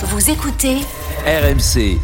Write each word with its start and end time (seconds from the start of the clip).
Vous 0.00 0.30
écoutez 0.30 0.76
RMC. 1.26 1.98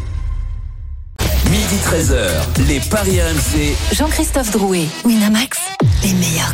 Midi 1.49 1.75
13h, 1.85 2.67
les 2.67 2.81
Paris 2.81 3.21
RMC. 3.21 3.73
Jean-Christophe 3.93 4.51
Drouet, 4.51 4.85
Winamax, 5.05 5.59
les 6.05 6.13
meilleurs. 6.13 6.53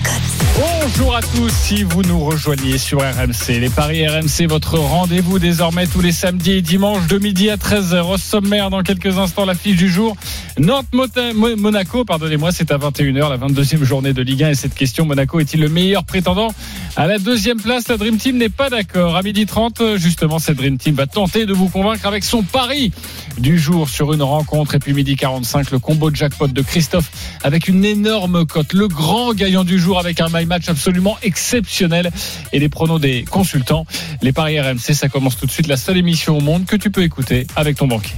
Bonjour 0.59 1.15
à 1.15 1.21
tous, 1.21 1.49
si 1.49 1.83
vous 1.83 2.03
nous 2.03 2.19
rejoignez 2.19 2.77
sur 2.77 2.99
RMC. 2.99 3.59
Les 3.59 3.69
Paris 3.69 4.07
RMC, 4.07 4.47
votre 4.47 4.77
rendez-vous 4.77 5.39
désormais 5.39 5.87
tous 5.87 6.01
les 6.01 6.11
samedis 6.11 6.51
et 6.51 6.61
dimanches 6.61 7.07
de 7.07 7.17
midi 7.17 7.49
à 7.49 7.55
13h. 7.55 8.13
Au 8.13 8.17
sommaire, 8.17 8.69
dans 8.69 8.83
quelques 8.83 9.17
instants, 9.17 9.45
la 9.45 9.55
fiche 9.55 9.77
du 9.77 9.89
jour. 9.89 10.15
Nantes-Monaco, 10.59 12.03
pardonnez-moi, 12.05 12.51
c'est 12.51 12.71
à 12.71 12.77
21h, 12.77 13.29
la 13.29 13.37
22e 13.37 13.83
journée 13.83 14.13
de 14.13 14.21
Ligue 14.21 14.43
1. 14.43 14.49
Et 14.49 14.55
cette 14.55 14.75
question, 14.75 15.05
Monaco 15.05 15.39
est-il 15.39 15.61
le 15.61 15.69
meilleur 15.69 16.03
prétendant 16.03 16.53
à 16.95 17.07
la 17.07 17.17
deuxième 17.17 17.59
place? 17.59 17.87
La 17.87 17.97
Dream 17.97 18.17
Team 18.17 18.37
n'est 18.37 18.49
pas 18.49 18.69
d'accord. 18.69 19.15
À 19.15 19.23
midi 19.23 19.45
30, 19.45 19.95
justement, 19.95 20.37
cette 20.39 20.57
Dream 20.57 20.77
Team 20.77 20.95
va 20.95 21.07
tenter 21.07 21.45
de 21.45 21.53
vous 21.53 21.69
convaincre 21.69 22.05
avec 22.05 22.23
son 22.23 22.43
pari 22.43 22.91
du 23.37 23.57
jour 23.57 23.89
sur 23.89 24.13
une 24.13 24.23
rencontre. 24.23 24.75
Et 24.75 24.79
puis 24.79 24.93
midi 24.93 25.15
45, 25.15 25.71
le 25.71 25.79
combo 25.79 26.11
de 26.11 26.15
jackpot 26.15 26.47
de 26.47 26.61
Christophe 26.61 27.09
avec 27.43 27.67
une 27.67 27.85
énorme 27.85 28.45
cote. 28.45 28.73
Le 28.73 28.87
grand 28.87 29.33
gagnant 29.41 29.63
du 29.63 29.79
jour 29.79 29.97
avec 29.97 30.21
un 30.21 30.27
my 30.31 30.45
match 30.45 30.69
absolument 30.69 31.17
exceptionnel 31.23 32.11
et 32.53 32.59
les 32.59 32.69
pronos 32.69 33.01
des 33.01 33.23
consultants. 33.23 33.87
Les 34.21 34.33
paris 34.33 34.61
RMC, 34.61 34.93
ça 34.93 35.09
commence 35.09 35.35
tout 35.35 35.47
de 35.47 35.51
suite. 35.51 35.65
La 35.65 35.77
seule 35.77 35.97
émission 35.97 36.37
au 36.37 36.41
monde 36.41 36.65
que 36.65 36.75
tu 36.75 36.91
peux 36.91 37.01
écouter 37.01 37.47
avec 37.55 37.77
ton 37.77 37.87
banquier. 37.87 38.13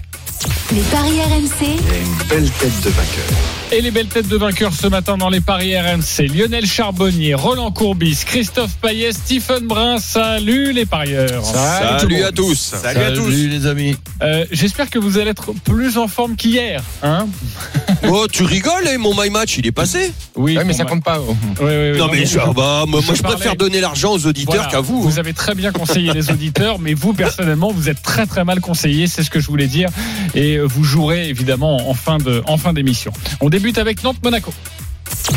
Les 0.74 0.82
paris 0.82 1.20
RMC, 1.22 1.68
une 1.68 2.28
belle 2.28 2.50
tête 2.50 2.82
de 2.84 2.90
vainqueur. 2.90 3.38
Et 3.72 3.82
les 3.82 3.92
belles 3.92 4.08
têtes 4.08 4.28
de 4.28 4.38
vainqueurs 4.38 4.74
ce 4.74 4.88
matin 4.88 5.18
dans 5.18 5.30
les 5.30 5.40
paris 5.42 5.78
RMC. 5.78 6.28
Lionel 6.34 6.66
Charbonnier, 6.66 7.34
Roland 7.36 7.72
Courbis, 7.72 8.20
Christophe 8.26 8.76
Payet, 8.82 9.14
Stephen 9.14 9.68
Brun. 9.68 9.98
Salut 10.00 10.74
les 10.74 10.86
parieurs. 10.86 11.44
Salut, 11.46 12.24
à 12.24 12.32
tous. 12.32 12.74
Salut, 12.82 13.00
à 13.02 13.12
tous. 13.12 13.30
les 13.30 13.66
amis. 13.68 13.96
Euh, 14.22 14.46
J'espère 14.52 14.90
que 14.90 15.00
vous 15.00 15.18
allez 15.18 15.30
être 15.32 15.54
plus 15.64 15.98
en 15.98 16.08
forme 16.08 16.36
qu'hier. 16.36 16.84
Hein 17.04 17.28
oh, 18.10 18.28
tu 18.32 18.44
rigoles, 18.44 18.88
hein, 18.88 18.98
mon 19.00 19.14
my 19.20 19.30
match, 19.30 19.58
il 19.58 19.66
est 19.68 19.72
passé. 19.72 20.12
oui, 20.36 20.58
Ouais, 20.58 20.64
mais 20.66 20.74
ça 20.74 20.86
compte 20.86 21.04
pas. 21.04 21.20
oui, 21.20 21.36
oui, 21.62 21.92
oui, 21.94 21.98
non, 21.98 22.10
mais, 22.12 22.26
je- 22.26 22.38
bah, 22.38 22.86
moi, 22.88 23.02
moi, 23.06 23.14
je 23.16 23.22
préfère 23.24 23.56
donner 23.56 23.80
l'argent 23.82 24.12
aux 24.14 24.26
auditeurs 24.26 24.56
Voilà, 24.56 24.70
qu'à 24.72 24.82
vous. 24.82 25.02
Vous 25.02 25.20
avez 25.20 25.34
très 25.34 25.56
bien 25.56 25.72
conseillé 25.72 26.12
les 26.14 26.30
auditeurs, 26.32 26.80
mais 26.80 26.94
vous 26.94 27.14
personnellement, 27.14 27.72
vous 27.72 27.90
êtes 27.90 28.02
très 28.02 28.26
très 28.26 28.44
mal 28.44 28.60
conseillé, 28.60 29.08
c'est 29.08 29.24
ce 29.24 29.30
que 29.30 29.40
je 29.40 29.48
voulais 29.48 29.68
dire. 29.68 29.90
Et 30.36 30.60
vous 30.60 30.84
jouerez 30.84 31.30
évidemment 31.30 31.90
en 31.90 31.94
fin 31.94 32.18
de 32.18 32.42
en 32.48 32.58
fin 32.58 32.74
d'émission. 32.74 33.12
On 33.42 33.50
débute 33.50 33.78
avec 33.78 34.04
Nantes-Monaco. 34.04 34.54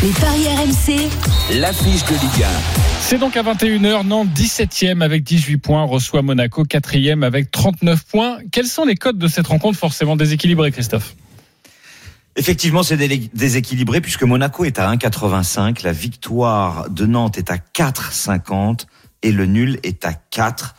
les 0.03 0.11
paris 0.11 0.47
RMC, 0.49 1.09
L'affiche 1.61 2.05
de 2.05 2.13
Ligue 2.13 2.47
C'est 3.01 3.19
donc 3.19 3.37
à 3.37 3.43
21h, 3.43 4.07
Nantes 4.07 4.29
17e 4.35 5.03
avec 5.03 5.23
18 5.23 5.59
points, 5.59 5.85
reçoit 5.85 6.23
Monaco 6.23 6.65
4e 6.65 7.25
avec 7.25 7.51
39 7.51 8.05
points. 8.05 8.39
Quels 8.51 8.67
sont 8.67 8.85
les 8.85 8.97
codes 8.97 9.19
de 9.19 9.29
cette 9.29 9.47
rencontre 9.47 9.79
forcément 9.79 10.17
déséquilibrée, 10.17 10.73
Christophe? 10.73 11.15
Effectivement, 12.37 12.83
c'est 12.83 12.99
déséquilibré 13.33 14.03
puisque 14.03 14.23
Monaco 14.23 14.65
est 14.65 14.79
à 14.79 14.95
1,85, 14.95 15.83
la 15.83 15.93
victoire 15.93 16.91
de 16.91 17.07
Nantes 17.07 17.39
est 17.39 17.51
à 17.51 17.57
4,50 17.57 18.87
et 19.23 19.33
le 19.33 19.47
nul 19.47 19.81
est 19.83 20.05
à 20.05 20.13
4 20.13 20.75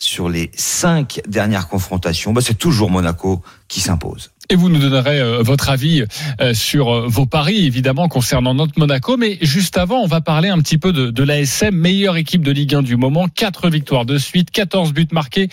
sur 0.00 0.28
les 0.28 0.50
cinq 0.56 1.20
dernières 1.28 1.68
confrontations. 1.68 2.32
Bah, 2.32 2.40
c'est 2.42 2.58
toujours 2.58 2.90
Monaco 2.90 3.42
qui 3.68 3.80
s'impose. 3.80 4.30
Et 4.48 4.56
vous 4.56 4.68
nous 4.68 4.80
donnerez 4.80 5.20
euh, 5.20 5.42
votre 5.42 5.70
avis 5.70 6.02
euh, 6.40 6.54
sur 6.54 6.88
euh, 6.88 7.06
vos 7.06 7.26
paris, 7.26 7.66
évidemment, 7.66 8.08
concernant 8.08 8.52
Nantes-Monaco. 8.52 9.16
Mais 9.16 9.38
juste 9.42 9.78
avant, 9.78 10.00
on 10.00 10.08
va 10.08 10.20
parler 10.20 10.48
un 10.48 10.58
petit 10.58 10.78
peu 10.78 10.92
de, 10.92 11.10
de 11.10 11.22
l'ASM, 11.22 11.72
meilleure 11.72 12.16
équipe 12.16 12.42
de 12.42 12.50
Ligue 12.50 12.74
1 12.74 12.82
du 12.82 12.96
moment. 12.96 13.28
Quatre 13.28 13.70
victoires 13.70 14.06
de 14.06 14.18
suite, 14.18 14.50
14 14.50 14.92
buts 14.92 15.06
marqués. 15.12 15.48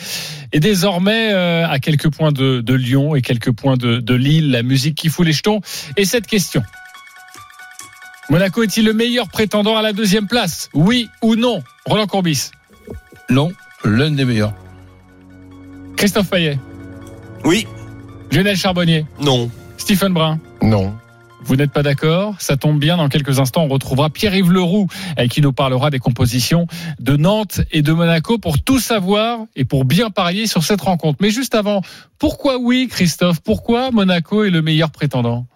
Et 0.52 0.60
désormais, 0.60 1.32
euh, 1.32 1.68
à 1.68 1.78
quelques 1.78 2.10
points 2.10 2.32
de, 2.32 2.62
de 2.62 2.74
Lyon 2.74 3.16
et 3.16 3.22
quelques 3.22 3.52
points 3.52 3.78
de, 3.78 4.00
de 4.00 4.14
Lille, 4.16 4.50
la 4.50 4.64
musique 4.64 4.96
qui 4.96 5.10
fout 5.10 5.28
les 5.28 5.34
jetons. 5.34 5.62
Et 5.96 6.06
cette 6.06 6.26
question. 6.26 6.64
Monaco 8.30 8.64
est-il 8.64 8.84
le 8.84 8.94
meilleur 8.94 9.30
prétendant 9.30 9.78
à 9.78 9.82
la 9.82 9.94
deuxième 9.94 10.28
place? 10.28 10.70
Oui 10.74 11.08
ou 11.22 11.36
non? 11.36 11.64
Roland 11.86 12.08
Courbis. 12.08 12.50
Non, 13.30 13.52
l'un 13.84 14.12
des 14.12 14.26
meilleurs. 14.26 14.54
Christophe 15.96 16.30
Payet. 16.30 16.60
Oui, 17.44 17.68
Lionel 18.32 18.56
Charbonnier. 18.56 19.06
Non. 19.20 19.50
Stephen 19.78 20.14
Brun. 20.14 20.40
Non. 20.62 20.94
Vous 21.44 21.56
n'êtes 21.56 21.72
pas 21.72 21.84
d'accord? 21.84 22.36
Ça 22.40 22.58
tombe 22.58 22.80
bien, 22.80 22.98
dans 22.98 23.08
quelques 23.08 23.40
instants, 23.40 23.64
on 23.64 23.68
retrouvera 23.70 24.10
Pierre-Yves 24.10 24.52
Leroux 24.52 24.88
euh, 25.18 25.28
qui 25.28 25.42
nous 25.42 25.54
parlera 25.54 25.90
des 25.90 26.00
compositions 26.00 26.68
de 27.00 27.16
Nantes 27.16 27.62
et 27.72 27.82
de 27.82 27.94
Monaco 27.94 28.38
pour 28.38 28.62
tout 28.62 28.80
savoir 28.80 29.40
et 29.56 29.64
pour 29.64 29.86
bien 29.86 30.10
parier 30.10 30.46
sur 30.46 30.64
cette 30.64 30.82
rencontre. 30.82 31.20
Mais 31.22 31.30
juste 31.30 31.56
avant, 31.56 31.82
pourquoi 32.20 32.58
oui, 32.58 32.88
Christophe? 32.90 33.40
Pourquoi 33.40 33.92
Monaco 33.92 34.44
est 34.44 34.50
le 34.50 34.62
meilleur 34.62 34.92
prétendant? 34.92 35.48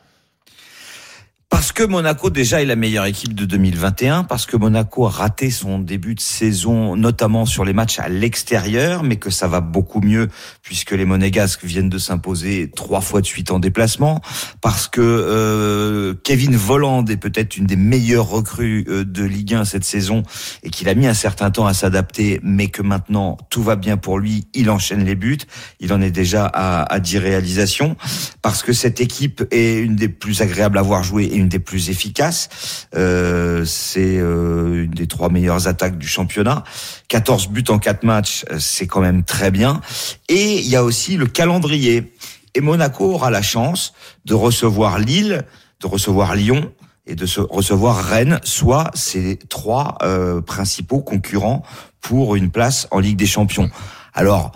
Parce 1.51 1.73
que 1.73 1.83
Monaco 1.83 2.29
déjà 2.29 2.61
est 2.61 2.65
la 2.65 2.77
meilleure 2.77 3.05
équipe 3.05 3.35
de 3.35 3.43
2021, 3.43 4.23
parce 4.23 4.45
que 4.45 4.55
Monaco 4.55 5.05
a 5.05 5.09
raté 5.09 5.51
son 5.51 5.79
début 5.79 6.15
de 6.15 6.21
saison, 6.21 6.95
notamment 6.95 7.45
sur 7.45 7.65
les 7.65 7.73
matchs 7.73 7.99
à 7.99 8.07
l'extérieur, 8.07 9.03
mais 9.03 9.17
que 9.17 9.29
ça 9.29 9.49
va 9.49 9.59
beaucoup 9.59 9.99
mieux 9.99 10.29
puisque 10.63 10.91
les 10.91 11.03
Monégasques 11.03 11.65
viennent 11.65 11.89
de 11.89 11.97
s'imposer 11.97 12.71
trois 12.73 13.01
fois 13.01 13.19
de 13.19 13.25
suite 13.25 13.51
en 13.51 13.59
déplacement, 13.59 14.21
parce 14.61 14.87
que 14.87 15.01
euh, 15.01 16.13
Kevin 16.23 16.55
Volland 16.55 17.05
est 17.07 17.17
peut-être 17.17 17.57
une 17.57 17.65
des 17.65 17.75
meilleures 17.75 18.29
recrues 18.29 18.85
euh, 18.87 19.03
de 19.03 19.25
Ligue 19.25 19.53
1 19.53 19.65
cette 19.65 19.83
saison 19.83 20.23
et 20.63 20.69
qu'il 20.69 20.87
a 20.87 20.95
mis 20.95 21.05
un 21.05 21.13
certain 21.13 21.51
temps 21.51 21.67
à 21.67 21.73
s'adapter, 21.73 22.39
mais 22.43 22.69
que 22.69 22.81
maintenant 22.81 23.37
tout 23.49 23.61
va 23.61 23.75
bien 23.75 23.97
pour 23.97 24.19
lui, 24.19 24.47
il 24.53 24.69
enchaîne 24.69 25.03
les 25.03 25.15
buts, 25.15 25.39
il 25.81 25.91
en 25.91 26.01
est 26.01 26.11
déjà 26.11 26.45
à, 26.45 26.83
à 26.83 26.99
10 27.01 27.17
réalisations, 27.17 27.97
parce 28.41 28.63
que 28.63 28.71
cette 28.71 29.01
équipe 29.01 29.43
est 29.51 29.79
une 29.79 29.97
des 29.97 30.07
plus 30.07 30.41
agréables 30.41 30.77
à 30.77 30.81
voir 30.81 31.03
jouer 31.03 31.40
une 31.41 31.49
des 31.49 31.59
plus 31.59 31.89
efficaces. 31.89 32.49
Euh, 32.95 33.65
c'est 33.65 34.17
euh, 34.17 34.85
une 34.85 34.91
des 34.91 35.07
trois 35.07 35.29
meilleures 35.29 35.67
attaques 35.67 35.97
du 35.97 36.07
championnat. 36.07 36.63
14 37.09 37.49
buts 37.49 37.63
en 37.69 37.79
4 37.79 38.03
matchs, 38.03 38.45
euh, 38.51 38.59
c'est 38.59 38.87
quand 38.87 39.01
même 39.01 39.23
très 39.23 39.51
bien. 39.51 39.81
Et 40.29 40.59
il 40.59 40.67
y 40.67 40.75
a 40.75 40.83
aussi 40.83 41.17
le 41.17 41.27
calendrier. 41.27 42.13
Et 42.53 42.61
Monaco 42.61 43.13
aura 43.13 43.29
la 43.31 43.41
chance 43.41 43.93
de 44.25 44.33
recevoir 44.33 44.99
Lille, 44.99 45.43
de 45.81 45.87
recevoir 45.87 46.35
Lyon 46.35 46.71
et 47.07 47.15
de 47.15 47.25
recevoir 47.49 48.03
Rennes, 48.05 48.39
soit 48.43 48.91
ces 48.93 49.37
trois 49.49 49.97
euh, 50.03 50.41
principaux 50.41 51.01
concurrents 51.01 51.63
pour 51.99 52.35
une 52.35 52.51
place 52.51 52.87
en 52.91 52.99
Ligue 52.99 53.17
des 53.17 53.25
Champions. 53.25 53.69
Alors, 54.13 54.51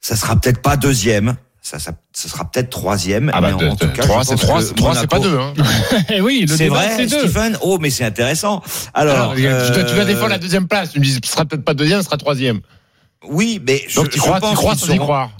ça 0.00 0.16
sera 0.16 0.36
peut-être 0.36 0.60
pas 0.60 0.76
deuxième, 0.76 1.36
ça, 1.66 1.80
ça, 1.80 1.90
ça 2.12 2.28
sera 2.28 2.48
peut-être 2.48 2.70
troisième, 2.70 3.28
Ah 3.34 3.40
bah, 3.40 3.48
mais 3.58 3.64
en, 3.64 3.74
tout 3.74 3.88
cas, 3.88 4.02
trois, 4.04 4.24
c'est 4.24 4.36
trois, 4.36 4.62
c'est 4.62 5.08
pas 5.08 5.18
deux. 5.18 5.36
Hein. 5.36 5.52
Eh 6.10 6.20
oui, 6.20 6.46
le 6.48 6.56
c'est 6.56 6.68
vrai, 6.68 6.94
c'est 6.96 7.06
deux. 7.06 7.18
Stephen. 7.26 7.58
Oh, 7.60 7.78
mais 7.80 7.90
c'est 7.90 8.04
intéressant. 8.04 8.62
Alors, 8.94 9.32
Alors, 9.32 9.34
tu, 9.34 9.42
dois 9.42 9.50
euh, 9.50 10.04
défendre 10.04 10.28
la 10.28 10.38
deuxième 10.38 10.68
place. 10.68 10.92
Tu 10.92 11.00
me 11.00 11.04
dis, 11.04 11.12
ce 11.12 11.18
sera 11.28 11.44
peut-être 11.44 11.64
pas 11.64 11.74
deuxième, 11.74 11.98
ce 11.98 12.04
sera 12.04 12.18
troisième. 12.18 12.60
Oui, 13.26 13.60
mais 13.66 13.82
je, 13.88 13.96
Donc 13.96 14.10
tu 14.10 14.18
je 14.18 14.22
crois, 14.22 14.38
pense 14.38 14.50
tu 14.50 14.56
crois 14.56 14.76
sans 14.76 14.86
y 14.86 14.94
seront- 14.94 14.98
croire. 15.06 15.30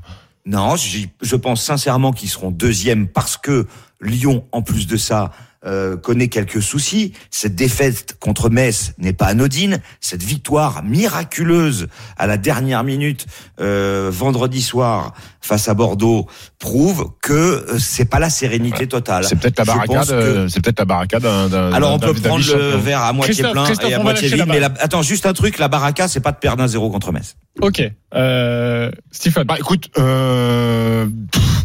Non, 0.47 0.75
je 0.75 1.37
pense 1.37 1.63
sincèrement 1.63 2.11
qu'ils 2.13 2.29
seront 2.29 2.51
deuxième 2.51 3.07
parce 3.07 3.37
que 3.37 3.69
Lyon, 4.01 4.45
en 4.51 4.63
plus 4.63 4.89
de 4.89 4.97
ça, 4.97 5.31
euh, 5.67 5.97
connaît 5.97 6.29
quelques 6.29 6.63
soucis. 6.63 7.13
Cette 7.31 7.55
défaite 7.55 8.17
contre 8.21 8.51
Metz 8.51 8.93
n'est 8.99 9.13
pas 9.13 9.27
anodine. 9.27 9.81
Cette 10.01 10.23
victoire 10.23 10.83
miraculeuse 10.85 11.89
à 12.17 12.27
la 12.27 12.37
dernière 12.37 12.85
minute 12.85 13.27
euh, 13.61 14.11
vendredi 14.13 14.63
soir 14.63 15.13
face 15.41 15.69
à 15.69 15.75
Bordeaux 15.75 16.27
prouve 16.59 17.11
que 17.23 17.33
euh, 17.33 17.79
c'est 17.79 18.05
pas 18.05 18.19
la 18.19 18.31
sérénité 18.31 18.87
totale. 18.87 19.25
C'est 19.25 19.37
peut-être 19.39 19.59
la 19.59 19.65
barricade. 19.65 20.07
que- 20.09 20.13
euh, 20.13 20.49
C'est 20.49 20.61
peut-être 20.63 20.79
la 20.79 20.85
barricade 20.85 21.23
d'un. 21.23 21.49
d'un- 21.49 21.73
Alors 21.73 21.93
on 21.95 21.99
peut 21.99 22.15
prendre 22.15 22.45
le 22.47 22.77
verre 22.77 23.03
à 23.03 23.13
moitié 23.13 23.35
Christophe, 23.35 23.53
plein 23.53 23.65
Christophe, 23.67 23.91
et 23.91 23.95
à 23.95 23.99
moitié 23.99 24.29
vide. 24.29 24.39
la 24.39 24.47
Mais 24.47 24.61
la- 24.61 24.73
attends, 24.81 25.03
juste 25.03 25.27
un 25.27 25.33
truc, 25.33 25.59
la 25.59 25.69
baraka, 25.69 26.09
c'est 26.09 26.21
pas 26.21 26.33
de 26.33 26.39
perdre 26.39 26.63
un 26.63 26.69
zéro 26.69 26.91
contre 26.91 27.13
Metz. 27.13 27.37
Ok. 27.61 27.83
Euh, 28.15 28.91
Stephen. 29.11 29.45
Bah 29.45 29.57
écoute, 29.59 29.91
euh, 29.99 31.07
pff, 31.33 31.56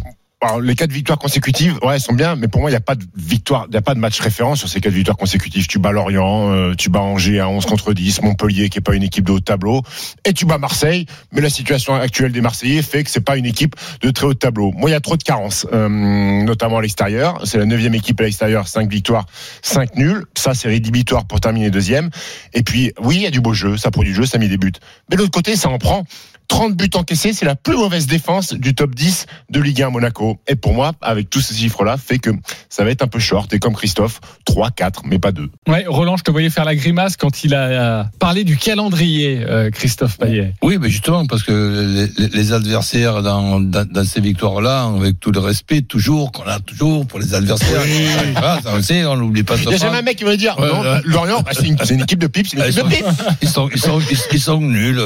alors, 0.42 0.60
les 0.60 0.74
quatre 0.74 0.90
victoires 0.90 1.18
consécutives, 1.18 1.78
ouais, 1.84 1.94
elles 1.94 2.00
sont 2.00 2.14
bien, 2.14 2.34
mais 2.34 2.48
pour 2.48 2.60
moi, 2.60 2.70
il 2.70 2.72
n'y 2.72 2.76
a 2.76 2.80
pas 2.80 2.96
de 2.96 3.04
victoire, 3.16 3.66
il 3.68 3.70
n'y 3.70 3.76
a 3.76 3.82
pas 3.82 3.94
de 3.94 4.00
match 4.00 4.18
référence 4.18 4.58
sur 4.58 4.68
ces 4.68 4.80
quatre 4.80 4.92
victoires 4.92 5.16
consécutives. 5.16 5.68
Tu 5.68 5.78
bats 5.78 5.92
Lorient, 5.92 6.52
euh, 6.52 6.74
tu 6.74 6.90
bats 6.90 7.00
Angers 7.00 7.38
à 7.38 7.48
11 7.48 7.64
contre 7.64 7.92
10, 7.92 8.22
Montpellier 8.22 8.68
qui 8.68 8.78
est 8.78 8.82
pas 8.82 8.96
une 8.96 9.04
équipe 9.04 9.24
de 9.24 9.32
haut 9.32 9.40
tableau, 9.40 9.82
et 10.24 10.32
tu 10.32 10.44
bats 10.44 10.58
Marseille, 10.58 11.06
mais 11.30 11.40
la 11.40 11.50
situation 11.50 11.94
actuelle 11.94 12.32
des 12.32 12.40
Marseillais 12.40 12.82
fait 12.82 13.04
que 13.04 13.10
c'est 13.10 13.20
pas 13.20 13.36
une 13.36 13.46
équipe 13.46 13.76
de 14.00 14.10
très 14.10 14.26
haut 14.26 14.34
tableau. 14.34 14.72
Moi, 14.72 14.90
il 14.90 14.92
y 14.92 14.96
a 14.96 15.00
trop 15.00 15.16
de 15.16 15.22
carences, 15.22 15.64
euh, 15.72 15.88
notamment 15.88 16.78
à 16.78 16.82
l'extérieur. 16.82 17.40
C'est 17.44 17.58
la 17.58 17.66
neuvième 17.66 17.94
équipe 17.94 18.20
à 18.20 18.24
l'extérieur, 18.24 18.66
5 18.66 18.90
victoires, 18.90 19.26
5 19.62 19.96
nuls. 19.96 20.24
Ça, 20.36 20.54
c'est 20.54 20.68
rédhibitoire 20.68 21.24
pour 21.24 21.38
terminer 21.38 21.70
deuxième. 21.70 22.10
Et 22.52 22.64
puis, 22.64 22.92
oui, 23.00 23.16
il 23.16 23.22
y 23.22 23.26
a 23.26 23.30
du 23.30 23.40
beau 23.40 23.54
jeu, 23.54 23.76
ça 23.76 23.92
produit 23.92 24.12
du 24.12 24.16
jeu, 24.16 24.26
ça 24.26 24.38
met 24.38 24.48
des 24.48 24.58
buts. 24.58 24.72
Mais 25.08 25.16
de 25.16 25.22
l'autre 25.22 25.32
côté, 25.32 25.54
ça 25.54 25.68
en 25.68 25.78
prend. 25.78 26.04
30 26.48 26.76
buts 26.76 26.90
encaissés, 26.94 27.32
c'est 27.32 27.46
la 27.46 27.56
plus 27.56 27.76
mauvaise 27.76 28.06
défense 28.06 28.52
du 28.52 28.74
top 28.74 28.94
10 28.94 29.26
de 29.50 29.60
Ligue 29.60 29.82
1 29.82 29.90
Monaco. 29.90 30.38
Et 30.46 30.54
pour 30.54 30.74
moi, 30.74 30.92
avec 31.00 31.30
tous 31.30 31.40
ces 31.40 31.54
chiffres-là, 31.54 31.96
fait 31.96 32.18
que 32.18 32.30
ça 32.68 32.84
va 32.84 32.90
être 32.90 33.02
un 33.02 33.06
peu 33.06 33.18
short. 33.18 33.52
Et 33.54 33.58
comme 33.58 33.74
Christophe, 33.74 34.20
3, 34.44 34.70
4, 34.70 35.02
mais 35.06 35.18
pas 35.18 35.32
2. 35.32 35.48
Ouais, 35.68 35.84
Roland, 35.86 36.16
je 36.16 36.24
te 36.24 36.30
voyais 36.30 36.50
faire 36.50 36.64
la 36.64 36.74
grimace 36.74 37.16
quand 37.16 37.44
il 37.44 37.54
a 37.54 37.62
euh, 38.00 38.04
parlé 38.18 38.44
du 38.44 38.56
calendrier, 38.56 39.42
euh, 39.48 39.70
Christophe 39.70 40.18
Payet. 40.18 40.54
Oui, 40.62 40.78
mais 40.80 40.90
justement, 40.90 41.26
parce 41.26 41.42
que 41.42 42.10
les, 42.18 42.28
les 42.28 42.52
adversaires 42.52 43.22
dans, 43.22 43.60
dans, 43.60 43.86
dans 43.88 44.04
ces 44.04 44.20
victoires-là, 44.20 44.84
avec 44.84 45.20
tout 45.20 45.32
le 45.32 45.40
respect, 45.40 45.82
toujours, 45.82 46.32
qu'on 46.32 46.44
a 46.44 46.60
toujours 46.60 47.06
pour 47.06 47.18
les 47.18 47.34
adversaires. 47.34 47.82
Ah, 48.36 48.58
ça, 48.62 48.70
on 48.74 48.82
sait, 48.82 49.04
on 49.04 49.16
n'oublie 49.16 49.42
pas 49.42 49.56
ça. 49.56 49.62
Il 49.64 49.68
n'y 49.68 49.74
a 49.74 49.78
jamais 49.78 49.98
un 49.98 50.02
mec 50.02 50.16
qui 50.16 50.24
va 50.24 50.36
dire, 50.36 50.58
Ouais, 50.58 50.68
non, 50.68 50.82
ouais. 50.82 51.00
Lorient, 51.04 51.42
bah, 51.42 51.52
c'est 51.54 51.66
une, 51.66 52.00
équipe 52.00 52.18
de 52.18 52.26
pipe, 52.26 52.46
c'est 52.46 52.56
une 52.56 52.62
équipe 52.64 52.84
Ils 52.84 52.90
de 52.90 52.94
pipe. 52.94 53.06
ils 53.42 53.48
sont, 53.48 53.68
ils 53.72 53.80
sont, 53.80 54.00
ils, 54.00 54.18
ils 54.32 54.40
sont 54.40 54.60
nuls. 54.60 55.02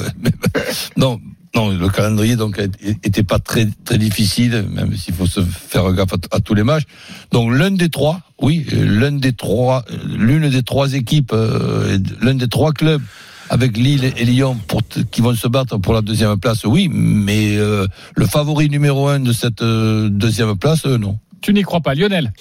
non, 0.97 1.21
non, 1.57 1.71
le 1.71 1.89
calendrier 1.89 2.37
donc 2.37 2.61
était 3.03 3.23
pas 3.23 3.39
très 3.39 3.67
très 3.87 3.97
difficile, 3.97 4.67
même 4.71 4.95
s'il 4.95 5.15
faut 5.15 5.25
se 5.25 5.41
faire 5.41 5.91
gaffe 5.95 6.13
à, 6.31 6.41
tous 6.41 6.53
les 6.53 6.63
matchs. 6.63 6.85
Donc 7.33 7.51
l'un 7.51 7.71
des 7.71 7.89
trois, 7.89 8.21
oui, 8.43 8.67
l'un 8.71 9.13
des 9.13 9.33
trois, 9.33 9.83
l'une 10.05 10.51
des 10.51 10.63
trois 10.63 10.93
équipes, 10.93 11.33
euh, 11.33 11.99
l'un 12.21 12.35
des 12.35 12.49
trois 12.49 12.73
clubs 12.73 13.01
avec 13.49 13.79
Lille 13.79 14.13
et 14.19 14.25
Lyon 14.27 14.59
pour 14.67 14.83
qui 15.11 15.23
vont 15.23 15.35
se 15.35 15.49
battre 15.49 15.79
pour 15.79 15.95
la 15.95 16.03
deuxième 16.03 16.37
place, 16.37 16.65
oui, 16.67 16.91
mais 16.93 17.57
euh, 17.57 17.87
le 18.17 18.27
favori 18.27 18.69
numéro 18.69 19.09
un 19.09 19.21
de 19.21 19.33
cette 19.33 19.63
euh, 19.63 20.11
deuxième 20.11 20.57
place, 20.57 20.85
non. 20.85 21.19
Tu 21.47 21.53
n'y 21.53 21.63
crois 21.63 21.81
pas, 21.81 21.95
Lionel 21.95 22.33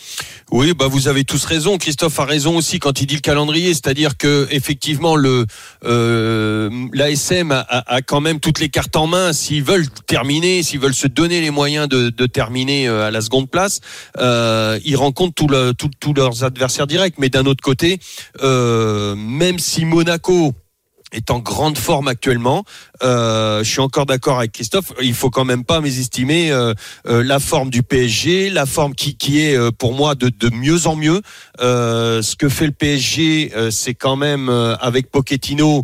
Oui, 0.49 0.73
bah 0.73 0.87
vous 0.87 1.07
avez 1.07 1.25
tous 1.25 1.45
raison. 1.45 1.77
Christophe 1.77 2.19
a 2.19 2.25
raison 2.25 2.57
aussi 2.57 2.79
quand 2.79 3.01
il 3.01 3.05
dit 3.05 3.13
le 3.13 3.21
calendrier, 3.21 3.71
c'est-à-dire 3.75 4.17
que 4.17 4.47
effectivement 4.49 5.15
le 5.15 5.45
euh, 5.83 6.87
l'ASM 6.91 7.51
a, 7.51 8.01
quand 8.01 8.19
même 8.19 8.39
toutes 8.39 8.59
les 8.59 8.69
cartes 8.69 8.95
en 8.95 9.05
main. 9.05 9.31
S'ils 9.31 9.61
veulent 9.61 9.87
terminer, 10.07 10.63
s'ils 10.63 10.79
veulent 10.79 10.95
se 10.95 11.05
donner 11.05 11.39
les 11.39 11.51
moyens 11.51 11.87
de, 11.87 12.09
de 12.09 12.25
terminer 12.25 12.87
euh, 12.87 13.05
à 13.05 13.11
la 13.11 13.21
seconde 13.21 13.47
place, 13.47 13.79
euh, 14.17 14.79
ils 14.83 14.97
rencontrent 14.97 15.35
tous 15.35 16.13
leurs 16.15 16.43
adversaires 16.43 16.87
directs. 16.87 17.19
Mais 17.19 17.29
d'un 17.29 17.45
autre 17.45 17.61
côté, 17.61 17.99
euh, 18.41 19.13
même 19.15 19.59
si 19.59 19.85
Monaco 19.85 20.55
est 21.11 21.31
en 21.31 21.39
grande 21.39 21.77
forme 21.77 22.07
actuellement. 22.07 22.63
Euh, 23.03 23.63
je 23.63 23.69
suis 23.69 23.79
encore 23.79 24.05
d'accord 24.05 24.39
avec 24.39 24.51
Christophe. 24.51 24.91
Il 25.01 25.13
faut 25.13 25.29
quand 25.29 25.45
même 25.45 25.63
pas 25.63 25.79
mésestimer 25.81 26.51
euh, 26.51 26.73
euh, 27.07 27.23
la 27.23 27.39
forme 27.39 27.69
du 27.69 27.83
PSG, 27.83 28.49
la 28.49 28.65
forme 28.65 28.93
qui, 28.95 29.15
qui 29.15 29.39
est 29.41 29.55
euh, 29.57 29.71
pour 29.71 29.93
moi 29.93 30.15
de, 30.15 30.29
de 30.29 30.49
mieux 30.49 30.87
en 30.87 30.95
mieux. 30.95 31.21
Euh, 31.61 32.21
ce 32.21 32.35
que 32.35 32.49
fait 32.49 32.65
le 32.65 32.71
PSG, 32.73 33.53
euh, 33.55 33.71
c'est 33.71 33.93
quand 33.93 34.15
même 34.15 34.49
euh, 34.49 34.75
avec 34.77 35.09
Pochettino. 35.11 35.83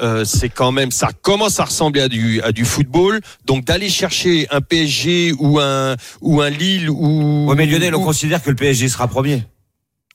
euh, 0.00 0.24
c'est 0.24 0.48
quand 0.50 0.70
même 0.72 0.90
ça 0.92 1.10
commence 1.20 1.58
à 1.58 1.64
ressembler 1.64 2.02
à 2.02 2.08
du 2.08 2.40
à 2.42 2.52
du 2.52 2.64
football 2.64 3.20
donc 3.44 3.64
d'aller 3.64 3.88
chercher 3.88 4.46
un 4.50 4.60
PSG 4.60 5.32
ou 5.38 5.58
un 5.58 5.96
ou 6.20 6.40
un 6.42 6.50
Lille 6.50 6.88
ou 6.90 7.46
Ouais, 7.48 7.56
mais 7.56 7.66
Lionel, 7.66 7.94
on 7.96 8.02
ou- 8.02 8.04
considère 8.04 8.40
que 8.42 8.50
le 8.50 8.56
PSG 8.56 8.88
sera 8.88 9.08
premier. 9.08 9.42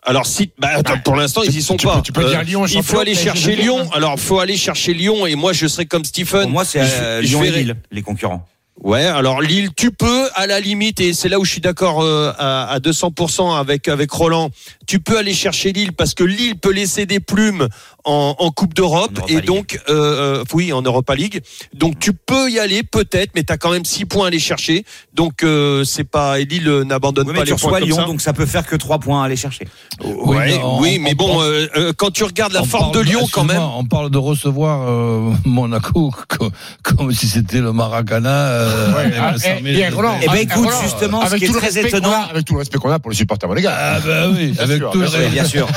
Alors 0.06 0.25
si, 0.25 0.52
bah, 0.57 0.69
attends, 0.75 1.00
pour 1.00 1.16
l'instant 1.16 1.42
ils 1.44 1.57
y 1.57 1.62
sont 1.62 1.78
tu 1.78 1.88
pas. 1.88 1.96
peux- 1.98 2.02
tu 2.02 2.12
peux 2.12 2.25
dire 2.25 2.44
Lyon, 2.44 2.66
il 2.68 2.84
faut 2.84 3.00
aller 3.00 3.16
chercher. 3.16 3.56
Lyon. 3.56 3.90
Alors 3.94 4.19
faut 4.19 4.40
aller 4.40 4.56
chercher 4.57 4.94
Lyon 4.94 5.25
et 5.28 5.36
moi 5.36 5.52
je 5.54 5.68
serai 5.68 5.86
comme 5.86 6.06
Stephen. 6.06 6.42
Pour 6.44 6.50
moi, 6.52 6.66
c'est 6.66 6.84
Je- 6.86 6.92
euh, 7.02 7.22
Lyon 7.22 7.44
et 7.44 7.52
Lille, 7.52 7.75
les 7.92 8.02
concurrents. 8.02 8.48
Ouais, 8.83 9.06
alors 9.06 9.42
Lille, 9.42 9.69
tu 9.75 9.92
peux 9.92 10.30
à 10.36 10.48
la 10.48 10.60
limite 10.60 11.00
et 11.00 11.13
c'est 11.13 11.30
là 11.30 11.39
où 11.39 11.45
je 11.45 11.51
suis 11.51 11.62
d'accord 11.62 12.01
euh, 12.04 12.33
à, 12.38 12.66
à 12.66 12.80
200% 12.80 13.57
avec 13.57 13.88
avec 13.88 14.12
Roland. 14.12 14.50
Tu 14.86 15.00
peux 15.00 15.18
aller 15.18 15.33
chercher 15.33 15.72
Lille 15.72 15.94
parce 15.94 16.13
que 16.13 16.24
Lille 16.25 16.57
peut 16.60 16.72
laisser 16.74 17.06
des 17.06 17.19
plumes 17.22 17.68
en, 18.04 18.36
en 18.38 18.51
Coupe 18.51 18.74
d'Europe 18.75 19.18
et 19.30 19.36
League. 19.36 19.45
donc 19.45 19.80
euh, 19.89 20.39
euh, 20.39 20.44
oui 20.54 20.74
en 20.74 20.81
Europa 20.81 21.16
League. 21.16 21.42
Donc 21.74 21.98
tu 22.00 22.12
peux 22.13 22.51
y 22.51 22.60
aller 22.60 22.83
peut-être, 22.83 23.31
mais 23.33 23.44
tu 23.44 23.54
as 23.54 23.57
quand 23.57 23.72
même 23.72 23.86
6 23.86 24.06
points 24.06 24.25
à 24.25 24.27
aller 24.27 24.39
chercher. 24.39 24.86
Donc 25.13 25.42
euh, 25.44 25.86
c'est 25.86 26.04
pas 26.04 26.39
et 26.42 26.45
Lille 26.45 26.68
euh, 26.68 26.83
n'abandonne 26.83 27.27
Oui, 27.30 27.33
pas 27.33 27.39
mais 27.39 27.45
tu 27.45 27.54
les 27.54 27.57
points 27.57 27.69
reçois 27.72 27.80
comme 27.80 27.88
Lyon, 27.88 27.95
ça. 27.98 28.04
donc 28.06 28.22
ça 28.22 28.33
peut 28.33 28.45
faire 28.45 28.68
que 28.68 28.75
3 28.75 29.00
points 29.00 29.22
à 29.24 29.25
aller 29.25 29.38
chercher. 29.38 29.68
Ouais, 30.04 30.48
mais 30.48 30.60
on- 30.62 30.80
oui, 30.81 30.98
on- 31.00 31.01
mais 31.04 31.12
on 31.13 31.16
bon, 31.16 31.27
parle- 31.39 31.69
euh, 31.77 31.94
quand 31.98 32.12
tu 32.12 32.25
regardes 32.25 32.51
la 32.54 32.62
On 32.62 32.66
forme 32.66 32.92
de 32.92 33.00
Lyon 33.00 33.25
quand 33.31 33.45
même. 33.45 33.62
On 33.62 33.86
parle 33.86 34.12
de 34.12 34.18
recevoir 34.18 34.88
euh, 34.89 35.31
Monaco 35.45 36.12
comme, 36.27 36.51
comme 36.83 37.12
si 37.13 37.27
c'était 37.27 37.62
le 37.62 37.72
Maracana. 37.72 38.64
Ah, 38.67 39.31
le 39.33 39.38
100 39.39 39.47
000. 39.47 39.59
eh, 39.65 39.89
Roland, 39.89 40.17
Eh 40.21 40.25
ben, 40.27 40.31
ah, 40.35 40.41
écoute, 40.41 40.69
justement, 40.83 41.21
ce 41.21 41.27
avec 41.27 41.39
qui 41.39 41.45
est 41.45 41.47
tout 41.47 41.53
le 41.53 41.59
très 41.59 41.67
respect 41.67 41.81
qu'on 41.91 41.97
étonnant- 41.97 42.12
a- 42.13 42.29
Avec 42.29 42.45
tout 42.45 42.53
le 42.53 42.59
respect 42.59 42.77
qu'on 42.77 42.91
a 42.91 43.00
pour 43.00 43.12
les 43.12 43.17
supporters 43.17 43.50
monégasques. 43.50 43.75
Ah 43.79 44.00
ben 44.06 44.33
oui, 44.35 44.53
avec 44.59 44.81
tout 44.81 44.89
bien 44.91 45.01
le 45.01 45.07
sûr, 45.07 45.29
bien 45.29 45.45
sûr. 45.45 45.67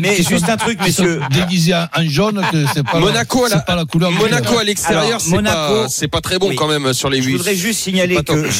Mais 0.00 0.16
juste 0.22 0.48
un 0.48 0.56
truc, 0.56 0.80
messieurs. 0.80 1.20
déguisés 1.30 1.74
en 1.74 2.08
jaune, 2.08 2.42
que 2.52 2.64
c'est 2.74 2.84
pas, 2.86 2.98
Monaco 3.00 3.44
à 3.44 3.48
la, 3.48 3.54
la- 3.54 3.60
c'est 3.60 3.66
pas 3.66 3.76
la 3.76 3.84
couleur. 3.84 4.10
Monaco 4.12 4.58
à 4.58 4.64
l'extérieur, 4.64 5.20
c'est 5.20 5.42
pas, 5.42 5.86
c'est 5.88 6.08
pas 6.08 6.20
très 6.20 6.38
bon 6.38 6.52
quand 6.54 6.68
même 6.68 6.92
sur 6.92 7.10
les 7.10 7.20
Je 7.22 7.28
huit. 7.28 7.36
voudrais 7.36 7.54
juste 7.54 7.80
signaler 7.80 8.16
que. 8.22 8.46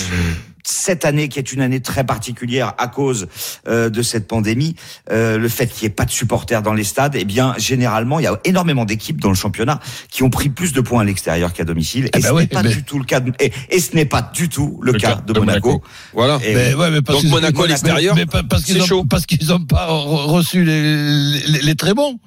cette 0.68 1.04
année, 1.04 1.28
qui 1.28 1.38
est 1.38 1.52
une 1.52 1.60
année 1.60 1.80
très 1.80 2.04
particulière 2.04 2.74
à 2.78 2.88
cause 2.88 3.28
euh, 3.68 3.88
de 3.88 4.02
cette 4.02 4.26
pandémie, 4.26 4.74
euh, 5.10 5.38
le 5.38 5.48
fait 5.48 5.66
qu'il 5.68 5.82
n'y 5.82 5.92
ait 5.92 5.94
pas 5.94 6.04
de 6.04 6.10
supporters 6.10 6.62
dans 6.62 6.74
les 6.74 6.82
stades, 6.84 7.14
eh 7.16 7.24
bien, 7.24 7.54
généralement, 7.56 8.18
il 8.18 8.24
y 8.24 8.26
a 8.26 8.38
énormément 8.44 8.84
d'équipes 8.84 9.20
dans 9.20 9.28
le 9.28 9.34
championnat 9.36 9.78
qui 10.10 10.22
ont 10.24 10.30
pris 10.30 10.48
plus 10.48 10.72
de 10.72 10.80
points 10.80 11.02
à 11.02 11.04
l'extérieur 11.04 11.52
qu'à 11.52 11.64
domicile. 11.64 12.10
Eh 12.12 12.18
et 12.18 12.20
ben 12.20 12.28
ce 12.28 12.34
oui, 12.34 12.42
n'est 12.42 12.46
pas 12.48 12.62
mais- 12.64 12.70
du 12.74 12.82
tout 12.82 12.98
le 12.98 13.04
cas. 13.04 13.20
De, 13.20 13.32
et, 13.40 13.52
et 13.70 13.78
ce 13.80 13.94
n'est 13.94 14.04
pas 14.06 14.22
du 14.34 14.48
tout 14.48 14.78
le, 14.82 14.92
cas, 14.94 15.16
de, 15.26 15.38
Monaco. 15.38 15.82
Voilà. 16.12 16.38
Et 16.44 16.54
Mais, 16.54 16.74
ouais, 16.74 16.90
mais 16.90 17.02
parce 17.02 17.18
Donc 17.18 17.26
que- 17.26 17.30
Monaco 17.30 17.62
à 17.62 17.66
l'extérieur, 17.68 18.16
parce 18.48 18.64
qu'ils 18.64 18.74
c'est 18.76 18.82
ont, 18.82 18.86
chaud. 18.86 19.04
parce 19.08 19.26
qu'ils 19.26 19.52
ont 19.52 19.60
pas 19.64 19.86
re- 19.88 20.26
reçu 20.26 20.64
les, 20.64 21.40
les, 21.46 21.60
les 21.62 21.74
très 21.76 21.94
bons. 21.94 22.18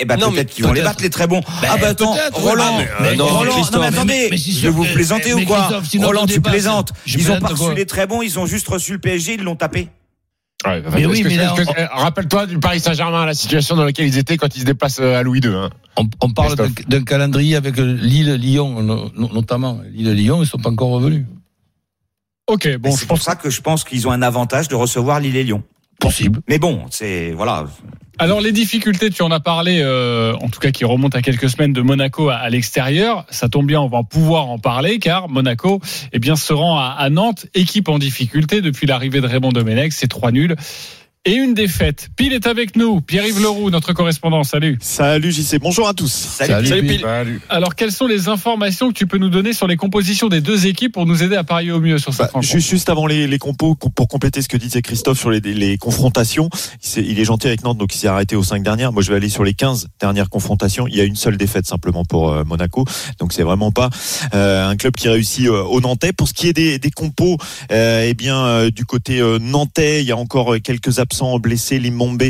Eh 0.00 0.04
ben 0.06 0.16
Non, 0.16 0.28
mais 0.30 0.36
peut-être 0.36 0.50
qu'ils 0.54 0.64
vont 0.64 0.72
les 0.72 0.82
battre 0.82 1.02
les 1.02 1.10
très 1.10 1.26
bons. 1.26 1.40
Ben, 1.62 1.68
ah 1.70 1.76
bah 1.76 1.88
attends, 1.88 2.14
ouais. 2.14 2.20
Roland, 2.32 2.78
mais, 2.78 2.84
euh, 2.84 2.94
mais 3.02 3.16
non, 3.16 3.26
Roland, 3.26 3.52
Christophe. 3.52 3.74
non 3.74 3.80
mais 3.80 3.86
attendez, 3.88 4.28
Mais 4.30 4.36
je 4.36 4.60
vais 4.62 4.68
vous 4.70 4.84
plaisanter 4.84 5.34
mais 5.34 5.42
ou 5.42 5.46
quoi 5.46 5.68
Christophe, 5.82 6.04
Roland, 6.06 6.26
tu 6.26 6.40
plaisantes. 6.40 6.92
Je 7.04 7.18
Ils 7.18 7.30
ont 7.30 7.38
pas 7.38 7.48
reçu 7.48 7.74
les 7.74 7.86
très 7.86 8.06
bons, 8.06 8.22
ils 8.22 8.38
ont 8.38 8.46
juste 8.46 8.66
reçu 8.68 8.92
le 8.92 8.98
PSG, 8.98 9.34
ils 9.34 9.42
l'ont 9.42 9.56
tapé. 9.56 9.88
Ouais, 10.66 10.82
Mais 10.92 11.06
oui, 11.06 11.22
mais 11.24 11.38
on- 11.48 11.96
Rappelle-toi 12.00 12.46
du 12.46 12.58
Paris 12.58 12.80
Saint-Germain, 12.80 13.24
la 13.24 13.32
situation 13.34 13.76
dans 13.76 13.84
laquelle 13.84 14.06
ils 14.06 14.18
étaient 14.18 14.36
quand 14.36 14.54
ils 14.56 14.60
se 14.60 14.64
déplacent 14.66 15.00
euh, 15.00 15.18
à 15.18 15.22
Louis 15.22 15.40
II. 15.40 15.54
hein. 15.54 15.70
On, 15.96 16.06
on 16.20 16.30
parle 16.30 16.54
d'un 16.86 17.02
calendrier 17.04 17.56
avec 17.56 17.76
Lille, 17.78 18.34
Lyon, 18.34 18.82
no- 18.82 19.10
no- 19.16 19.30
notamment. 19.32 19.80
Lille 19.90 20.12
Lyon, 20.12 20.42
ils 20.42 20.46
sont 20.46 20.58
pas 20.58 20.68
encore 20.70 20.90
revenus. 20.90 21.24
Ok, 22.46 22.68
bon, 22.78 22.90
je 22.90 22.96
c'est 22.96 23.06
pour 23.06 23.16
pense. 23.16 23.24
ça 23.24 23.36
que 23.36 23.48
je 23.48 23.60
pense 23.60 23.84
qu'ils 23.84 24.06
ont 24.08 24.10
un 24.10 24.22
avantage 24.22 24.68
de 24.68 24.74
recevoir 24.74 25.20
Lille 25.20 25.36
et 25.36 25.44
Lyon. 25.44 25.62
Possible. 26.00 26.40
Mais 26.48 26.58
bon, 26.58 26.84
c'est 26.90 27.30
voilà. 27.32 27.66
Alors 28.22 28.42
les 28.42 28.52
difficultés, 28.52 29.08
tu 29.08 29.22
en 29.22 29.30
as 29.30 29.40
parlé, 29.40 29.80
euh, 29.80 30.34
en 30.42 30.50
tout 30.50 30.60
cas 30.60 30.72
qui 30.72 30.84
remontent 30.84 31.16
à 31.16 31.22
quelques 31.22 31.48
semaines 31.48 31.72
de 31.72 31.80
Monaco 31.80 32.28
à, 32.28 32.50
l'extérieur. 32.50 33.24
Ça 33.30 33.48
tombe 33.48 33.64
bien, 33.66 33.80
on 33.80 33.88
va 33.88 34.02
pouvoir 34.02 34.50
en 34.50 34.58
parler 34.58 34.98
car 34.98 35.30
Monaco, 35.30 35.80
eh 36.12 36.18
bien, 36.18 36.36
se 36.36 36.52
rend 36.52 36.76
à, 36.78 36.94
à 36.98 37.08
Nantes, 37.08 37.46
équipe 37.54 37.88
en 37.88 37.98
difficulté 37.98 38.60
depuis 38.60 38.86
l'arrivée 38.86 39.22
de 39.22 39.26
Raymond 39.26 39.52
Domenech. 39.52 39.94
C'est 39.94 40.06
trois 40.06 40.32
nuls 40.32 40.54
et 41.26 41.34
une 41.34 41.52
défaite. 41.52 42.08
Pile 42.16 42.32
est 42.32 42.46
avec 42.46 42.76
nous, 42.76 43.02
Pierre-Yves 43.02 43.42
Leroux, 43.42 43.68
notre 43.68 43.92
correspondant. 43.92 44.42
Salut. 44.42 44.78
Salut 44.80 45.30
JC, 45.30 45.58
bonjour 45.60 45.86
à 45.86 45.92
tous. 45.92 46.10
Salut. 46.10 46.66
Salut, 46.66 46.86
Pile. 46.86 47.06
Alors 47.50 47.74
quelles 47.74 47.92
sont 47.92 48.06
les 48.06 48.28
informations 48.28 48.88
que 48.88 48.94
tu 48.94 49.06
peux 49.06 49.18
nous 49.18 49.28
donner 49.28 49.52
sur 49.52 49.66
les 49.66 49.76
compositions 49.76 50.28
des 50.28 50.40
deux 50.40 50.66
équipes 50.66 50.92
pour 50.94 51.04
nous 51.04 51.22
aider 51.22 51.36
à 51.36 51.44
parier 51.44 51.72
au 51.72 51.80
mieux 51.80 51.98
sur 51.98 52.12
cette 52.14 52.20
Bah, 52.20 52.30
rencontre 52.32 52.50
juste, 52.50 52.70
juste 52.70 52.88
avant 52.88 53.06
les, 53.06 53.26
les 53.26 53.38
compos, 53.38 53.74
com- 53.74 53.90
pour 53.94 54.08
compléter 54.08 54.40
ce 54.40 54.48
que 54.48 54.56
disait 54.56 54.80
Christophe 54.80 55.18
sur 55.18 55.30
les, 55.30 55.40
les 55.40 55.76
confrontations, 55.76 56.48
il, 56.96 57.18
est 57.20 57.24
gentil 57.26 57.48
avec 57.48 57.64
Nantes, 57.64 57.76
donc 57.76 57.94
il 57.94 57.98
s'est 57.98 58.08
arrêté 58.08 58.34
aux 58.34 58.42
cinq 58.42 58.62
dernières. 58.62 58.90
Moi, 58.92 59.02
je 59.02 59.10
vais 59.10 59.16
aller 59.16 59.28
sur 59.28 59.44
les 59.44 59.52
15 59.52 59.88
dernières 60.00 60.30
confrontations. 60.30 60.86
Il 60.88 60.96
y 60.96 61.02
a 61.02 61.04
une 61.04 61.16
seule 61.16 61.36
défaite 61.36 61.66
simplement 61.66 62.06
pour 62.06 62.30
euh, 62.30 62.44
Monaco, 62.44 62.86
donc 63.18 63.34
c'est 63.34 63.42
vraiment 63.42 63.72
pas 63.72 63.90
euh, 64.32 64.66
un 64.70 64.76
club 64.76 64.94
qui 64.94 65.10
réussit 65.10 65.48
euh, 65.48 65.62
au 65.64 65.82
Nantais. 65.82 66.14
Pour 66.14 66.28
ce 66.28 66.32
qui 66.32 66.48
est 66.48 66.54
des, 66.54 66.78
des 66.78 66.90
compos, 66.90 67.36
euh, 67.72 68.06
eh 68.08 68.14
bien 68.14 68.38
euh, 68.46 68.70
du 68.70 68.86
côté 68.86 69.20
euh, 69.20 69.38
nantais, 69.38 70.00
il 70.00 70.06
y 70.08 70.12
a 70.12 70.16
encore 70.16 70.54
quelques 70.64 70.98
absents 71.10 71.40
blessés, 71.40 71.80
Limombe 71.80 72.22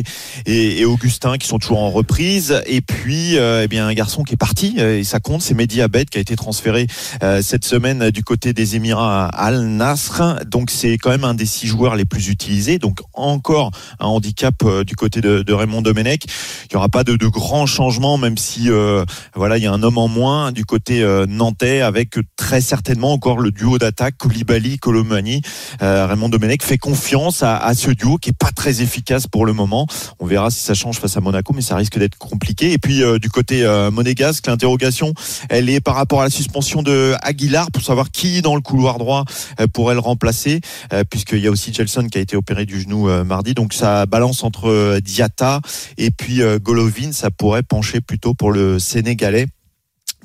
et, 0.47 0.85
Augustin 0.87 1.37
qui 1.37 1.47
sont 1.47 1.59
toujours 1.59 1.81
en 1.81 1.91
reprise. 1.91 2.63
Et 2.67 2.81
puis, 2.81 3.37
euh, 3.37 3.63
eh 3.65 3.69
bien 3.69 3.87
un 3.87 3.93
garçon 3.93 4.23
qui 4.25 4.35
est 4.35 4.39
parti 4.39 4.77
euh, 4.79 4.99
et 4.99 5.05
ça 5.05 5.21
compte, 5.21 5.43
c'est 5.43 5.53
Mehdi 5.53 5.83
Abed 5.83 6.09
qui 6.09 6.17
a 6.17 6.21
été 6.21 6.35
transféré 6.35 6.87
euh, 7.23 7.43
cette 7.43 7.67
semaine 7.67 8.11
du 8.11 8.25
côté 8.25 8.55
des 8.55 8.77
Émirats 8.77 9.27
à 9.27 9.47
Al 9.47 9.61
Nasr. 9.67 10.45
Donc 10.47 10.71
c'est 10.71 10.97
quand 10.97 11.11
même 11.11 11.25
un 11.25 11.35
des 11.35 11.45
six 11.45 11.67
joueurs 11.67 11.95
les 11.95 12.07
plus 12.07 12.29
utilisés. 12.29 12.79
Donc 12.79 13.01
encore 13.13 13.71
un 13.99 14.07
handicap 14.07 14.55
du 14.87 14.97
côté 14.97 15.21
de, 15.21 15.43
de 15.43 15.53
Raymond 15.53 15.83
Domenech. 15.83 16.25
Il 16.71 16.75
n'y 16.75 16.79
aura 16.79 16.89
pas 16.89 17.05
de, 17.05 17.17
de 17.17 17.27
grands 17.27 17.67
changements, 17.67 18.17
même 18.17 18.39
si 18.39 18.71
euh, 18.71 19.05
voilà 19.35 19.59
il 19.59 19.65
y 19.65 19.67
a 19.67 19.73
un 19.73 19.83
homme 19.83 19.99
en 19.99 20.09
moins 20.09 20.53
du 20.53 20.65
côté 20.65 21.03
euh, 21.03 21.27
nantais, 21.27 21.81
avec 21.81 22.17
très 22.37 22.61
certainement 22.61 23.13
encore 23.13 23.39
le 23.39 23.51
duo 23.51 23.79
d'attaque 23.79 24.17
Koulibaly, 24.19 24.79
Colomani. 24.79 25.43
Euh, 25.83 26.07
Raymond 26.07 26.29
Domenech 26.29 26.63
fait 26.63 26.79
confiance 26.79 27.43
à, 27.43 27.57
à 27.57 27.75
ce 27.75 27.91
duo 27.91 28.19
qui 28.19 28.31
est 28.31 28.39
pas 28.39 28.53
très 28.53 28.70
efficace 28.79 29.27
pour 29.27 29.45
le 29.47 29.53
moment. 29.53 29.87
On 30.19 30.27
verra 30.27 30.51
si 30.51 30.61
ça 30.61 30.75
change 30.75 30.99
face 30.99 31.17
à 31.17 31.21
Monaco, 31.21 31.53
mais 31.53 31.63
ça 31.63 31.77
risque 31.77 31.99
d'être 31.99 32.17
compliqué. 32.17 32.73
Et 32.73 32.79
puis 32.79 33.03
euh, 33.03 33.19
du 33.19 33.29
côté 33.29 33.65
euh, 33.65 33.91
monégasque, 33.91 34.47
l'interrogation, 34.47 35.13
elle 35.49 35.69
est 35.69 35.81
par 35.81 35.97
rapport 35.97 36.21
à 36.21 36.25
la 36.25 36.31
suspension 36.31 36.83
de 36.83 37.15
Aguilar 37.23 37.71
pour 37.71 37.83
savoir 37.83 38.11
qui 38.11 38.43
dans 38.43 38.55
le 38.55 38.61
couloir 38.61 38.99
droit 38.99 39.25
euh, 39.61 39.67
pourrait 39.67 39.95
le 39.95 40.01
remplacer, 40.01 40.61
euh, 40.93 41.05
puisqu'il 41.09 41.41
y 41.41 41.47
a 41.47 41.51
aussi 41.51 41.73
Gelson 41.73 42.07
qui 42.07 42.19
a 42.19 42.21
été 42.21 42.37
opéré 42.37 42.67
du 42.67 42.81
genou 42.81 43.09
mardi. 43.25 43.55
Donc 43.55 43.73
ça 43.73 44.07
balance 44.07 44.45
entre 44.45 44.99
Diata 45.01 45.61
et 45.99 46.11
puis 46.11 46.41
Golovin. 46.61 47.13
Ça 47.13 47.31
pourrait 47.31 47.63
pencher 47.63 48.01
plutôt 48.01 48.35
pour 48.35 48.53
le 48.53 48.79
Sénégalais 48.79 49.47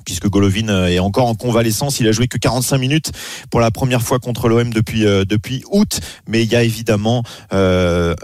puisque 0.06 0.28
Golovin 0.30 0.68
euh, 0.68 0.86
est 0.86 0.98
encore 1.00 1.26
en 1.26 1.34
convalescence. 1.34 2.00
Il 2.00 2.08
a 2.08 2.12
joué 2.12 2.28
que 2.28 2.38
45 2.38 2.78
minutes 2.78 3.12
pour 3.50 3.60
la 3.60 3.70
première 3.70 4.00
fois 4.00 4.18
contre 4.18 4.48
l'OM 4.48 4.72
depuis 4.72 5.04
euh, 5.04 5.26
depuis 5.26 5.62
août, 5.70 6.00
mais 6.26 6.42
il 6.42 6.50
y 6.50 6.56
a 6.56 6.62
évidemment 6.62 7.22
euh, 7.52 8.14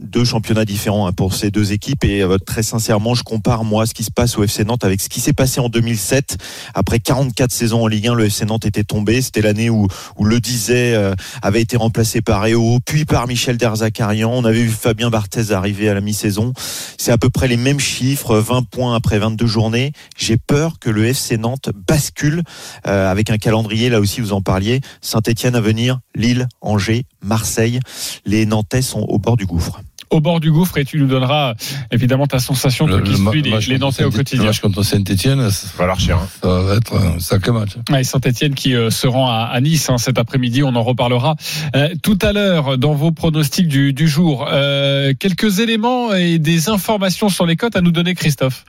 deux 0.00 0.24
championnats 0.24 0.64
différents 0.64 1.06
hein, 1.06 1.12
pour 1.12 1.34
ces 1.34 1.50
deux 1.50 1.72
équipes 1.72 2.04
et 2.04 2.22
euh, 2.22 2.38
très 2.38 2.62
sincèrement, 2.62 3.14
je 3.14 3.22
compare 3.22 3.64
moi 3.64 3.86
ce 3.86 3.94
qui 3.94 4.04
se 4.04 4.10
passe 4.10 4.36
au 4.38 4.44
FC 4.44 4.64
Nantes 4.64 4.84
avec 4.84 5.00
ce 5.00 5.08
qui 5.08 5.20
s'est 5.20 5.32
passé 5.32 5.60
en 5.60 5.68
2007. 5.68 6.36
Après 6.74 7.00
44 7.00 7.50
saisons 7.50 7.82
en 7.82 7.86
Ligue 7.86 8.08
1, 8.08 8.14
le 8.14 8.26
FC 8.26 8.44
Nantes 8.44 8.66
était 8.66 8.84
tombé. 8.84 9.22
C'était 9.22 9.42
l'année 9.42 9.70
où, 9.70 9.86
où 10.16 10.24
le 10.24 10.40
disait 10.40 10.94
euh, 10.94 11.14
avait 11.42 11.62
été 11.62 11.76
remplacé 11.76 12.20
par 12.20 12.46
Eo, 12.46 12.78
puis 12.84 13.04
par 13.04 13.26
Michel 13.26 13.56
Derzakarian. 13.56 14.30
On 14.30 14.44
avait 14.44 14.62
vu 14.62 14.70
Fabien 14.70 15.10
Barthez 15.10 15.52
arriver 15.52 15.88
à 15.88 15.94
la 15.94 16.00
mi-saison. 16.00 16.52
C'est 16.98 17.12
à 17.12 17.18
peu 17.18 17.30
près 17.30 17.48
les 17.48 17.56
mêmes 17.56 17.80
chiffres, 17.80 18.36
20 18.36 18.62
points 18.68 18.94
après 18.94 19.18
22 19.18 19.46
journées. 19.46 19.92
J'ai 20.16 20.36
peur 20.36 20.78
que 20.78 20.90
le 20.90 21.06
FC 21.06 21.38
Nantes 21.38 21.70
bascule 21.88 22.42
euh, 22.86 23.10
avec 23.10 23.30
un 23.30 23.38
calendrier, 23.38 23.88
là 23.88 24.00
aussi 24.00 24.20
vous 24.20 24.32
en 24.32 24.42
parliez, 24.42 24.80
Saint-Etienne 25.00 25.56
à 25.56 25.60
venir, 25.60 26.00
Lille, 26.14 26.48
Angers, 26.60 27.04
Marseille. 27.22 27.80
Les 28.24 28.46
Nantais 28.46 28.82
sont 28.82 29.00
au 29.00 29.18
bord 29.18 29.36
du 29.36 29.46
gouffre 29.46 29.80
au 30.10 30.20
bord 30.20 30.40
du 30.40 30.50
gouffre 30.52 30.78
et 30.78 30.84
tu 30.84 30.98
nous 30.98 31.06
donneras 31.06 31.54
évidemment 31.90 32.26
ta 32.26 32.38
sensation 32.38 32.86
Le- 32.86 33.00
qui 33.00 33.12
le 33.12 33.18
ma- 33.18 33.30
suit 33.30 33.42
les, 33.42 33.50
match 33.50 33.66
les 33.68 33.74
contre 33.74 33.86
Nantais 33.86 34.04
au 34.04 34.10
Saint- 34.10 34.16
quotidien. 34.18 34.42
Le 34.44 34.48
match 34.50 34.60
contre 34.60 34.82
Saint-Etienne, 34.82 35.50
ça 35.50 35.68
Va 35.78 35.86
l'archer, 35.86 36.12
hein. 36.12 36.28
va 36.42 36.74
être 36.76 36.94
un 36.96 37.18
sacré 37.18 37.52
match. 37.52 37.70
Ouais, 37.90 38.04
Saint-Etienne 38.04 38.54
qui 38.54 38.74
euh, 38.74 38.90
se 38.90 39.06
rend 39.06 39.28
à, 39.30 39.44
à 39.52 39.60
Nice 39.60 39.90
hein, 39.90 39.98
cet 39.98 40.18
après-midi, 40.18 40.62
on 40.62 40.74
en 40.76 40.82
reparlera 40.82 41.34
Euh, 41.74 41.88
tout 42.02 42.18
à 42.22 42.32
l'heure 42.32 42.78
dans 42.78 42.94
vos 42.94 43.10
pronostics 43.12 43.68
du, 43.68 43.92
du 43.92 44.08
jour. 44.08 44.46
Euh, 44.50 45.12
quelques 45.18 45.58
éléments 45.60 46.12
et 46.14 46.38
des 46.38 46.68
informations 46.68 47.28
sur 47.28 47.46
les 47.46 47.56
cotes 47.56 47.76
à 47.76 47.80
nous 47.80 47.90
donner, 47.92 48.14
Christophe. 48.14 48.64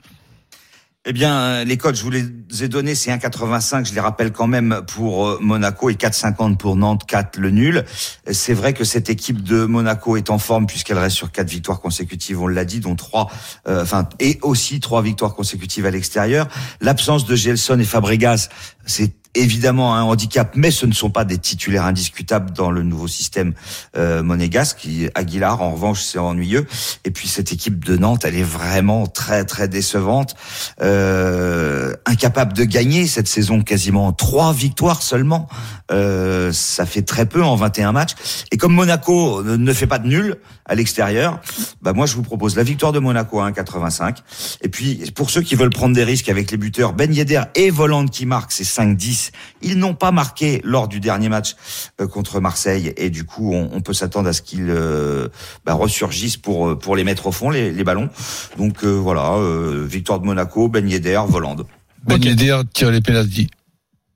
Eh 1.10 1.14
bien, 1.14 1.38
euh, 1.38 1.64
les 1.64 1.78
codes, 1.78 1.94
je 1.94 2.02
vous 2.02 2.10
les 2.10 2.26
ai 2.60 2.68
donnés, 2.68 2.94
c'est 2.94 3.10
1,85, 3.10 3.88
je 3.88 3.94
les 3.94 4.00
rappelle 4.00 4.30
quand 4.30 4.46
même 4.46 4.82
pour 4.86 5.26
euh, 5.26 5.38
Monaco 5.40 5.88
et 5.88 5.94
4,50 5.94 6.58
pour 6.58 6.76
Nantes, 6.76 7.06
4 7.06 7.38
le 7.38 7.48
nul. 7.48 7.86
C'est 8.30 8.52
vrai 8.52 8.74
que 8.74 8.84
cette 8.84 9.08
équipe 9.08 9.42
de 9.42 9.64
Monaco 9.64 10.18
est 10.18 10.28
en 10.28 10.36
forme 10.36 10.66
puisqu'elle 10.66 10.98
reste 10.98 11.16
sur 11.16 11.32
quatre 11.32 11.48
victoires 11.48 11.80
consécutives, 11.80 12.42
on 12.42 12.46
l'a 12.46 12.66
dit, 12.66 12.80
dont 12.80 12.94
trois, 12.94 13.30
euh, 13.68 13.84
enfin, 13.84 14.06
et 14.20 14.38
aussi 14.42 14.80
trois 14.80 15.00
victoires 15.00 15.34
consécutives 15.34 15.86
à 15.86 15.90
l'extérieur. 15.90 16.46
L'absence 16.82 17.24
de 17.24 17.34
Gelson 17.34 17.78
et 17.78 17.84
Fabregas, 17.84 18.50
c'est 18.84 19.17
évidemment 19.34 19.94
un 19.94 20.02
handicap, 20.02 20.52
mais 20.54 20.70
ce 20.70 20.86
ne 20.86 20.92
sont 20.92 21.10
pas 21.10 21.24
des 21.24 21.38
titulaires 21.38 21.84
indiscutables 21.84 22.52
dans 22.52 22.70
le 22.70 22.82
nouveau 22.82 23.08
système 23.08 23.54
euh, 23.96 24.22
monégasque. 24.22 24.86
Aguilar, 25.14 25.62
en 25.62 25.72
revanche, 25.72 26.02
c'est 26.02 26.18
ennuyeux. 26.18 26.66
Et 27.04 27.10
puis 27.10 27.28
cette 27.28 27.52
équipe 27.52 27.84
de 27.84 27.96
Nantes, 27.96 28.24
elle 28.24 28.36
est 28.36 28.42
vraiment 28.42 29.06
très 29.06 29.44
très 29.44 29.68
décevante, 29.68 30.34
euh, 30.82 31.94
incapable 32.06 32.52
de 32.52 32.64
gagner 32.64 33.06
cette 33.06 33.28
saison, 33.28 33.62
quasiment 33.62 34.12
trois 34.12 34.52
victoires 34.52 35.02
seulement. 35.02 35.48
Euh, 35.90 36.52
ça 36.52 36.86
fait 36.86 37.02
très 37.02 37.26
peu 37.26 37.42
en 37.42 37.56
21 37.56 37.92
matchs. 37.92 38.14
Et 38.52 38.56
comme 38.56 38.74
Monaco 38.74 39.42
ne 39.42 39.72
fait 39.72 39.86
pas 39.86 39.98
de 39.98 40.08
nul 40.08 40.36
à 40.66 40.74
l'extérieur, 40.74 41.40
bah 41.82 41.92
moi 41.92 42.06
je 42.06 42.14
vous 42.14 42.22
propose 42.22 42.56
la 42.56 42.62
victoire 42.62 42.92
de 42.92 42.98
Monaco 42.98 43.40
à 43.40 43.50
1,85. 43.50 44.18
Et 44.62 44.68
puis 44.68 45.10
pour 45.14 45.30
ceux 45.30 45.42
qui 45.42 45.54
veulent 45.54 45.70
prendre 45.70 45.94
des 45.94 46.04
risques 46.04 46.28
avec 46.28 46.50
les 46.50 46.56
buteurs, 46.56 46.92
Ben 46.92 47.12
Yedder 47.12 47.42
et 47.54 47.70
Voland 47.70 48.06
qui 48.06 48.26
marquent, 48.26 48.52
c'est 48.52 48.64
5-10. 48.64 49.17
Ils 49.62 49.78
n'ont 49.78 49.94
pas 49.94 50.10
marqué 50.12 50.60
lors 50.64 50.88
du 50.88 51.00
dernier 51.00 51.28
match 51.28 51.56
euh, 52.00 52.06
contre 52.06 52.40
Marseille 52.40 52.92
et 52.96 53.10
du 53.10 53.24
coup 53.24 53.52
on, 53.54 53.70
on 53.72 53.80
peut 53.80 53.92
s'attendre 53.92 54.28
à 54.28 54.32
ce 54.32 54.42
qu'ils 54.42 54.66
euh, 54.68 55.28
bah, 55.64 55.74
ressurgissent 55.74 56.36
pour 56.36 56.68
euh, 56.68 56.74
pour 56.78 56.96
les 56.96 57.04
mettre 57.04 57.26
au 57.26 57.32
fond 57.32 57.50
les, 57.50 57.72
les 57.72 57.84
ballons. 57.84 58.08
Donc 58.56 58.84
euh, 58.84 58.92
voilà, 58.92 59.34
euh, 59.34 59.86
victoire 59.88 60.20
de 60.20 60.26
Monaco, 60.26 60.68
Ben 60.68 60.88
Yedder, 60.88 61.20
Voland. 61.28 61.56
Ben 62.06 62.16
Ok. 62.16 62.24
Yedder 62.24 62.60
tire 62.72 62.90
les 62.90 63.00
pénaltys. 63.00 63.48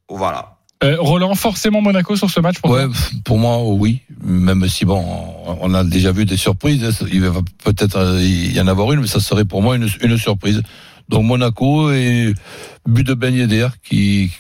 Voilà. 0.09 0.57
Euh, 0.85 0.97
Roland, 0.99 1.35
forcément 1.37 1.81
Monaco 1.81 2.17
sur 2.17 2.29
ce 2.29 2.41
match 2.41 2.59
pour 2.59 2.71
Ouais, 2.73 2.87
toi 2.87 2.95
pour 3.25 3.39
moi, 3.39 3.63
oui. 3.63 4.01
Même 4.21 4.69
si 4.69 4.85
bon, 4.85 5.05
on 5.61 5.75
a 5.75 5.85
déjà 5.85 6.11
vu 6.11 6.25
des 6.25 6.37
surprises. 6.37 7.07
Il 7.13 7.23
va 7.23 7.41
peut-être 7.63 8.19
y 8.21 8.61
en 8.61 8.67
avoir 8.67 8.91
une, 8.93 9.01
mais 9.01 9.07
ça 9.07 9.21
serait 9.21 9.45
pour 9.45 9.63
moi 9.63 9.77
une, 9.77 9.89
une 10.01 10.19
surprise. 10.19 10.61
Donc 11.09 11.25
Monaco 11.25 11.93
et 11.93 12.35
but 12.87 13.07
de 13.07 13.15
Ben 13.15 13.33
Yedder 13.35 13.69
qui, 13.85 14.33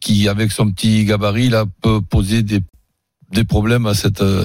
qui, 0.00 0.28
avec 0.28 0.52
son 0.52 0.70
petit 0.70 1.04
gabarit, 1.04 1.48
là, 1.48 1.64
peut 1.82 2.00
poser 2.00 2.42
des, 2.42 2.60
des 3.30 3.44
problèmes 3.44 3.86
à 3.86 3.94
cette 3.94 4.22
euh, 4.22 4.44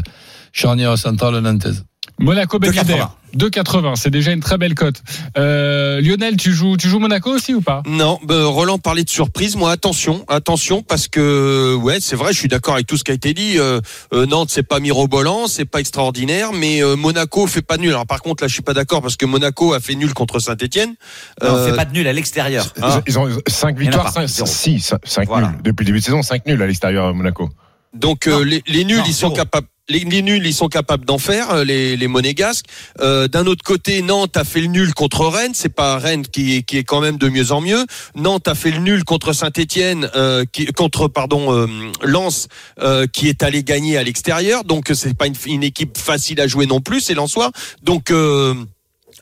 charnière 0.52 0.98
centrale 0.98 1.40
nantaise. 1.40 1.86
Monaco 2.22 2.60
Ben 2.60 2.72
2,80. 2.72 2.76
Yedder. 2.76 3.04
2,80, 3.38 3.96
c'est 3.96 4.10
déjà 4.10 4.32
une 4.34 4.42
très 4.42 4.58
belle 4.58 4.76
cote. 4.76 5.02
Euh, 5.38 6.02
Lionel, 6.02 6.36
tu 6.36 6.52
joues, 6.52 6.76
tu 6.76 6.90
joues 6.90 7.00
Monaco 7.00 7.32
aussi 7.32 7.54
ou 7.54 7.62
pas? 7.62 7.82
Non, 7.88 8.20
ben, 8.26 8.44
Roland 8.44 8.78
parlait 8.78 9.04
de 9.06 9.10
surprise. 9.10 9.56
Moi, 9.56 9.72
attention, 9.72 10.26
attention, 10.28 10.84
parce 10.84 11.08
que 11.08 11.74
ouais, 11.76 12.00
c'est 12.02 12.18
vrai, 12.18 12.34
je 12.34 12.40
suis 12.40 12.50
d'accord 12.50 12.74
avec 12.74 12.88
tout 12.88 12.98
ce 12.98 13.04
qui 13.06 13.12
a 13.12 13.14
été 13.14 13.34
dit. 13.34 13.54
Euh, 13.58 13.80
euh, 14.14 14.26
Nantes, 14.26 14.50
c'est 14.52 14.64
pas 14.64 14.80
mirobolant, 14.82 15.48
c'est 15.48 15.64
pas 15.66 15.80
extraordinaire, 15.80 16.52
mais 16.52 16.84
euh, 16.84 16.98
Monaco 16.98 17.48
fait 17.48 17.62
pas 17.62 17.78
de 17.78 17.84
nul. 17.84 17.92
Alors 17.92 18.06
par 18.06 18.22
contre, 18.22 18.44
là, 18.44 18.48
je 18.50 18.54
suis 18.54 18.64
pas 18.64 18.74
d'accord 18.74 19.02
parce 19.02 19.16
que 19.16 19.26
Monaco 19.26 19.74
a 19.74 19.80
fait 19.80 19.96
nul 19.96 20.14
contre 20.14 20.40
Saint-Étienne. 20.40 20.96
Non, 21.42 21.52
on 21.54 21.66
fait 21.66 21.76
pas 21.76 21.86
de 21.86 21.94
nul 21.94 22.08
à 22.08 22.14
l'extérieur. 22.14 22.66
Ah. 22.82 23.02
Ils 23.08 23.18
ont 23.18 23.30
5 23.48 23.76
Il 23.80 23.86
y 23.86 23.88
en 23.88 23.92
a 23.92 23.92
victoires, 23.92 24.06
pas, 24.06 24.12
5, 24.12 24.28
zéro. 24.28 24.48
6, 24.48 24.94
5 25.06 25.28
Voilà. 25.30 25.48
nuls. 25.52 25.58
Depuis 25.64 25.84
le 25.84 25.88
début 25.88 26.00
de 26.00 26.04
saison, 26.04 26.22
5 26.22 26.46
nuls 26.48 26.62
à 26.62 26.68
l'extérieur 26.68 27.06
à 27.08 27.14
Monaco. 27.14 27.50
Donc 27.94 28.28
euh, 28.28 28.44
les, 28.44 28.64
les 28.68 28.86
nuls, 28.86 28.98
Non, 28.98 29.04
ils 29.06 29.14
sont 29.14 29.32
capables. 29.32 29.68
Les, 29.90 30.00
les 30.00 30.22
nuls, 30.22 30.46
ils 30.46 30.54
sont 30.54 30.70
capables 30.70 31.04
d'en 31.04 31.18
faire, 31.18 31.50
euh, 31.50 31.64
les, 31.66 31.98
les 31.98 32.08
monégasques. 32.08 32.66
Euh, 33.02 33.28
D'un 33.28 33.46
autre 33.46 33.64
côté, 33.64 34.02
Nantes 34.02 34.38
a 34.38 34.46
fait 34.46 34.62
le 34.62 34.68
nul 34.68 34.94
contre 34.94 35.26
Rennes. 35.26 35.52
C'est 35.54 35.74
pas 35.74 35.98
Rennes 35.98 36.26
qui 36.26 36.56
est, 36.56 36.62
qui 36.64 36.78
est 36.78 36.86
quand 36.86 37.02
même 37.02 37.18
de 37.18 37.28
mieux 37.28 37.52
en 37.52 37.60
mieux. 37.60 37.86
Nantes 38.16 38.48
a 38.48 38.56
fait 38.56 38.72
le 38.72 38.78
nul 38.78 39.04
contre 39.04 39.34
Saint-Étienne, 39.34 40.10
euh, 40.16 40.46
contre 40.78 41.10
pardon 41.10 41.54
euh, 41.54 41.68
Lens, 42.04 42.48
euh, 42.80 43.06
qui 43.08 43.28
est 43.28 43.44
allé 43.44 43.64
gagner 43.64 43.98
à 43.98 44.04
l'extérieur. 44.04 44.64
Donc 44.64 44.90
c'est 44.94 45.18
pas 45.18 45.28
une, 45.28 45.36
une 45.46 45.64
équipe 45.64 45.98
facile 45.98 46.40
à 46.40 46.48
jouer 46.48 46.68
non 46.68 46.80
plus, 46.80 47.02
c'est 47.02 47.16
Lensois. 47.16 47.52
Donc 47.84 48.12
euh, 48.12 48.54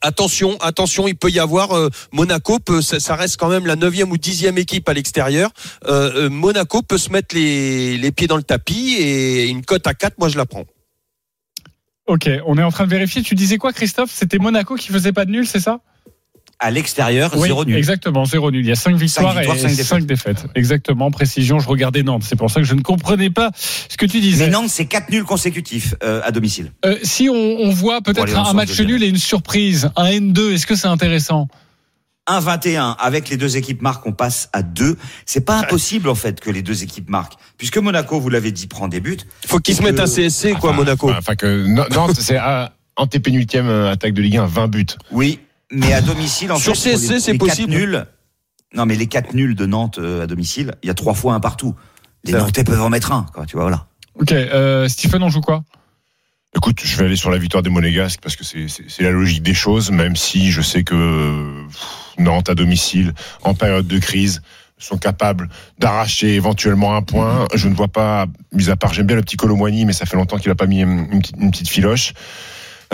Attention, 0.02 0.58
attention, 0.62 1.08
il 1.08 1.16
peut 1.16 1.30
y 1.30 1.40
avoir 1.40 1.76
euh, 1.76 1.90
Monaco 2.12 2.60
peut, 2.60 2.82
ça, 2.82 3.16
reste 3.16 3.38
quand 3.38 3.50
même 3.50 3.66
la 3.66 3.76
neuvième 3.76 4.12
ou 4.12 4.18
dixième 4.18 4.58
équipe 4.58 4.88
à 4.88 4.94
l'extérieur. 4.94 5.52
Euh, 5.86 6.26
euh, 6.26 6.30
Monaco 6.30 6.82
peut 6.82 6.98
se 6.98 7.12
mettre 7.12 7.36
les, 7.36 7.98
les 7.98 8.12
pieds 8.12 8.28
dans 8.28 8.38
le 8.38 8.44
tapis 8.44 8.96
et 9.00 9.48
une 9.48 9.64
cote 9.64 9.88
à 9.88 9.94
4, 9.94 10.18
moi 10.20 10.30
je 10.30 10.38
la 10.38 10.46
prends. 10.46 10.66
Ok, 12.08 12.30
on 12.46 12.58
est 12.58 12.64
en 12.64 12.72
train 12.72 12.86
de 12.86 12.90
vérifier. 12.90 13.22
Tu 13.22 13.36
disais 13.36 13.58
quoi, 13.58 13.72
Christophe? 13.72 14.10
C'était 14.12 14.40
Monaco 14.40 14.76
qui 14.76 14.88
faisait 14.88 15.14
pas 15.14 15.26
de 15.26 15.32
nul, 15.32 15.46
c'est 15.46 15.60
ça? 15.60 15.80
À 16.62 16.72
l'extérieur, 16.72 17.32
Oui, 17.38 17.48
zéro 17.48 17.64
nul. 17.64 17.78
exactement, 17.78 18.26
zéro 18.26 18.52
nul. 18.52 18.66
Il 18.66 18.68
y 18.68 18.72
a 18.72 18.76
cinq 18.76 18.96
victoires, 18.98 19.34
victoires, 19.34 19.56
et 19.56 19.60
cinq 19.60 19.70
défaites. 19.70 19.86
cinq 19.86 20.06
défaites. 20.06 20.46
Exactement, 20.56 21.10
précision. 21.10 21.60
Je 21.60 21.70
regardais 21.70 22.04
Nantes. 22.04 22.24
C'est 22.26 22.36
pour 22.36 22.52
ça 22.52 22.60
que 22.60 22.66
je 22.68 22.74
ne 22.74 22.82
comprenais 22.82 23.30
pas 23.30 23.52
ce 23.56 23.96
que 23.96 24.06
tu 24.06 24.20
disais. 24.20 24.46
Mais 24.46 24.52
Nantes, 24.52 24.68
c'est 24.70 24.86
quatre 24.86 25.10
nuls 25.10 25.24
consécutifs 25.24 25.96
euh, 26.04 26.22
à 26.24 26.32
domicile. 26.32 26.72
Euh, 26.86 26.98
si 27.02 27.30
on, 27.30 27.34
on 27.34 27.70
voit 27.72 28.02
peut-être 28.02 28.38
un 28.38 28.54
match 28.54 28.78
nul 28.82 29.02
et 29.04 29.08
une 29.08 29.18
surprise, 29.18 29.90
un 29.96 30.10
N2, 30.10 30.54
est-ce 30.54 30.68
que 30.68 30.76
c'est 30.76 30.88
intéressant? 30.88 31.48
1-21 32.30 32.96
avec 33.00 33.30
les 33.30 33.38
deux 33.38 33.58
équipes 33.58 33.82
marquent, 33.82 34.06
on 34.06 34.12
passe 34.12 34.50
à 34.54 34.62
2. 34.62 34.98
C'est 35.26 35.42
pas 35.46 35.60
impossible 35.60 36.10
en 36.10 36.16
fait 36.16 36.40
que 36.40 36.52
les 36.52 36.62
deux 36.62 36.84
équipes 36.84 37.10
marquent, 37.10 37.34
puisque 37.58 37.78
Monaco, 37.78 38.20
vous 38.20 38.30
l'avez 38.30 38.52
dit, 38.52 38.68
prend 38.68 38.88
des 38.88 39.00
buts. 39.00 39.18
Faut 39.48 39.60
qu'ils 39.60 39.76
se 39.76 39.82
Et 39.82 39.86
mettent 39.86 40.00
un 40.00 40.06
CSC 40.06 40.54
quoi, 40.60 40.70
Enfin, 40.72 40.78
Monaco. 40.78 41.10
Enfin, 41.12 41.36
que 41.36 41.66
Nantes, 41.94 42.18
c'est 42.20 42.38
antépénultième 42.98 43.68
euh, 43.68 43.92
attaque 43.92 44.14
de 44.14 44.22
Ligue 44.22 44.38
1, 44.38 44.46
20 44.46 44.68
buts. 44.68 44.86
Oui, 45.12 45.40
mais 45.72 45.94
à 45.94 46.02
domicile, 46.02 46.52
en 46.52 46.58
Sur 46.58 46.76
fait, 46.76 46.96
CSC, 46.96 47.20
c'est 47.20 47.38
possible. 47.38 47.72
Nuls, 47.72 48.06
non, 48.74 48.86
mais 48.86 48.96
les 48.96 49.08
quatre 49.08 49.34
nuls 49.34 49.56
de 49.56 49.66
Nantes 49.66 50.00
euh, 50.00 50.24
à 50.24 50.28
domicile, 50.28 50.76
il 50.84 50.88
y 50.88 50.90
a 50.90 50.94
trois 50.94 51.14
fois 51.14 51.34
un 51.34 51.40
partout. 51.40 51.76
Les. 52.24 52.34
Nantais 52.34 52.64
peuvent 52.64 52.82
en 52.82 52.90
mettre 52.90 53.12
un, 53.12 53.26
quoi. 53.34 53.46
Tu 53.46 53.54
vois, 53.56 53.64
voilà. 53.64 53.88
Ok, 54.16 54.32
euh, 54.32 54.88
Stephen, 54.88 55.24
on 55.24 55.30
joue 55.30 55.42
quoi? 55.42 55.64
Écoute, 56.56 56.82
je 56.84 56.98
vais 56.98 57.06
aller 57.06 57.16
sur 57.16 57.30
la 57.30 57.38
victoire 57.38 57.62
des 57.64 57.70
Monégasques 57.70 58.20
parce 58.22 58.36
que 58.36 58.44
c'est- 58.44 58.68
la 59.00 59.12
logique 59.12 59.44
des 59.44 59.54
choses, 59.54 59.92
même 59.92 60.16
si 60.16 60.52
je 60.52 60.62
sais 60.62 60.84
que 60.84 61.66
pff, 61.68 61.80
Nantes 62.18 62.50
à 62.50 62.56
domicile, 62.56 63.14
en 63.44 63.54
période 63.54 63.88
de 63.88 63.98
crise, 64.00 64.42
sont 64.80 64.98
capables 64.98 65.50
d'arracher 65.78 66.34
éventuellement 66.36 66.96
un 66.96 67.02
point. 67.02 67.48
Je 67.54 67.68
ne 67.68 67.76
vois 67.76 67.88
pas, 67.90 68.26
mis 68.54 68.70
à 68.70 68.76
part, 68.76 68.94
j'aime 68.94 69.06
bien 69.08 69.16
le 69.18 69.22
petit 69.22 69.38
Colomboigny, 69.38 69.86
mais 69.86 69.94
ça 69.94 70.06
fait 70.06 70.16
longtemps 70.18 70.38
qu'il 70.38 70.50
a 70.52 70.56
pas 70.56 70.66
mis 70.68 70.82
une, 70.82 71.08
une 71.12 71.20
petite- 71.22 71.36
une 71.38 71.52
petite 71.52 71.70
filoche. 71.70 72.14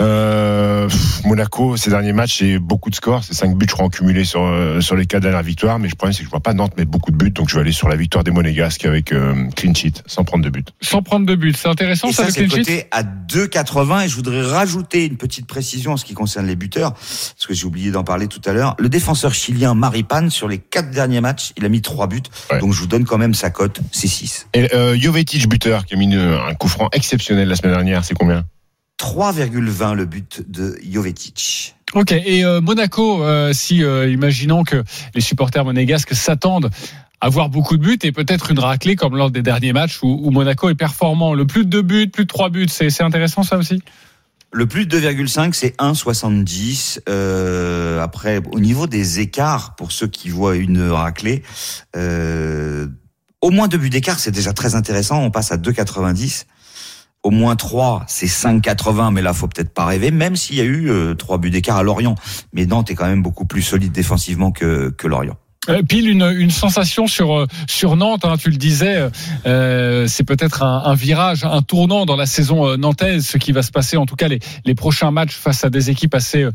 Euh, 0.00 0.88
Monaco, 1.24 1.76
ces 1.76 1.90
derniers 1.90 2.12
matchs, 2.12 2.38
c'est 2.38 2.58
beaucoup 2.58 2.90
de 2.90 2.94
scores. 2.94 3.24
C'est 3.24 3.34
5 3.34 3.56
buts, 3.56 3.66
je 3.68 3.72
crois, 3.74 3.86
en 3.86 3.88
cumulé 3.88 4.24
sur, 4.24 4.42
euh, 4.42 4.80
sur 4.80 4.94
les 4.94 5.06
quatre 5.06 5.22
dernières 5.22 5.42
victoires. 5.42 5.78
Mais 5.78 5.88
le 5.88 5.94
problème, 5.94 6.12
c'est 6.12 6.20
que 6.20 6.26
je 6.26 6.30
vois 6.30 6.40
pas 6.40 6.52
Nantes 6.54 6.76
mettre 6.76 6.90
beaucoup 6.90 7.10
de 7.10 7.16
buts. 7.16 7.30
Donc, 7.30 7.48
je 7.48 7.54
vais 7.54 7.62
aller 7.62 7.72
sur 7.72 7.88
la 7.88 7.96
victoire 7.96 8.22
des 8.24 8.30
Monégasques 8.30 8.84
avec 8.84 9.12
euh, 9.12 9.34
clean 9.56 9.74
sheet, 9.74 10.02
sans 10.06 10.24
prendre 10.24 10.44
de 10.44 10.50
buts. 10.50 10.64
Sans 10.82 11.02
prendre 11.02 11.26
de 11.26 11.34
but. 11.34 11.56
C'est 11.56 11.68
intéressant 11.68 12.08
Et 12.08 12.12
ça, 12.12 12.24
ça, 12.24 12.30
c'est 12.30 12.46
coté 12.46 12.84
à 12.90 13.02
2,80. 13.02 14.04
Et 14.04 14.08
je 14.08 14.14
voudrais 14.14 14.42
rajouter 14.42 15.06
une 15.06 15.16
petite 15.16 15.46
précision 15.46 15.92
en 15.92 15.96
ce 15.96 16.04
qui 16.04 16.14
concerne 16.14 16.46
les 16.46 16.56
buteurs, 16.56 16.92
parce 16.92 17.46
que 17.48 17.54
j'ai 17.54 17.64
oublié 17.66 17.90
d'en 17.90 18.04
parler 18.04 18.26
tout 18.28 18.42
à 18.44 18.52
l'heure. 18.52 18.74
Le 18.78 18.88
défenseur 18.88 19.34
chilien 19.34 19.74
Maripan, 19.74 20.30
sur 20.30 20.48
les 20.48 20.58
quatre 20.58 20.90
derniers 20.90 21.20
matchs, 21.20 21.52
il 21.56 21.64
a 21.64 21.68
mis 21.68 21.82
trois 21.82 22.06
buts. 22.06 22.22
Ouais. 22.52 22.60
Donc 22.60 22.72
je 22.72 22.80
vous 22.80 22.86
donne 22.86 23.04
quand 23.04 23.18
même 23.18 23.34
sa 23.34 23.50
cote, 23.50 23.80
c'est 23.92 24.08
6. 24.08 24.48
Et 24.54 24.72
euh, 24.74 24.96
Jovetic, 24.98 25.48
buteur, 25.48 25.84
qui 25.86 25.94
a 25.94 25.96
mis 25.96 26.04
une- 26.04 26.16
un 26.48 26.54
coup 26.54 26.68
franc 26.68 26.88
exceptionnel 26.92 27.48
la 27.48 27.56
semaine 27.56 27.72
dernière, 27.72 28.04
c'est 28.04 28.14
combien? 28.14 28.44
3,20 28.98 29.94
le 29.94 30.04
but 30.06 30.42
de 30.48 30.78
Jovetic. 30.90 31.76
Ok, 31.94 32.12
et 32.12 32.44
euh, 32.44 32.60
Monaco, 32.60 33.22
euh, 33.22 33.52
si 33.52 33.84
euh, 33.84 34.10
imaginons 34.10 34.64
que 34.64 34.82
les 35.14 35.20
supporters 35.20 35.64
monégasques 35.64 36.14
s'attendent 36.14 36.70
à 37.20 37.28
voir 37.28 37.48
beaucoup 37.48 37.76
de 37.76 37.82
buts 37.82 37.98
et 38.02 38.12
peut-être 38.12 38.50
une 38.50 38.58
raclée 38.58 38.96
comme 38.96 39.16
lors 39.16 39.30
des 39.30 39.42
derniers 39.42 39.72
matchs 39.72 40.02
où, 40.02 40.20
où 40.22 40.30
Monaco 40.30 40.68
est 40.68 40.74
performant. 40.74 41.34
Le 41.34 41.46
plus 41.46 41.64
de 41.64 41.70
deux 41.70 41.82
buts, 41.82 42.08
plus 42.08 42.24
de 42.24 42.28
trois 42.28 42.50
buts, 42.50 42.68
c'est 42.68 43.02
intéressant 43.02 43.42
ça 43.42 43.56
aussi? 43.56 43.82
Le 44.52 44.66
plus 44.66 44.86
de 44.86 44.98
2,5, 44.98 45.52
c'est 45.52 45.76
1,70. 45.78 47.00
Euh, 47.08 48.00
après, 48.00 48.40
au 48.52 48.60
niveau 48.60 48.86
des 48.86 49.20
écarts, 49.20 49.74
pour 49.76 49.92
ceux 49.92 50.06
qui 50.06 50.28
voient 50.28 50.56
une 50.56 50.88
raclée, 50.88 51.42
au 51.94 53.50
moins 53.50 53.68
deux 53.68 53.78
buts 53.78 53.90
d'écart, 53.90 54.18
c'est 54.18 54.30
déjà 54.30 54.52
très 54.52 54.74
intéressant. 54.74 55.20
On 55.22 55.30
passe 55.30 55.52
à 55.52 55.56
2,90. 55.56 56.44
Au 57.26 57.32
moins 57.32 57.56
3, 57.56 58.04
c'est 58.06 58.26
5,80, 58.26 59.12
mais 59.12 59.20
là, 59.20 59.32
faut 59.32 59.48
peut-être 59.48 59.74
pas 59.74 59.84
rêver, 59.84 60.12
même 60.12 60.36
s'il 60.36 60.54
y 60.54 60.60
a 60.60 60.64
eu 60.64 60.90
euh, 60.90 61.14
trois 61.16 61.38
buts 61.38 61.50
d'écart 61.50 61.76
à 61.76 61.82
Lorient. 61.82 62.14
Mais 62.52 62.66
Nantes 62.66 62.92
est 62.92 62.94
quand 62.94 63.08
même 63.08 63.20
beaucoup 63.20 63.46
plus 63.46 63.62
solide 63.62 63.90
défensivement 63.90 64.52
que, 64.52 64.90
que 64.90 65.08
Lorient. 65.08 65.36
Euh, 65.68 65.82
Pile 65.82 66.08
une, 66.08 66.22
une 66.36 66.50
sensation 66.50 67.06
sur 67.06 67.36
euh, 67.36 67.46
sur 67.66 67.96
Nantes, 67.96 68.24
hein, 68.24 68.36
tu 68.38 68.50
le 68.50 68.56
disais, 68.56 69.08
euh, 69.46 70.06
c'est 70.06 70.24
peut-être 70.24 70.62
un, 70.62 70.82
un 70.84 70.94
virage, 70.94 71.44
un 71.44 71.62
tournant 71.62 72.06
dans 72.06 72.16
la 72.16 72.26
saison 72.26 72.66
euh, 72.66 72.76
nantaise, 72.76 73.26
ce 73.26 73.38
qui 73.38 73.52
va 73.52 73.62
se 73.62 73.70
passer 73.70 73.96
en 73.96 74.06
tout 74.06 74.16
cas 74.16 74.28
les, 74.28 74.38
les 74.64 74.74
prochains 74.74 75.10
matchs 75.10 75.34
face 75.34 75.64
à 75.64 75.70
des 75.70 75.90
équipes 75.90 76.14
assez 76.14 76.46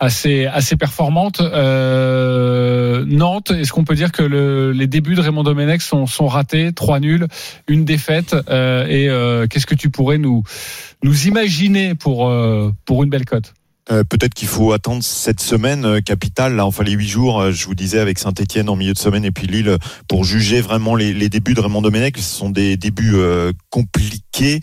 assez 0.00 0.46
assez 0.46 0.76
performantes. 0.76 1.40
Euh, 1.40 3.04
Nantes, 3.06 3.50
est-ce 3.50 3.72
qu'on 3.72 3.84
peut 3.84 3.94
dire 3.94 4.12
que 4.12 4.22
le, 4.22 4.72
les 4.72 4.86
débuts 4.86 5.14
de 5.14 5.20
Raymond 5.20 5.44
Domenech 5.44 5.82
sont 5.82 6.06
sont 6.06 6.26
ratés, 6.26 6.72
trois 6.72 7.00
nuls, 7.00 7.26
une 7.68 7.84
défaite, 7.84 8.34
et 8.34 9.08
qu'est-ce 9.50 9.66
que 9.66 9.74
tu 9.74 9.90
pourrais 9.90 10.18
nous 10.18 10.42
nous 11.02 11.26
imaginer 11.26 11.94
pour 11.94 12.32
pour 12.84 13.04
une 13.04 13.10
belle 13.10 13.24
cote? 13.24 13.54
Euh, 13.90 14.04
Peut-être 14.04 14.34
qu'il 14.34 14.48
faut 14.48 14.72
attendre 14.72 15.02
cette 15.02 15.40
semaine 15.40 15.84
euh, 15.84 16.00
capitale, 16.00 16.56
là, 16.56 16.66
enfin 16.66 16.84
les 16.84 16.92
huit 16.92 17.08
jours, 17.08 17.40
euh, 17.40 17.52
je 17.52 17.66
vous 17.66 17.74
disais, 17.74 17.98
avec 17.98 18.18
Saint-Etienne 18.18 18.68
en 18.68 18.76
milieu 18.76 18.92
de 18.92 18.98
semaine 18.98 19.24
et 19.24 19.30
puis 19.30 19.46
Lille, 19.46 19.76
pour 20.08 20.24
juger 20.24 20.60
vraiment 20.60 20.94
les, 20.94 21.28
débuts 21.28 21.54
de 21.54 21.60
Raymond 21.60 21.82
Domenech. 21.82 22.16
Ce 22.16 22.22
sont 22.22 22.50
des 22.50 22.76
débuts 22.76 23.16
compliqués. 23.70 24.60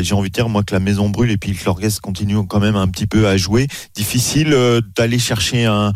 J'ai 0.00 0.14
envie 0.14 0.28
de 0.28 0.34
dire, 0.34 0.48
moi, 0.48 0.62
que 0.62 0.72
la 0.72 0.80
maison 0.80 1.08
brûle 1.08 1.30
et 1.30 1.36
puis 1.36 1.50
le 1.50 1.56
Clorgues 1.56 1.98
continue 2.00 2.36
quand 2.46 2.60
même 2.60 2.76
un 2.76 2.86
petit 2.86 3.06
peu 3.06 3.26
à 3.26 3.36
jouer. 3.36 3.66
Difficile 3.94 4.56
d'aller 4.96 5.18
chercher 5.18 5.64
un, 5.64 5.92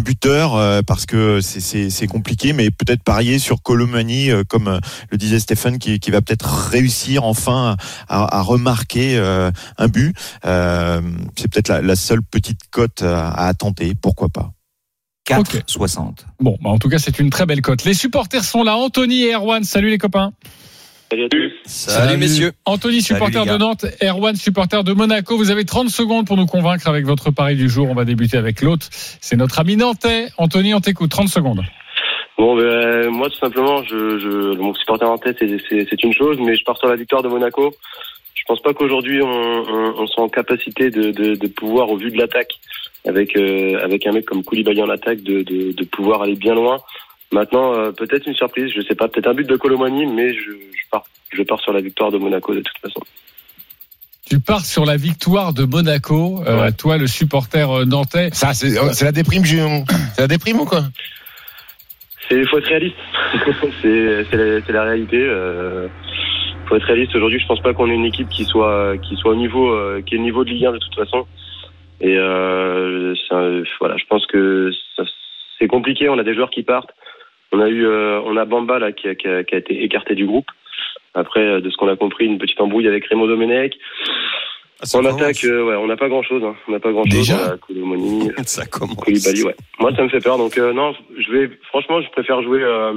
buteur 0.00 0.82
parce 0.84 1.04
que 1.04 1.40
c'est- 1.40 2.06
compliqué, 2.06 2.54
mais 2.54 2.70
peut-être 2.70 3.02
parier 3.02 3.38
sur 3.38 3.62
Colomani, 3.62 4.30
comme 4.48 4.80
le 5.10 5.18
disait 5.18 5.38
Stéphane, 5.38 5.78
qui, 5.78 6.10
va 6.10 6.22
peut-être 6.22 6.46
réussir 6.70 7.24
enfin 7.24 7.76
à, 8.08 8.40
remarquer 8.40 9.18
un 9.18 9.88
but. 9.88 10.16
C'est 10.42 11.48
peut-être 11.50 11.80
la 11.82 11.96
seule 11.96 12.17
petite 12.22 12.60
cote 12.70 13.02
à, 13.02 13.30
à 13.30 13.54
tenter, 13.54 13.92
pourquoi 14.00 14.28
pas. 14.28 14.50
4,60. 15.28 16.24
Bon, 16.40 16.56
bah 16.62 16.70
en 16.70 16.78
tout 16.78 16.88
cas, 16.88 16.98
c'est 16.98 17.18
une 17.18 17.28
très 17.30 17.44
belle 17.46 17.60
cote. 17.60 17.84
Les 17.84 17.94
supporters 17.94 18.44
sont 18.44 18.62
là. 18.64 18.76
Anthony 18.76 19.24
et 19.24 19.34
Erwan, 19.34 19.62
salut 19.64 19.90
les 19.90 19.98
copains. 19.98 20.32
Salut 21.10 21.24
à 21.24 21.28
tous. 21.28 21.52
Salut, 21.66 22.16
messieurs. 22.18 22.52
Anthony, 22.66 23.00
supporter 23.02 23.44
de 23.46 23.56
Nantes, 23.58 23.86
Erwan, 24.02 24.36
supporter 24.36 24.84
de 24.84 24.92
Monaco. 24.92 25.36
Vous 25.36 25.50
avez 25.50 25.64
30 25.64 25.88
secondes 25.90 26.26
pour 26.26 26.36
nous 26.36 26.46
convaincre 26.46 26.86
avec 26.88 27.04
votre 27.06 27.30
pari 27.30 27.56
du 27.56 27.68
jour. 27.68 27.88
On 27.90 27.94
va 27.94 28.04
débuter 28.04 28.36
avec 28.36 28.60
l'autre. 28.62 28.86
C'est 28.90 29.36
notre 29.36 29.58
ami 29.58 29.76
nantais. 29.76 30.28
Anthony, 30.38 30.74
on 30.74 30.80
t'écoute. 30.80 31.10
30 31.10 31.28
secondes. 31.28 31.62
Bon, 32.36 32.56
ben, 32.56 33.08
moi, 33.10 33.28
tout 33.30 33.38
simplement, 33.38 33.82
je, 33.84 34.18
je, 34.18 34.56
mon 34.58 34.72
supporter 34.74 35.08
en 35.08 35.18
tête, 35.18 35.36
c'est- 35.40 35.58
c'est 35.68 35.86
c'est 35.90 36.02
une 36.04 36.12
chose, 36.12 36.36
mais 36.40 36.54
je 36.54 36.62
pars 36.64 36.76
sur 36.78 36.88
la 36.88 36.94
victoire 36.96 37.22
de 37.22 37.28
Monaco. 37.28 37.74
Je 38.48 38.54
pense 38.54 38.62
pas 38.62 38.72
qu'aujourd'hui, 38.72 39.20
on, 39.20 39.26
on, 39.28 39.94
on 39.98 40.06
soit 40.06 40.24
en 40.24 40.30
capacité 40.30 40.90
de, 40.90 41.10
de, 41.10 41.34
de 41.34 41.46
pouvoir, 41.48 41.90
au 41.90 41.98
vu 41.98 42.10
de 42.10 42.16
l'attaque, 42.16 42.54
avec, 43.06 43.36
euh, 43.36 43.78
avec 43.84 44.06
un 44.06 44.12
mec 44.12 44.24
comme 44.24 44.42
Koulibaly 44.42 44.80
en 44.80 44.88
attaque, 44.88 45.22
de, 45.22 45.42
de, 45.42 45.72
de 45.72 45.84
pouvoir 45.84 46.22
aller 46.22 46.34
bien 46.34 46.54
loin. 46.54 46.78
Maintenant, 47.30 47.74
euh, 47.74 47.92
peut-être 47.92 48.26
une 48.26 48.34
surprise, 48.34 48.72
je 48.74 48.80
sais 48.80 48.94
pas, 48.94 49.06
peut-être 49.08 49.26
un 49.28 49.34
but 49.34 49.46
de 49.46 49.56
Colomani, 49.56 50.06
mais 50.06 50.32
je, 50.32 50.52
je 50.52 50.82
pars, 50.90 51.04
je 51.30 51.42
pars 51.42 51.60
sur 51.60 51.74
la 51.74 51.82
victoire 51.82 52.10
de 52.10 52.16
Monaco 52.16 52.54
de 52.54 52.60
toute 52.60 52.78
façon. 52.80 53.00
Tu 54.30 54.40
pars 54.40 54.64
sur 54.64 54.86
la 54.86 54.96
victoire 54.96 55.52
de 55.52 55.64
Monaco. 55.64 56.42
Euh, 56.46 56.62
Ouais. 56.62 56.72
Toi, 56.72 56.96
le 56.96 57.06
supporter 57.06 57.70
euh, 57.70 57.84
nantais. 57.84 58.30
Ça, 58.32 58.54
c'est 58.54 58.70
c'est 58.94 59.04
la 59.04 59.12
déprime, 59.12 59.44
Julien. 59.44 59.84
C'est 60.14 60.22
la 60.22 60.28
déprime 60.28 60.60
ou 60.60 60.64
quoi? 60.64 60.84
C'est 62.28 62.46
faut 62.46 62.58
être 62.58 62.68
réaliste. 62.68 62.96
c'est 63.82 64.72
la, 64.72 64.84
réalité. 64.84 65.18
Euh, 65.18 65.88
faut 66.68 66.76
être 66.76 66.84
réaliste. 66.84 67.14
Aujourd'hui, 67.14 67.40
je 67.40 67.46
pense 67.46 67.60
pas 67.60 67.74
qu'on 67.74 67.90
ait 67.90 67.94
une 67.94 68.04
équipe 68.04 68.28
qui 68.28 68.44
soit 68.44 68.98
qui 68.98 69.16
soit 69.16 69.32
au 69.32 69.36
niveau 69.36 69.70
euh, 69.70 70.02
qui 70.02 70.14
est 70.14 70.18
au 70.18 70.22
niveau 70.22 70.44
de 70.44 70.50
Ligue 70.50 70.66
1 70.66 70.72
de 70.72 70.78
toute 70.78 70.94
façon. 70.94 71.26
Et 72.00 72.16
euh, 72.16 73.14
voilà, 73.80 73.96
je 73.96 74.04
pense 74.08 74.26
que 74.26 74.70
c'est 75.58 75.68
compliqué. 75.68 76.08
On 76.08 76.18
a 76.18 76.24
des 76.24 76.34
joueurs 76.34 76.50
qui 76.50 76.62
partent. 76.62 76.90
On 77.52 77.60
a 77.60 77.68
eu 77.68 77.86
euh, 77.86 78.20
on 78.24 78.36
a 78.36 78.44
Bamba 78.44 78.78
là 78.78 78.92
qui 78.92 79.08
a, 79.08 79.14
qui 79.14 79.26
a, 79.26 79.42
qui 79.42 79.54
a 79.54 79.58
été 79.58 79.82
écarté 79.82 80.14
du 80.14 80.26
groupe. 80.26 80.46
Après, 81.14 81.60
de 81.60 81.70
ce 81.70 81.76
qu'on 81.76 81.88
a 81.88 81.96
compris, 81.96 82.26
une 82.26 82.38
petite 82.38 82.60
embrouille 82.60 82.86
avec 82.86 83.06
Raymond 83.06 83.26
Domenech. 83.26 83.74
En 84.94 85.04
attaque, 85.04 85.44
euh, 85.44 85.64
ouais, 85.64 85.74
on 85.74 85.86
n'a 85.86 85.96
pas 85.96 86.08
grand 86.08 86.22
chose. 86.22 86.42
Hein. 86.44 86.54
On 86.68 86.72
n'a 86.72 86.78
pas 86.78 86.92
grand 86.92 87.04
chose. 87.04 87.12
Déjà 87.12 87.56
Colomoni, 87.66 88.30
Ça 88.46 88.64
commence. 88.66 88.96
Koulibaly, 88.96 89.42
ouais. 89.42 89.56
Moi, 89.80 89.94
ça 89.96 90.02
me 90.04 90.08
fait 90.08 90.20
peur. 90.20 90.38
Donc, 90.38 90.56
euh, 90.56 90.72
non, 90.72 90.94
je 91.18 91.32
vais, 91.32 91.50
franchement, 91.68 92.00
je 92.00 92.08
préfère 92.10 92.42
jouer, 92.42 92.62
euh, 92.62 92.92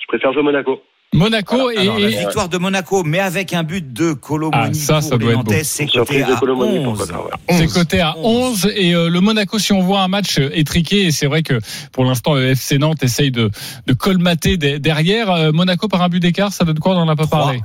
je 0.00 0.06
préfère 0.08 0.32
jouer 0.32 0.42
Monaco. 0.42 0.82
Monaco 1.14 1.70
et, 1.70 1.78
Alors, 1.78 1.98
la 1.98 2.08
victoire 2.08 2.48
de 2.48 2.58
Monaco, 2.58 3.02
mais 3.04 3.20
avec 3.20 3.52
un 3.52 3.62
but 3.62 3.92
de 3.92 4.12
Colomoni 4.12 4.54
Ah, 4.70 4.74
ça, 4.74 4.94
pour 5.00 5.02
ça 5.10 5.16
doit 5.18 5.30
être 5.30 5.36
Nantais, 5.38 5.64
c'est 5.64 5.86
coté 5.86 6.22
à 6.22 6.36
Colomoni, 6.36 6.78
11. 6.80 6.98
pourquoi 6.98 7.06
pas, 7.16 7.24
ouais. 7.24 7.56
c'est 7.58 7.64
11. 7.66 7.72
coté 7.72 8.00
à 8.00 8.16
11 8.18 8.70
et 8.76 8.94
euh, 8.94 9.08
le 9.08 9.20
Monaco 9.20 9.58
si 9.58 9.72
on 9.72 9.80
voit 9.80 10.00
un 10.00 10.08
match 10.08 10.38
euh, 10.38 10.50
étriqué 10.52 11.06
et 11.06 11.10
c'est 11.12 11.26
vrai 11.26 11.42
que 11.42 11.58
pour 11.92 12.04
l'instant 12.04 12.34
le 12.34 12.48
FC 12.50 12.78
Nantes 12.78 13.02
essaye 13.02 13.30
de, 13.30 13.50
de 13.86 13.92
colmater 13.94 14.56
de- 14.56 14.78
derrière 14.78 15.30
Euh, 15.30 15.52
Monaco 15.52 15.88
par 15.88 16.02
un 16.02 16.08
but 16.08 16.20
d'écart 16.20 16.52
ça 16.52 16.64
donne 16.64 16.78
quoi 16.78 16.94
on 16.96 16.98
en 16.98 17.08
a 17.08 17.16
pas 17.16 17.26
Trois. 17.26 17.38
parlé 17.38 17.60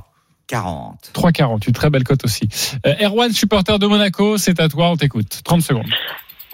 40. 0.47 1.11
3,40 1.13 1.67
une 1.67 1.73
très 1.73 1.89
belle 1.89 2.03
cote 2.03 2.23
aussi 2.25 2.47
euh, 2.85 2.93
Erwan 3.01 3.31
supporter 3.31 3.77
de 3.79 3.87
Monaco 3.87 4.37
c'est 4.37 4.59
à 4.59 4.67
toi 4.69 4.89
on 4.89 4.97
t'écoute 4.97 5.41
30 5.43 5.61
secondes 5.61 5.85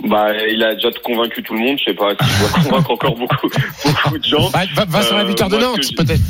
Bah, 0.04 0.34
il 0.50 0.62
a 0.64 0.76
déjà 0.76 0.90
convaincu 1.04 1.42
tout 1.42 1.54
le 1.54 1.60
monde. 1.62 1.78
Je 1.80 1.86
sais 1.86 1.94
pas 1.94 2.10
s'il 2.22 2.40
doit 2.40 2.64
convaincre 2.64 2.92
encore 2.92 3.16
beaucoup, 3.16 3.48
beaucoup 3.86 4.18
de 4.18 4.24
gens. 4.24 4.50
Va, 4.50 4.66
va- 4.76 4.86
va 4.86 5.02
sur 5.02 5.16
la 5.16 5.22
Euh, 5.22 5.26
victoire 5.26 5.50
de 5.50 5.58
Nantes, 5.58 5.96
peut-être. 5.96 6.22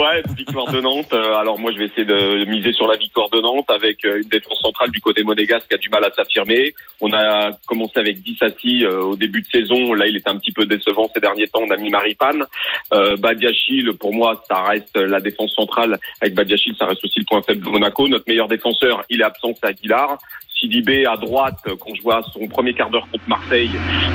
Ouais, 0.00 0.22
victoire 0.34 0.72
de 0.72 0.80
Nantes. 0.80 1.12
Euh, 1.12 1.34
Alors 1.36 1.58
moi, 1.58 1.70
je 1.72 1.78
vais 1.78 1.84
essayer 1.86 2.06
de 2.06 2.44
miser 2.46 2.72
sur 2.72 2.86
la 2.86 2.96
victoire 2.96 3.28
de 3.28 3.40
Nantes 3.40 3.68
avec 3.70 4.04
euh, 4.06 4.22
une 4.22 4.28
défense 4.28 4.58
centrale 4.62 4.90
du 4.90 5.00
côté 5.00 5.22
monégasque 5.24 5.68
qui 5.68 5.74
a 5.74 5.78
du 5.78 5.90
mal 5.90 6.02
à 6.04 6.10
s'affirmer. 6.12 6.74
On 7.02 7.12
a 7.12 7.50
commencé 7.66 7.98
avec 7.98 8.22
Dissassi 8.22 8.84
euh, 8.84 9.02
au 9.02 9.16
début 9.16 9.42
de 9.42 9.46
saison. 9.46 9.92
Là, 9.92 10.06
il 10.06 10.16
était 10.16 10.30
un 10.30 10.38
petit 10.38 10.52
peu 10.52 10.64
décevant 10.64 11.10
ces 11.14 11.20
derniers 11.20 11.46
temps. 11.48 11.60
On 11.66 11.70
a 11.70 11.76
mis 11.76 11.90
Maripane. 11.90 12.44
Euh, 12.94 13.16
Badiachil, 13.18 13.92
pour 13.92 14.14
moi, 14.14 14.42
ça 14.50 14.62
reste 14.62 14.96
la 14.96 15.20
défense 15.20 15.52
centrale. 15.54 15.98
Avec 16.22 16.34
Badiachil, 16.34 16.74
ça 16.78 16.86
reste 16.86 17.04
aussi 17.04 17.20
le 17.20 17.26
point 17.26 17.42
faible 17.42 17.62
de 17.64 17.68
Monaco. 17.70 18.08
Notre 18.08 18.24
meilleur 18.26 18.48
défenseur, 18.48 19.04
il 19.10 19.20
est 19.20 19.24
absent, 19.24 19.52
c'est 19.60 19.68
Aguilar. 19.68 20.16
Sidibé 20.66 21.04
à 21.06 21.16
droite, 21.16 21.56
euh, 21.66 21.74
quand 21.78 21.92
je 21.94 22.02
vois 22.02 22.22
son 22.32 22.46
premier 22.46 22.72
quart 22.72 22.88
d'heure 22.88 23.06
contre 23.10 23.24
Marseille, 23.26 23.70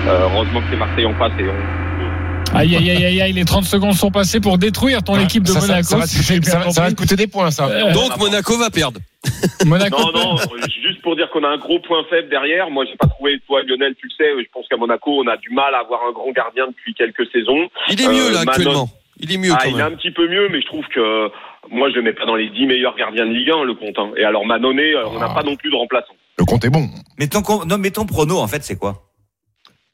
euh, 0.08 0.28
heureusement 0.34 0.62
que 0.62 0.68
c'est 0.72 0.78
Marseille 0.78 1.06
en 1.06 1.14
face 1.16 1.34
et 1.40 1.44
on, 1.44 2.58
aïe 2.58 2.74
aïe 2.78 2.90
aïe 2.90 3.06
aïe 3.06 3.22
aïe 3.22 3.34
les 3.34 3.44
30 3.44 3.66
secondes 3.66 3.94
sont 3.96 4.10
passées 4.12 4.40
pour 4.40 4.58
détruire 4.58 5.04
ton 5.04 5.20
équipe 5.20 5.44
de 5.44 5.50
Ça, 5.50 5.60
ça- 5.60 5.68
Monaco 5.68 5.84
ça 5.90 5.98
va 5.98 6.04
te 6.04 6.10
si 6.10 6.18
coûter- 6.24 6.40
bien 6.40 6.50
ça 6.52 6.60
va- 6.60 6.70
ça 6.72 6.82
va 6.82 6.88
compris. 6.88 6.96
te 6.96 7.02
coûter 7.02 7.16
des 7.18 7.28
points, 7.28 7.52
ça. 7.52 7.68
Euh, 7.68 7.92
Donc 7.92 8.18
Monaco 8.18 8.58
va 8.58 8.70
perdre. 8.70 9.00
Monaco 9.66 9.98
Non, 10.14 10.36
non, 10.36 10.36
juste 10.82 11.02
pour 11.02 11.18
dire 11.18 11.30
qu'on 11.32 11.44
a 11.44 11.50
un 11.50 11.58
gros 11.58 11.80
point 11.80 12.04
faible 12.10 12.30
derrière. 12.30 12.70
Moi, 12.70 12.86
j'ai 12.90 12.96
pas 12.96 13.08
trouvé, 13.08 13.40
toi, 13.46 13.62
Lionel, 13.64 13.94
tu 14.00 14.08
le 14.08 14.14
sais, 14.18 14.32
je 14.42 14.48
pense 14.54 14.66
qu'à 14.70 14.78
Monaco, 14.78 15.22
on 15.22 15.28
a 15.28 15.36
du 15.36 15.50
mal 15.50 15.76
à 15.76 15.80
avoir 15.80 16.00
un 16.08 16.14
grand 16.14 16.32
gardien 16.32 16.68
depuis 16.68 16.94
quelques 16.94 17.30
saisons. 17.34 17.68
Il 17.90 18.02
est 18.02 18.08
mieux 18.08 18.28
Euh, 18.30 18.32
là 18.32 18.40
Manon- 18.46 18.52
actuellement. 18.52 18.90
Il 19.20 19.34
est 19.34 19.38
mieux 19.38 19.52
Ah, 19.54 19.58
quand 19.64 19.70
il 19.70 19.80
est 19.80 19.82
un 19.84 19.92
petit 19.92 20.12
peu 20.12 20.30
mieux, 20.30 20.48
mais 20.50 20.62
je 20.62 20.68
trouve 20.68 20.86
que 20.88 21.30
moi, 21.70 21.90
je 21.90 21.96
le 21.96 22.04
mets 22.04 22.14
pas 22.14 22.26
dans 22.26 22.36
les 22.36 22.50
10 22.50 22.66
meilleurs 22.68 22.96
gardiens 22.96 23.26
de 23.26 23.34
Ligue 23.34 23.50
1, 23.52 23.64
le 23.66 23.74
compte. 23.74 23.98
hein. 24.00 24.12
Et 24.16 24.24
alors, 24.24 24.46
Manonnet, 24.46 24.94
on 25.08 25.20
n'a 25.20 25.28
Ah. 25.32 25.34
pas 25.36 25.44
non 25.44 25.58
plus 25.58 25.70
de 25.72 25.76
remplaçant. 25.76 26.14
Le 26.40 26.46
compte 26.46 26.64
est 26.66 26.70
bon. 26.70 26.88
Mais 27.20 27.28
ton, 27.28 27.42
non, 27.66 27.78
mais 27.78 27.92
ton 27.92 28.06
prono, 28.06 28.38
en 28.38 28.48
fait, 28.48 28.64
c'est 28.64 28.78
quoi? 28.78 29.04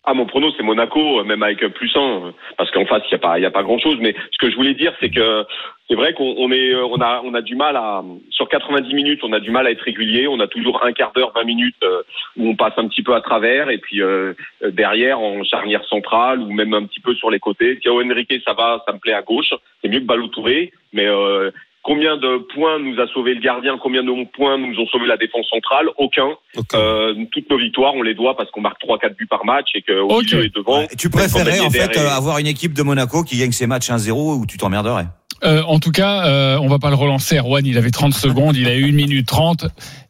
Ah, 0.05 0.13
mon 0.13 0.25
prono, 0.25 0.51
c'est 0.57 0.63
Monaco, 0.63 1.19
euh, 1.19 1.23
même 1.23 1.43
avec 1.43 1.63
euh, 1.63 1.69
plus 1.69 1.95
1, 1.95 1.99
euh, 1.99 2.31
parce 2.57 2.69
qu'en 2.71 2.85
face, 2.85 3.03
il 3.07 3.13
y 3.13 3.15
a 3.15 3.19
pas, 3.19 3.39
il 3.39 3.41
y 3.41 3.45
a 3.45 3.51
pas 3.51 3.63
grand 3.63 3.79
chose. 3.79 3.97
Mais 4.01 4.13
ce 4.31 4.37
que 4.37 4.51
je 4.51 4.55
voulais 4.57 4.73
dire, 4.73 4.93
c'est 4.99 5.09
que 5.09 5.45
c'est 5.87 5.95
vrai 5.95 6.13
qu'on 6.13 6.35
on 6.37 6.51
est, 6.51 6.73
on 6.75 6.99
a, 7.01 7.21
on 7.23 7.33
a 7.33 7.41
du 7.41 7.55
mal 7.55 7.75
à, 7.75 8.03
sur 8.29 8.47
90 8.47 8.93
minutes, 8.93 9.19
on 9.23 9.33
a 9.33 9.39
du 9.39 9.51
mal 9.51 9.67
à 9.67 9.71
être 9.71 9.81
régulier. 9.81 10.27
On 10.27 10.39
a 10.39 10.47
toujours 10.47 10.83
un 10.83 10.93
quart 10.93 11.11
d'heure, 11.13 11.31
20 11.35 11.43
minutes 11.43 11.75
euh, 11.83 12.03
où 12.37 12.49
on 12.49 12.55
passe 12.55 12.73
un 12.77 12.87
petit 12.87 13.03
peu 13.03 13.13
à 13.13 13.21
travers, 13.21 13.69
et 13.69 13.77
puis 13.77 14.01
euh, 14.01 14.33
derrière 14.71 15.19
en 15.19 15.43
charnière 15.43 15.85
centrale 15.85 16.39
ou 16.39 16.51
même 16.51 16.73
un 16.73 16.85
petit 16.85 16.99
peu 16.99 17.13
sur 17.15 17.29
les 17.29 17.39
côtés. 17.39 17.79
Thiago 17.79 18.01
Henrique, 18.01 18.33
ça 18.45 18.53
va, 18.53 18.83
ça 18.87 18.93
me 18.93 18.99
plaît 18.99 19.13
à 19.13 19.21
gauche. 19.21 19.53
C'est 19.81 19.89
mieux 19.89 19.99
que 19.99 20.05
Ballot 20.05 20.29
Touré, 20.29 20.71
mais 20.93 21.05
euh, 21.05 21.51
Combien 21.83 22.15
de 22.15 22.37
points 22.55 22.79
nous 22.79 22.97
a 23.01 23.07
sauvé 23.07 23.33
le 23.33 23.41
gardien 23.41 23.77
Combien 23.77 24.03
de 24.03 24.09
points 24.31 24.57
nous 24.57 24.73
ont 24.79 24.87
sauvé 24.87 25.05
la 25.05 25.17
défense 25.17 25.45
centrale? 25.49 25.87
Aucun. 25.97 26.29
Euh, 26.75 27.13
toutes 27.31 27.49
nos 27.49 27.57
victoires, 27.57 27.93
on 27.93 28.01
les 28.01 28.13
doit 28.15 28.37
parce 28.37 28.49
qu'on 28.51 28.61
marque 28.61 28.81
3-4 28.81 29.15
buts 29.17 29.27
par 29.27 29.43
match 29.43 29.67
et 29.75 29.83
Ok. 29.99 30.23
milieu 30.31 30.45
et 30.45 30.49
devant. 30.49 30.79
Ouais, 30.79 30.87
Tu 30.97 31.09
préférais, 31.09 31.59
en 31.59 31.69
fait, 31.69 31.97
euh, 31.97 32.09
avoir 32.09 32.37
une 32.39 32.47
équipe 32.47 32.73
de 32.73 32.83
Monaco 32.83 33.23
qui 33.23 33.37
gagne 33.37 33.51
ses 33.51 33.67
matchs 33.67 33.89
1-0 33.89 34.39
où 34.39 34.45
tu 34.45 34.57
t'emmerderais? 34.57 35.07
Euh, 35.43 35.61
en 35.63 35.79
tout 35.79 35.91
cas, 35.91 36.25
euh, 36.25 36.57
on 36.61 36.69
va 36.69 36.79
pas 36.79 36.89
le 36.89 36.95
relancer. 36.95 37.37
Erwan, 37.37 37.65
il 37.65 37.77
avait 37.77 37.91
30 37.91 38.13
secondes, 38.13 38.55
il 38.55 38.67
a 38.69 38.75
eu 38.77 38.85
1 38.89 38.93
minute 38.93 39.27
30. 39.27 39.65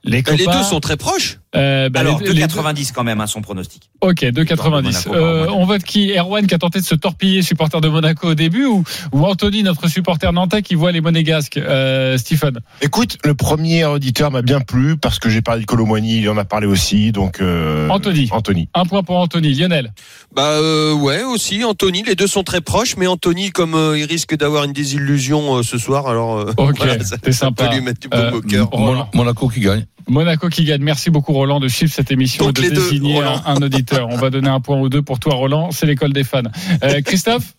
Les 0.06 0.20
Euh, 0.20 0.22
copains, 0.22 0.38
Les 0.38 0.46
deux 0.46 0.64
sont 0.64 0.80
très 0.82 0.98
proches. 0.98 1.40
Euh, 1.56 1.88
bah, 1.88 2.00
Alors, 2.02 2.20
les- 2.20 2.34
les- 2.34 2.42
2,90 2.42 2.92
quand 2.92 3.04
même, 3.04 3.22
hein, 3.22 3.28
son 3.28 3.42
pronostic. 3.42 3.90
Ok, 4.02 4.26
2,90. 4.26 5.06
Monaco, 5.08 5.14
Euh, 5.16 5.48
on 5.54 5.66
vote 5.66 5.84
qui? 5.84 6.12
Erwan 6.12 6.46
qui 6.48 6.56
a 6.56 6.58
tenté 6.58 6.80
de 6.80 6.84
se 6.84 6.96
torpiller, 6.96 7.42
supporter 7.44 7.80
de 7.80 7.88
Monaco 7.88 8.30
au 8.32 8.34
début, 8.34 8.66
ou, 8.66 8.84
ou 9.14 9.24
Anthony, 9.26 9.62
notre 9.64 9.88
supporter 9.88 10.34
nantais, 10.34 10.62
qui 10.64 10.74
voit 10.76 10.92
les 10.92 11.00
monégasques 11.00 11.58
euh, 11.58 12.18
Stephen? 12.18 12.60
Écoute, 12.82 13.18
le 13.24 13.34
premier 13.36 13.86
auditeur 13.86 14.32
m'a 14.32 14.42
bien 14.42 14.60
plu 14.62 14.98
parce 14.98 15.20
que 15.20 15.30
j'ai 15.30 15.42
parlé 15.44 15.62
de 15.62 15.66
Colomboigny, 15.68 16.18
il 16.22 16.30
en 16.30 16.38
a 16.38 16.44
parlé 16.46 16.66
aussi, 16.68 17.12
donc 17.12 17.40
euh, 17.40 17.88
Anthony. 17.90 18.28
Anthony. 18.32 18.68
Un 18.74 18.86
point 18.86 19.04
pour 19.04 19.18
Anthony. 19.18 19.54
Lionel 19.54 19.94
Bah 20.36 20.44
euh, 20.54 20.94
ouais 20.94 21.24
aussi 21.24 21.64
Anthony 21.64 22.02
les 22.04 22.16
deux 22.16 22.28
sont 22.28 22.44
très 22.44 22.62
proches 22.62 22.98
mais 22.98 23.06
Anthony 23.08 23.52
comme 23.52 23.76
euh, 23.76 23.98
il 24.00 24.06
risque 24.06 24.36
d'avoir 24.36 24.64
une 24.64 24.74
désillusion 24.74 25.58
euh, 25.58 25.64
ce 25.64 25.78
soir 25.78 26.08
alors 26.08 26.38
euh, 26.40 26.52
Ok, 26.58 26.78
voilà, 26.78 27.04
ça, 27.04 27.18
c'est 27.24 27.32
ça 27.32 27.46
sympa. 27.48 27.68
peut 27.68 27.76
lui 27.76 27.82
mettre 27.82 28.00
du 28.00 28.08
au 28.08 28.42
cœur. 28.42 28.70
Mon- 28.76 29.06
Monaco 29.14 29.48
qui 29.48 29.60
gagne. 29.60 29.86
Monaco 30.08 30.50
qui 30.50 30.66
gagne. 30.66 30.82
Merci 30.82 31.10
beaucoup 31.10 31.34
Roland 31.34 31.60
de 31.60 31.68
suivre 31.68 31.92
cette 31.94 32.12
émission 32.12 32.46
Donc 32.46 32.60
et 32.60 32.70
de 32.70 32.76
deux, 32.76 32.82
désigner 32.82 33.22
un 33.22 33.56
auditeur. 33.58 34.10
On 34.10 34.18
va 34.18 34.30
donner 34.30 34.50
un 34.50 34.60
point 34.60 34.80
ou 34.80 34.90
deux 34.90 35.02
pour 35.02 35.20
toi 35.20 35.36
Roland. 35.36 35.72
C'est 35.72 35.86
l'école 35.86 36.14
des 36.14 36.24
fans. 36.24 36.44
Euh, 36.84 37.02
Christophe? 37.02 37.54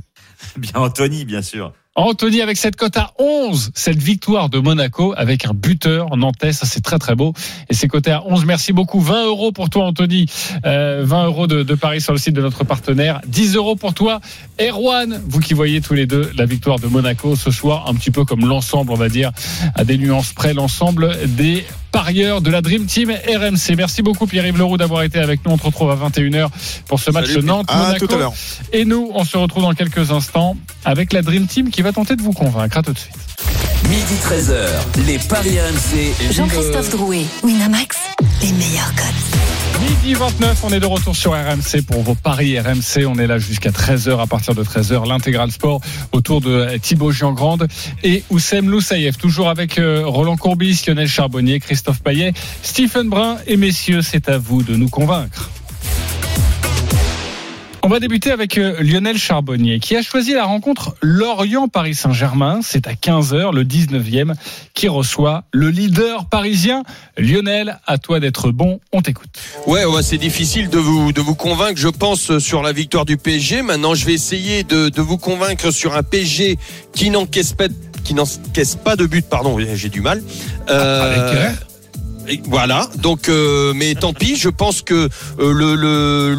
Bien 0.56 0.72
Anthony, 0.74 1.24
bien 1.24 1.42
sûr. 1.42 1.72
Anthony 1.96 2.40
avec 2.40 2.56
cette 2.56 2.74
cote 2.74 2.96
à 2.96 3.12
11, 3.20 3.70
cette 3.74 4.02
victoire 4.02 4.48
de 4.48 4.58
Monaco 4.58 5.14
avec 5.16 5.46
un 5.46 5.52
buteur 5.54 6.16
nantais, 6.16 6.52
ça 6.52 6.66
c'est 6.66 6.80
très 6.80 6.98
très 6.98 7.14
beau. 7.14 7.32
Et 7.70 7.74
c'est 7.74 7.86
coté 7.86 8.10
à 8.10 8.24
11, 8.26 8.46
merci 8.46 8.72
beaucoup. 8.72 9.00
20 9.00 9.26
euros 9.26 9.52
pour 9.52 9.70
toi 9.70 9.84
Anthony, 9.84 10.26
Euh, 10.66 11.02
20 11.04 11.26
euros 11.26 11.46
de, 11.46 11.62
de 11.62 11.74
Paris 11.74 12.00
sur 12.00 12.12
le 12.12 12.18
site 12.18 12.34
de 12.34 12.40
notre 12.42 12.64
partenaire, 12.64 13.20
10 13.26 13.54
euros 13.56 13.76
pour 13.76 13.94
toi 13.94 14.20
Erwan, 14.60 15.20
vous 15.26 15.40
qui 15.40 15.54
voyez 15.54 15.80
tous 15.80 15.94
les 15.94 16.06
deux 16.06 16.30
la 16.36 16.46
victoire 16.46 16.78
de 16.80 16.86
Monaco 16.88 17.36
ce 17.36 17.50
soir, 17.50 17.86
un 17.88 17.94
petit 17.94 18.10
peu 18.10 18.24
comme 18.24 18.44
l'ensemble 18.46 18.90
on 18.90 18.96
va 18.96 19.08
dire, 19.08 19.30
à 19.76 19.84
des 19.84 19.96
nuances 19.98 20.32
près, 20.32 20.52
l'ensemble 20.52 21.16
des 21.36 21.64
parieurs 21.94 22.40
de 22.40 22.50
la 22.50 22.60
Dream 22.60 22.86
Team 22.86 23.10
RMC. 23.10 23.76
Merci 23.76 24.02
beaucoup 24.02 24.26
Pierre-Yves 24.26 24.58
Leroux 24.58 24.76
d'avoir 24.76 25.04
été 25.04 25.20
avec 25.20 25.44
nous, 25.46 25.52
on 25.52 25.56
te 25.56 25.62
retrouve 25.62 25.92
à 25.92 25.94
21h 25.94 26.48
pour 26.88 26.98
ce 26.98 27.12
match 27.12 27.26
Salut, 27.26 27.44
Pierre. 27.44 27.54
Nantes-Monaco. 27.54 28.04
À 28.04 28.08
tout 28.08 28.14
à 28.14 28.18
l'heure. 28.18 28.32
Et 28.72 28.84
nous, 28.84 29.12
on 29.14 29.24
se 29.24 29.36
retrouve 29.36 29.62
dans 29.62 29.74
quelques 29.74 30.10
instants 30.10 30.56
avec 30.84 31.12
la 31.12 31.22
Dream 31.22 31.46
Team 31.46 31.70
qui 31.70 31.82
va 31.82 31.92
tenter 31.92 32.16
de 32.16 32.22
vous 32.22 32.32
convaincre. 32.32 32.78
À 32.78 32.82
tout 32.82 32.92
de 32.92 32.98
suite. 32.98 33.14
Midi 33.88 34.14
13h, 34.24 35.06
les 35.06 35.18
Paris 35.20 35.56
RMC. 35.60 36.32
Jean-Christophe 36.32 36.90
Drouet, 36.90 37.26
Winamax, 37.44 37.96
les 38.42 38.52
meilleurs 38.52 38.92
codes. 38.96 39.33
Midi 39.80 40.14
29, 40.14 40.64
on 40.64 40.70
est 40.70 40.80
de 40.80 40.86
retour 40.86 41.16
sur 41.16 41.32
RMC 41.32 41.82
pour 41.86 42.02
vos 42.02 42.14
paris 42.14 42.58
RMC. 42.58 43.06
On 43.06 43.18
est 43.18 43.26
là 43.26 43.38
jusqu'à 43.38 43.70
13h. 43.70 44.20
À 44.20 44.26
partir 44.26 44.54
de 44.54 44.62
13h, 44.62 45.06
l'intégral 45.08 45.50
sport 45.50 45.80
autour 46.12 46.40
de 46.40 46.78
Thibaut 46.78 47.12
Giangrande 47.12 47.66
et 48.02 48.22
Oussem 48.30 48.68
Loussaïef. 48.68 49.18
Toujours 49.18 49.48
avec 49.48 49.78
euh, 49.78 50.02
Roland 50.06 50.36
Courbis, 50.36 50.82
Lionel 50.86 51.08
Charbonnier, 51.08 51.60
Christophe 51.60 52.02
Payet, 52.02 52.32
Stephen 52.62 53.08
Brun. 53.08 53.38
Et 53.46 53.56
messieurs, 53.56 54.02
c'est 54.02 54.28
à 54.28 54.38
vous 54.38 54.62
de 54.62 54.76
nous 54.76 54.88
convaincre. 54.88 55.50
On 57.84 57.88
va 57.88 58.00
débuter 58.00 58.30
avec 58.30 58.56
euh, 58.56 58.80
Lionel 58.80 59.18
Charbonnier 59.18 59.78
qui 59.78 59.94
a 59.94 60.00
choisi 60.00 60.32
la 60.32 60.44
rencontre 60.46 60.96
Lorient-Paris 61.02 61.94
Saint-Germain. 61.94 62.60
C'est 62.62 62.86
à 62.86 62.94
15h, 62.94 63.54
le 63.54 63.62
19e, 63.62 64.32
qui 64.72 64.88
reçoit 64.88 65.44
le 65.52 65.68
leader 65.68 66.24
parisien. 66.24 66.82
Lionel, 67.18 67.78
à 67.86 67.98
toi 67.98 68.20
d'être 68.20 68.52
bon, 68.52 68.80
on 68.94 69.02
t'écoute. 69.02 69.28
Ouais, 69.66 69.84
ouais, 69.84 70.02
c'est 70.02 70.16
difficile 70.16 70.70
de 70.70 70.78
vous 70.78 71.12
de 71.12 71.20
vous 71.20 71.34
convaincre, 71.34 71.78
je 71.78 71.88
pense, 71.88 72.38
sur 72.38 72.62
la 72.62 72.72
victoire 72.72 73.04
du 73.04 73.18
PSG. 73.18 73.60
Maintenant, 73.60 73.94
je 73.94 74.06
vais 74.06 74.14
essayer 74.14 74.64
de, 74.64 74.88
de 74.88 75.02
vous 75.02 75.18
convaincre 75.18 75.70
sur 75.70 75.94
un 75.94 76.02
PSG 76.02 76.56
qui 76.94 77.10
n'encaisse 77.10 77.52
pas 77.52 77.66
qui 78.02 78.14
n'encaisse 78.14 78.76
pas 78.76 78.96
de 78.96 79.04
but. 79.04 79.26
Pardon, 79.28 79.58
j'ai 79.74 79.90
du 79.90 80.00
mal. 80.00 80.22
Euh, 80.70 81.52
Avec 82.22 82.46
voilà. 82.46 82.88
Donc, 82.96 83.28
euh, 83.28 83.74
mais 83.74 83.94
tant 83.94 84.14
pis. 84.14 84.36
Je 84.36 84.48
pense 84.48 84.80
que 84.80 85.10
euh, 85.38 85.52
le, 85.52 85.74
le 85.74 86.38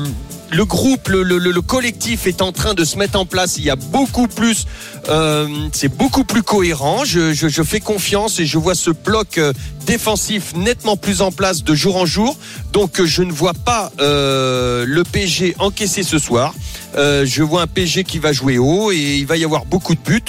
le 0.51 0.65
groupe, 0.65 1.09
le, 1.09 1.23
le, 1.23 1.37
le 1.37 1.61
collectif 1.61 2.27
est 2.27 2.41
en 2.41 2.51
train 2.51 2.73
de 2.73 2.83
se 2.83 2.97
mettre 2.97 3.19
en 3.19 3.25
place. 3.25 3.57
Il 3.57 3.63
y 3.63 3.69
a 3.69 3.75
beaucoup 3.75 4.27
plus, 4.27 4.65
euh, 5.09 5.47
c'est 5.73 5.89
beaucoup 5.89 6.23
plus 6.23 6.43
cohérent. 6.43 7.03
Je, 7.05 7.63
fais 7.63 7.79
confiance 7.79 8.39
et 8.39 8.45
je 8.45 8.57
vois 8.57 8.75
ce 8.75 8.91
bloc 8.91 9.37
euh, 9.37 9.53
défensif 9.85 10.55
nettement 10.55 10.97
plus 10.97 11.21
en 11.21 11.31
place 11.31 11.63
de 11.63 11.73
jour 11.73 11.97
en 11.97 12.05
jour. 12.05 12.37
Donc, 12.73 12.99
euh, 12.99 13.05
je 13.05 13.23
ne 13.23 13.31
vois 13.31 13.53
pas 13.53 13.91
le 13.97 15.03
PSG 15.03 15.55
encaisser 15.59 16.03
ce 16.03 16.19
soir. 16.19 16.53
Je 16.95 17.43
vois 17.43 17.63
un 17.63 17.67
PSG 17.67 18.03
qui 18.03 18.19
va 18.19 18.31
jouer 18.31 18.57
haut 18.57 18.91
et 18.91 19.17
il 19.17 19.25
va 19.25 19.37
y 19.37 19.43
avoir 19.43 19.65
beaucoup 19.65 19.95
de 19.95 19.99
buts. 19.99 20.21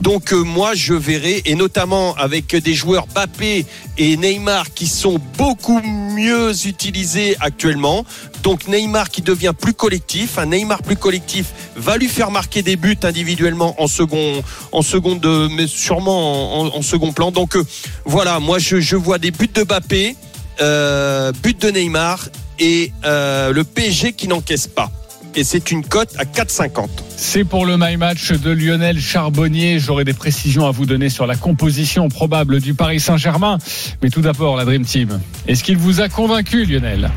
Donc 0.00 0.32
moi 0.32 0.74
je 0.74 0.94
verrai 0.94 1.42
et 1.44 1.54
notamment 1.54 2.14
avec 2.16 2.54
des 2.56 2.74
joueurs 2.74 3.06
Bappé 3.14 3.64
et 3.96 4.16
Neymar 4.16 4.72
qui 4.74 4.86
sont 4.86 5.18
beaucoup 5.38 5.80
mieux 5.80 6.66
utilisés 6.66 7.36
actuellement. 7.40 8.04
Donc 8.44 8.68
Neymar 8.68 9.08
qui 9.08 9.22
devient 9.22 9.54
plus 9.58 9.72
collectif, 9.72 10.38
un 10.38 10.44
Neymar 10.46 10.82
plus 10.82 10.96
collectif 10.96 11.46
va 11.76 11.96
lui 11.96 12.08
faire 12.08 12.30
marquer 12.30 12.60
des 12.60 12.76
buts 12.76 12.98
individuellement 13.02 13.74
en 13.82 13.86
second, 13.86 14.42
seconde, 14.82 15.26
mais 15.50 15.66
sûrement 15.66 16.60
en, 16.76 16.82
second 16.82 17.12
plan. 17.12 17.30
Donc 17.30 17.56
euh, 17.56 17.64
voilà, 18.04 18.40
moi 18.40 18.58
je, 18.58 18.96
vois 18.96 19.18
des 19.18 19.30
buts 19.30 19.50
de 19.52 19.62
Bappé, 19.62 20.14
euh, 20.60 21.32
buts 21.42 21.56
de 21.58 21.70
Neymar 21.70 22.28
et 22.58 22.92
euh, 23.06 23.50
le 23.50 23.64
PSG 23.64 24.12
qui 24.12 24.28
n'encaisse 24.28 24.66
pas. 24.66 24.90
Et 25.34 25.42
c'est 25.42 25.70
une 25.70 25.82
cote 25.82 26.14
à 26.18 26.24
4,50. 26.24 26.88
C'est 27.16 27.44
pour 27.44 27.64
le 27.64 27.76
My 27.78 27.96
Match 27.96 28.30
de 28.30 28.50
Lionel 28.50 29.00
Charbonnier. 29.00 29.78
J'aurai 29.78 30.04
des 30.04 30.12
précisions 30.12 30.66
à 30.66 30.70
vous 30.70 30.84
donner 30.84 31.08
sur 31.08 31.26
la 31.26 31.34
composition 31.34 32.08
probable 32.10 32.60
du 32.60 32.74
Paris 32.74 33.00
Saint-Germain. 33.00 33.56
Mais 34.02 34.10
tout 34.10 34.20
d'abord, 34.20 34.56
la 34.56 34.66
Dream 34.66 34.84
Team. 34.84 35.18
Est-ce 35.48 35.64
qu'il 35.64 35.78
vous 35.78 36.02
a 36.02 36.08
convaincu, 36.10 36.66
Lionel? 36.66 37.10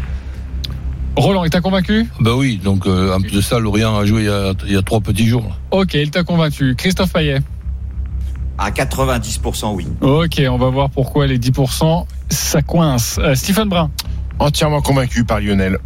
Roland, 1.18 1.44
il 1.44 1.50
t'a 1.50 1.62
convaincu 1.62 2.08
Ben 2.20 2.34
oui, 2.34 2.60
donc 2.64 2.86
euh, 2.86 3.16
en 3.16 3.20
plus 3.20 3.32
de 3.32 3.42
ça, 3.42 3.60
Lorient 3.60 3.98
a 3.98 4.06
joué 4.06 4.22
il 4.22 4.26
y 4.28 4.30
a, 4.30 4.54
il 4.66 4.74
y 4.74 4.78
a 4.78 4.82
trois 4.82 5.02
petits 5.02 5.28
jours. 5.28 5.44
Ok, 5.72 5.96
il 5.96 6.12
t'a 6.12 6.24
convaincu. 6.24 6.76
Christophe 6.76 7.12
Payet 7.12 7.40
À 8.58 8.70
90% 8.70 9.74
oui. 9.74 9.88
Ok, 10.02 10.42
on 10.48 10.58
va 10.58 10.70
voir 10.70 10.90
pourquoi 10.90 11.26
les 11.28 11.40
10%, 11.40 12.06
ça 12.30 12.62
coince. 12.62 13.20
Euh, 13.20 13.36
Stephen 13.36 13.68
Brun 13.68 13.90
Entièrement 14.40 14.82
convaincu 14.82 15.24
par 15.24 15.40
Lionel. 15.40 15.80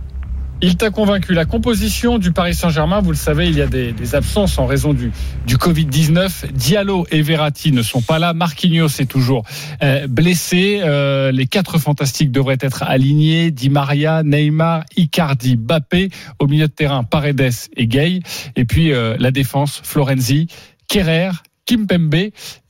Il 0.63 0.77
t'a 0.77 0.91
convaincu. 0.91 1.33
La 1.33 1.45
composition 1.45 2.19
du 2.19 2.31
Paris 2.31 2.53
Saint-Germain, 2.53 3.01
vous 3.01 3.09
le 3.09 3.17
savez, 3.17 3.47
il 3.49 3.57
y 3.57 3.61
a 3.61 3.67
des, 3.67 3.93
des 3.93 4.13
absences 4.15 4.59
en 4.59 4.67
raison 4.67 4.93
du, 4.93 5.11
du 5.47 5.57
Covid-19. 5.57 6.51
Diallo 6.53 7.07
et 7.09 7.23
Verratti 7.23 7.71
ne 7.71 7.81
sont 7.81 8.01
pas 8.01 8.19
là. 8.19 8.33
Marquinhos 8.33 8.87
est 8.99 9.09
toujours 9.09 9.43
euh, 9.81 10.05
blessé. 10.07 10.81
Euh, 10.83 11.31
les 11.31 11.47
quatre 11.47 11.79
fantastiques 11.79 12.31
devraient 12.31 12.59
être 12.61 12.83
alignés. 12.83 13.49
Di 13.49 13.69
Maria, 13.71 14.21
Neymar, 14.23 14.83
Icardi, 14.95 15.55
Bappé. 15.55 16.09
Au 16.37 16.45
milieu 16.45 16.67
de 16.67 16.71
terrain, 16.71 17.03
Paredes 17.03 17.51
et 17.75 17.87
Gay. 17.87 18.19
Et 18.55 18.65
puis 18.65 18.91
euh, 18.93 19.15
la 19.17 19.31
défense, 19.31 19.81
Florenzi, 19.83 20.47
Kerrer. 20.87 21.31
Kimpembe 21.65 22.15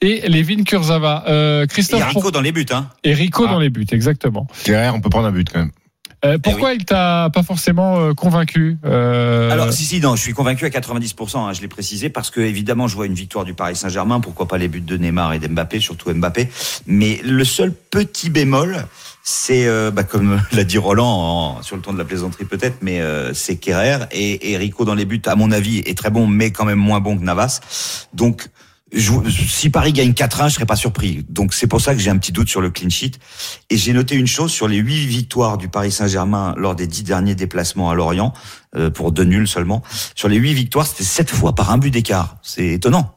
et 0.01 0.29
Levin 0.29 0.63
Kurzawa. 0.63 1.23
Euh, 1.27 1.63
Et 1.63 1.67
Christophe 1.67 2.03
Rico 2.09 2.29
dans 2.29 2.41
les 2.41 2.51
buts, 2.51 2.65
hein. 2.71 2.89
et 3.05 3.13
Rico 3.13 3.45
Ah. 3.47 3.51
dans 3.53 3.59
les 3.59 3.69
buts, 3.69 3.85
exactement. 3.91 4.47
Derrière, 4.65 4.93
on 4.93 4.99
peut 4.99 5.09
prendre 5.09 5.27
un 5.27 5.31
but 5.31 5.49
quand 5.49 5.59
même. 5.59 5.71
Euh, 6.23 6.37
pourquoi 6.37 6.73
il 6.73 6.85
t'a 6.85 7.29
pas 7.33 7.41
forcément 7.41 7.99
euh, 7.99 8.13
convaincu 8.13 8.77
euh, 8.85 9.49
Alors, 9.49 9.73
si, 9.73 9.85
si, 9.85 9.99
non, 9.99 10.15
je 10.15 10.21
suis 10.21 10.33
convaincu 10.33 10.65
à 10.65 10.69
90%, 10.69 11.37
hein, 11.37 11.53
je 11.53 11.61
l'ai 11.61 11.67
précisé, 11.67 12.09
parce 12.09 12.29
que, 12.29 12.41
évidemment, 12.41 12.87
je 12.87 12.95
vois 12.95 13.07
une 13.07 13.15
victoire 13.15 13.43
du 13.43 13.53
Paris 13.55 13.75
Saint-Germain, 13.75 14.19
pourquoi 14.19 14.47
pas 14.47 14.59
les 14.59 14.67
buts 14.67 14.81
de 14.81 14.97
Neymar 14.97 15.33
et 15.33 15.39
d'Mbappé, 15.39 15.79
surtout 15.79 16.13
Mbappé. 16.13 16.49
Mais 16.85 17.19
le 17.23 17.43
seul 17.43 17.73
petit 17.73 18.29
bémol, 18.29 18.85
c'est, 19.23 19.65
euh, 19.65 19.89
bah, 19.89 20.03
comme 20.03 20.39
l'a 20.51 20.63
dit 20.63 20.77
Roland, 20.77 21.57
en- 21.57 21.61
sur 21.63 21.75
le 21.75 21.81
ton 21.81 21.93
de 21.93 21.97
la 21.97 22.05
plaisanterie 22.05 22.45
peut-être, 22.45 22.77
mais 22.81 23.01
euh, 23.01 23.33
c'est 23.33 23.55
Kerrer 23.55 24.05
et, 24.11 24.51
et 24.51 24.57
Rico 24.57 24.85
dans 24.85 24.95
les 24.95 25.05
buts, 25.05 25.21
à 25.25 25.35
mon 25.35 25.51
avis, 25.51 25.79
est 25.79 25.97
très 25.97 26.11
bon, 26.11 26.27
mais 26.27 26.51
quand 26.51 26.65
même 26.65 26.79
moins 26.79 26.99
bon 26.99 27.17
que 27.17 27.23
Navas. 27.23 27.61
Donc, 28.13 28.47
je- 28.93 29.29
si 29.29 29.69
Paris 29.69 29.93
gagne 29.93 30.13
4-1, 30.13 30.49
je 30.49 30.55
serais 30.55 30.65
pas 30.65 30.75
surpris. 30.75 31.25
Donc 31.29 31.53
c'est 31.53 31.67
pour 31.67 31.79
ça 31.81 31.93
que 31.93 31.99
j'ai 32.01 32.09
un 32.09 32.17
petit 32.17 32.31
doute 32.31 32.49
sur 32.49 32.61
le 32.61 32.69
clean 32.69 32.89
sheet. 32.89 33.13
Et 33.69 33.77
j'ai 33.77 33.93
noté 33.93 34.15
une 34.15 34.27
chose 34.27 34.51
sur 34.51 34.67
les 34.67 34.77
huit 34.77 35.05
victoires 35.05 35.57
du 35.57 35.67
Paris 35.69 35.91
Saint-Germain 35.91 36.53
lors 36.57 36.75
des 36.75 36.87
dix 36.87 37.03
derniers 37.03 37.35
déplacements 37.35 37.89
à 37.89 37.95
Lorient, 37.95 38.33
euh, 38.75 38.89
pour 38.89 39.11
deux 39.11 39.23
nuls 39.23 39.47
seulement. 39.47 39.81
Sur 40.15 40.27
les 40.27 40.37
huit 40.37 40.53
victoires, 40.53 40.85
c'était 40.87 41.03
sept 41.03 41.29
fois 41.31 41.55
par 41.55 41.71
un 41.71 41.77
but 41.77 41.91
d'écart. 41.91 42.37
C'est 42.41 42.67
étonnant. 42.67 43.15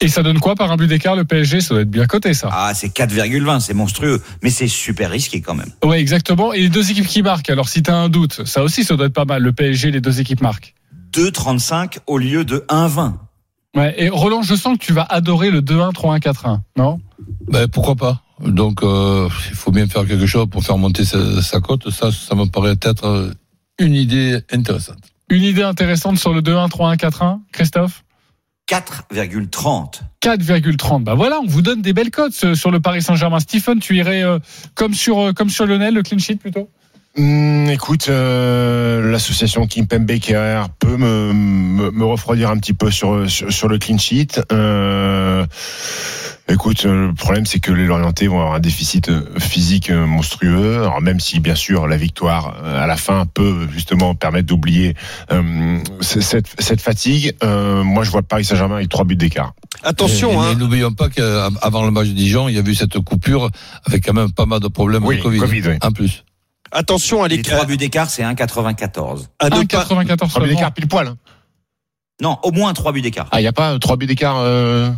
Et 0.00 0.08
ça 0.08 0.24
donne 0.24 0.40
quoi 0.40 0.56
par 0.56 0.72
un 0.72 0.76
but 0.76 0.88
d'écart 0.88 1.14
le 1.14 1.24
PSG 1.24 1.60
Ça 1.60 1.74
doit 1.74 1.82
être 1.82 1.90
bien 1.90 2.06
coté 2.06 2.34
ça. 2.34 2.48
Ah, 2.50 2.72
c'est 2.74 2.88
4,20, 2.88 3.60
c'est 3.60 3.72
monstrueux. 3.74 4.20
Mais 4.42 4.50
c'est 4.50 4.66
super 4.66 5.10
risqué 5.12 5.40
quand 5.40 5.54
même. 5.54 5.70
Ouais, 5.84 6.00
exactement. 6.00 6.52
Et 6.52 6.62
les 6.62 6.68
deux 6.70 6.90
équipes 6.90 7.06
qui 7.06 7.22
marquent. 7.22 7.50
Alors 7.50 7.68
si 7.68 7.82
t'as 7.84 7.94
un 7.94 8.08
doute, 8.08 8.42
ça 8.44 8.64
aussi 8.64 8.82
ça 8.82 8.96
doit 8.96 9.06
être 9.06 9.12
pas 9.12 9.24
mal. 9.26 9.42
Le 9.42 9.52
PSG, 9.52 9.92
les 9.92 10.00
deux 10.00 10.20
équipes 10.20 10.40
marquent. 10.40 10.74
2,35 11.12 11.98
au 12.08 12.18
lieu 12.18 12.44
de 12.44 12.64
1,20. 12.68 13.14
Ouais. 13.76 13.94
Et 13.96 14.08
Roland, 14.08 14.42
je 14.42 14.54
sens 14.54 14.78
que 14.78 14.84
tu 14.84 14.92
vas 14.92 15.06
adorer 15.08 15.50
le 15.50 15.62
2-1, 15.62 15.92
3-1, 15.92 16.20
4-1, 16.20 16.60
non? 16.76 17.00
Ben, 17.48 17.68
pourquoi 17.68 17.94
pas? 17.96 18.22
Donc, 18.40 18.82
euh, 18.82 19.28
il 19.48 19.54
faut 19.54 19.70
bien 19.70 19.86
faire 19.86 20.06
quelque 20.06 20.26
chose 20.26 20.46
pour 20.50 20.62
faire 20.62 20.78
monter 20.78 21.04
sa, 21.04 21.40
sa 21.42 21.60
cote. 21.60 21.90
Ça, 21.90 22.10
ça 22.10 22.34
me 22.34 22.46
paraît 22.46 22.76
être 22.82 23.06
euh, 23.06 23.32
une 23.78 23.94
idée 23.94 24.40
intéressante. 24.50 24.98
Une 25.30 25.42
idée 25.42 25.62
intéressante 25.62 26.18
sur 26.18 26.34
le 26.34 26.42
2-1, 26.42 26.68
3-1, 26.68 26.96
4-1, 26.96 27.38
Christophe? 27.52 28.04
4,30. 28.68 30.00
4,30. 30.22 31.04
Bah 31.04 31.14
voilà, 31.14 31.40
on 31.40 31.46
vous 31.46 31.62
donne 31.62 31.82
des 31.82 31.92
belles 31.92 32.10
cotes 32.10 32.38
euh, 32.44 32.54
sur 32.54 32.70
le 32.70 32.80
Paris 32.80 33.02
Saint-Germain. 33.02 33.40
Stephen, 33.40 33.80
tu 33.80 33.96
irais 33.96 34.22
euh, 34.22 34.38
comme 34.74 34.94
sur 34.94 35.18
euh, 35.18 35.32
comme 35.32 35.50
sur 35.50 35.66
Lionel, 35.66 35.94
le 35.94 36.02
clean 36.02 36.18
sheet 36.18 36.36
plutôt? 36.36 36.70
Hum, 37.18 37.68
écoute, 37.68 38.06
euh, 38.08 39.10
l'association 39.10 39.66
Kimpembe 39.66 40.18
Kerrer 40.18 40.62
peut 40.78 40.96
me, 40.96 41.32
me, 41.34 41.90
me 41.90 42.04
refroidir 42.06 42.48
un 42.50 42.56
petit 42.56 42.72
peu 42.72 42.90
sur, 42.90 43.28
sur, 43.28 43.52
sur 43.52 43.68
le 43.68 43.76
clean 43.76 43.98
sheet. 43.98 44.40
Euh, 44.50 45.44
écoute, 46.48 46.86
euh, 46.86 47.08
le 47.08 47.12
problème 47.14 47.44
c'est 47.44 47.60
que 47.60 47.70
les 47.70 47.84
Lorientais 47.84 48.28
vont 48.28 48.38
avoir 48.40 48.54
un 48.54 48.60
déficit 48.60 49.10
physique 49.38 49.90
monstrueux. 49.90 50.78
Alors 50.84 51.02
même 51.02 51.20
si 51.20 51.38
bien 51.38 51.54
sûr 51.54 51.86
la 51.86 51.98
victoire 51.98 52.56
à 52.64 52.86
la 52.86 52.96
fin 52.96 53.26
peut 53.26 53.68
justement 53.70 54.14
permettre 54.14 54.46
d'oublier 54.46 54.94
euh, 55.32 55.78
cette, 56.00 56.46
cette 56.60 56.80
fatigue, 56.80 57.34
euh, 57.44 57.82
moi 57.84 58.04
je 58.04 58.10
vois 58.10 58.22
Paris 58.22 58.46
Saint-Germain 58.46 58.76
avec 58.76 58.88
trois 58.88 59.04
buts 59.04 59.16
d'écart. 59.16 59.52
Attention, 59.84 60.30
Et- 60.30 60.34
et 60.34 60.52
hein. 60.52 60.54
N'oublions 60.58 60.92
pas 60.92 61.10
qu'avant 61.10 61.84
le 61.84 61.90
match 61.90 62.08
de 62.08 62.14
Dijon, 62.14 62.48
il 62.48 62.54
y 62.54 62.58
a 62.58 62.62
eu 62.62 62.74
cette 62.74 62.98
coupure 63.00 63.50
avec 63.84 64.02
quand 64.06 64.14
même 64.14 64.32
pas 64.32 64.46
mal 64.46 64.60
de 64.60 64.68
problèmes 64.68 65.04
Oui, 65.04 65.18
de 65.18 65.22
Covid. 65.22 65.38
Covid, 65.40 65.62
oui. 65.68 65.74
En 65.82 65.92
plus. 65.92 66.24
Attention 66.72 67.22
à 67.22 67.28
Les 67.28 67.36
les 67.36 67.42
trois 67.42 67.64
buts 67.64 67.76
d'écart, 67.76 68.10
c'est 68.10 68.22
1,94. 68.22 69.26
à 69.38 69.50
ne 69.50 69.64
pas 69.64 69.84
1,94 69.84 70.28
Trois 70.28 70.42
buts 70.42 70.48
d'écart 70.48 70.72
pile 70.72 70.88
poil. 70.88 71.14
Non, 72.20 72.38
au 72.42 72.52
moins 72.52 72.72
trois 72.72 72.92
buts 72.92 73.02
d'écart. 73.02 73.28
Ah, 73.32 73.40
il 73.40 73.42
n'y 73.42 73.48
a 73.48 73.52
pas 73.52 73.72
euh, 73.72 73.78
trois 73.78 73.96
buts 73.96 74.06
d'écart 74.06 74.38
euh... 74.38 74.90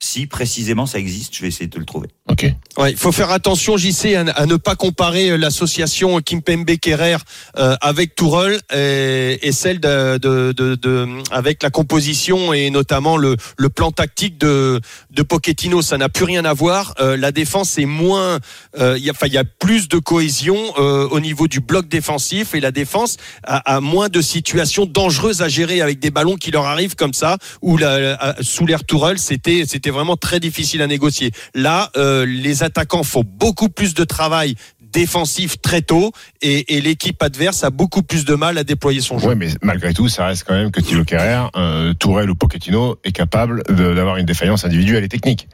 Si 0.00 0.26
précisément 0.26 0.86
ça 0.86 0.98
existe, 1.00 1.34
je 1.34 1.42
vais 1.42 1.48
essayer 1.48 1.66
de 1.66 1.76
le 1.78 1.84
trouver. 1.84 2.06
Ok. 2.28 2.46
Ouais, 2.76 2.92
il 2.92 2.96
faut 2.96 3.10
faire 3.10 3.30
attention, 3.32 3.76
JC, 3.76 4.14
à, 4.14 4.20
à 4.30 4.46
ne 4.46 4.54
pas 4.54 4.76
comparer 4.76 5.30
euh, 5.30 5.36
l'association 5.36 6.20
Kimpembe 6.20 6.76
Kerrer 6.80 7.16
euh, 7.56 7.74
avec 7.80 8.14
Tourelle 8.14 8.60
et, 8.72 9.40
et 9.42 9.50
celle 9.50 9.80
de, 9.80 10.18
de, 10.18 10.52
de, 10.52 10.76
de- 10.76 11.08
avec 11.32 11.64
la 11.64 11.70
composition 11.70 12.52
et 12.52 12.70
notamment 12.70 13.16
le, 13.16 13.34
le 13.56 13.68
plan 13.70 13.90
tactique 13.90 14.38
de, 14.38 14.80
de 15.10 15.22
Pochettino. 15.22 15.82
Ça 15.82 15.98
n'a 15.98 16.08
plus 16.08 16.24
rien 16.24 16.44
à 16.44 16.52
voir. 16.52 16.94
Euh, 17.00 17.16
la 17.16 17.32
défense 17.32 17.76
est 17.78 17.84
moins, 17.86 18.38
euh, 18.78 18.94
il 18.98 19.04
y 19.04 19.08
a, 19.08 19.12
enfin, 19.12 19.26
il 19.26 19.32
y 19.32 19.38
a 19.38 19.44
plus 19.44 19.88
de 19.88 19.98
cohésion 19.98 20.56
euh, 20.78 21.08
au 21.10 21.18
niveau 21.18 21.48
du 21.48 21.58
bloc 21.58 21.88
défensif 21.88 22.54
et 22.54 22.60
la 22.60 22.70
défense 22.70 23.16
a, 23.42 23.56
a 23.74 23.80
moins 23.80 24.08
de 24.08 24.20
situations 24.20 24.86
dangereuses 24.86 25.42
à 25.42 25.48
gérer 25.48 25.80
avec 25.80 25.98
des 25.98 26.12
ballons 26.12 26.36
qui 26.36 26.52
leur 26.52 26.66
arrivent 26.66 26.94
comme 26.94 27.14
ça. 27.14 27.36
Où 27.62 27.76
la- 27.78 28.36
sous 28.42 28.64
l'air 28.64 28.84
Tourelle, 28.84 29.18
c'était 29.18 29.64
c'était 29.66 29.87
vraiment 29.90 30.16
très 30.16 30.40
difficile 30.40 30.82
à 30.82 30.86
négocier. 30.86 31.30
Là, 31.54 31.90
euh, 31.96 32.26
les 32.26 32.62
attaquants 32.62 33.02
font 33.02 33.24
beaucoup 33.24 33.68
plus 33.68 33.94
de 33.94 34.04
travail 34.04 34.54
défensif 34.92 35.60
très 35.60 35.82
tôt 35.82 36.12
et, 36.42 36.76
et 36.76 36.80
l'équipe 36.80 37.22
adverse 37.22 37.62
a 37.64 37.70
beaucoup 37.70 38.02
plus 38.02 38.24
de 38.24 38.34
mal 38.34 38.58
à 38.58 38.64
déployer 38.64 39.00
son 39.00 39.18
jeu. 39.18 39.28
Ouais, 39.28 39.34
mais 39.34 39.48
malgré 39.62 39.92
tout, 39.92 40.08
ça 40.08 40.26
reste 40.26 40.44
quand 40.44 40.54
même 40.54 40.70
que 40.70 40.80
Thilo 40.80 41.04
Kerrer, 41.04 41.48
euh, 41.56 41.94
Tourelle 41.94 42.30
ou 42.30 42.34
Pochettino 42.34 42.96
est 43.04 43.12
capable 43.12 43.62
d'avoir 43.64 44.16
une 44.16 44.26
défaillance 44.26 44.64
individuelle 44.64 45.04
et 45.04 45.08
technique. 45.08 45.48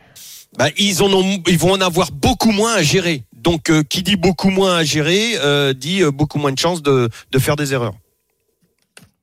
Bah, 0.56 0.68
ils, 0.76 1.02
en 1.02 1.12
ont, 1.12 1.42
ils 1.48 1.58
vont 1.58 1.72
en 1.72 1.80
avoir 1.80 2.12
beaucoup 2.12 2.52
moins 2.52 2.74
à 2.74 2.82
gérer. 2.82 3.24
Donc, 3.32 3.70
euh, 3.70 3.82
qui 3.82 4.02
dit 4.02 4.16
beaucoup 4.16 4.50
moins 4.50 4.76
à 4.76 4.84
gérer, 4.84 5.32
euh, 5.42 5.72
dit 5.74 6.02
beaucoup 6.04 6.38
moins 6.38 6.52
de 6.52 6.58
chances 6.58 6.82
de, 6.82 7.08
de 7.32 7.38
faire 7.38 7.56
des 7.56 7.72
erreurs. 7.72 7.94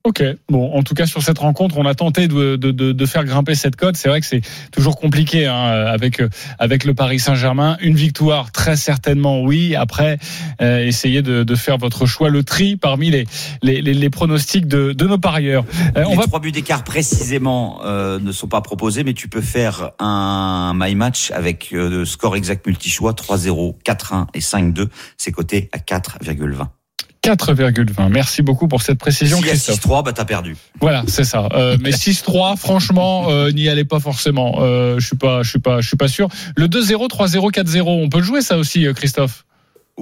Ok. 0.04 0.24
Bon, 0.50 0.74
en 0.74 0.82
tout 0.82 0.96
cas 0.96 1.06
sur 1.06 1.22
cette 1.22 1.38
rencontre, 1.38 1.78
on 1.78 1.86
a 1.86 1.94
tenté 1.94 2.28
de, 2.28 2.56
de, 2.56 2.72
de, 2.72 2.92
de 2.92 3.06
faire 3.06 3.24
grimper 3.24 3.54
cette 3.54 3.76
cote. 3.76 3.96
C'est 3.96 4.10
vrai 4.10 4.20
que 4.20 4.26
c'est 4.26 4.42
toujours 4.72 5.00
compliqué 5.00 5.46
hein, 5.46 5.54
avec 5.54 6.20
euh, 6.20 6.30
avec 6.58 6.86
le 6.86 6.96
Paris 6.96 7.20
Saint-Germain. 7.20 7.78
Une 7.82 7.96
victoire, 7.96 8.52
très 8.52 8.76
certainement, 8.76 9.42
oui. 9.44 9.76
Après, 9.76 10.18
euh, 10.62 10.86
essayez 10.86 11.22
de, 11.22 11.44
de 11.44 11.56
faire 11.56 11.78
votre 11.78 12.08
choix, 12.08 12.30
le 12.30 12.44
tri 12.44 12.78
parmi 12.78 13.12
les 13.12 13.26
les, 13.62 13.82
les, 13.82 13.94
les 13.94 14.10
pronostics 14.10 14.68
de, 14.68 14.92
de 14.92 15.06
nos 15.06 15.20
parieurs. 15.20 15.66
Euh, 15.96 16.04
on 16.08 16.12
les 16.12 16.18
va 16.18 16.24
trois 16.24 16.40
buts 16.40 16.52
d'écart 16.52 16.84
précisément 16.84 17.82
euh, 17.86 18.20
ne 18.20 18.32
sont 18.32 18.48
pas 18.48 18.62
proposés, 18.62 19.04
mais 19.04 19.14
tu 19.14 19.28
peux 19.28 19.42
faire 19.42 19.92
un 20.00 20.74
my 20.76 20.96
match 20.96 21.30
avec 21.32 21.70
euh, 21.74 21.90
le 21.90 22.06
score 22.06 22.36
exact 22.36 22.66
multi-choix 22.66 23.14
3-0, 23.14 23.76
4-1 23.84 24.28
et 24.34 24.40
5-2. 24.40 24.88
C'est 25.18 25.32
coté 25.32 25.70
à 25.74 25.78
4,20. 25.78 26.81
4,20. 27.24 28.10
Merci 28.10 28.42
beaucoup 28.42 28.68
pour 28.68 28.82
cette 28.82 28.98
précision, 28.98 29.38
Si 29.38 29.44
Christophe. 29.44 29.80
6-3, 29.80 30.04
bah 30.04 30.14
t'as 30.14 30.26
perdu. 30.26 30.56
Voilà, 30.80 31.04
c'est 31.08 31.24
ça. 31.24 31.48
Euh, 31.54 31.78
mais 31.82 31.92
6-3, 31.92 32.58
franchement, 32.58 33.30
euh, 33.30 33.52
n'y 33.52 33.70
allez 33.70 33.86
pas 33.86 34.00
forcément. 34.00 34.58
Euh, 34.62 35.00
je 35.00 35.06
suis 35.06 35.18
pas, 35.18 35.44
je 35.44 35.50
suis 35.50 35.60
pas, 35.60 35.82
je 35.82 35.88
suis 35.88 35.98
pas 35.98 36.08
sûr. 36.08 36.30
Le 36.56 36.68
2-0, 36.68 37.08
3-0, 37.10 37.52
4-0, 37.52 37.82
on 37.86 38.10
peut 38.10 38.18
le 38.18 38.24
jouer 38.24 38.42
ça 38.42 38.58
aussi, 38.58 38.88
euh, 38.88 38.94
Christophe? 38.94 39.46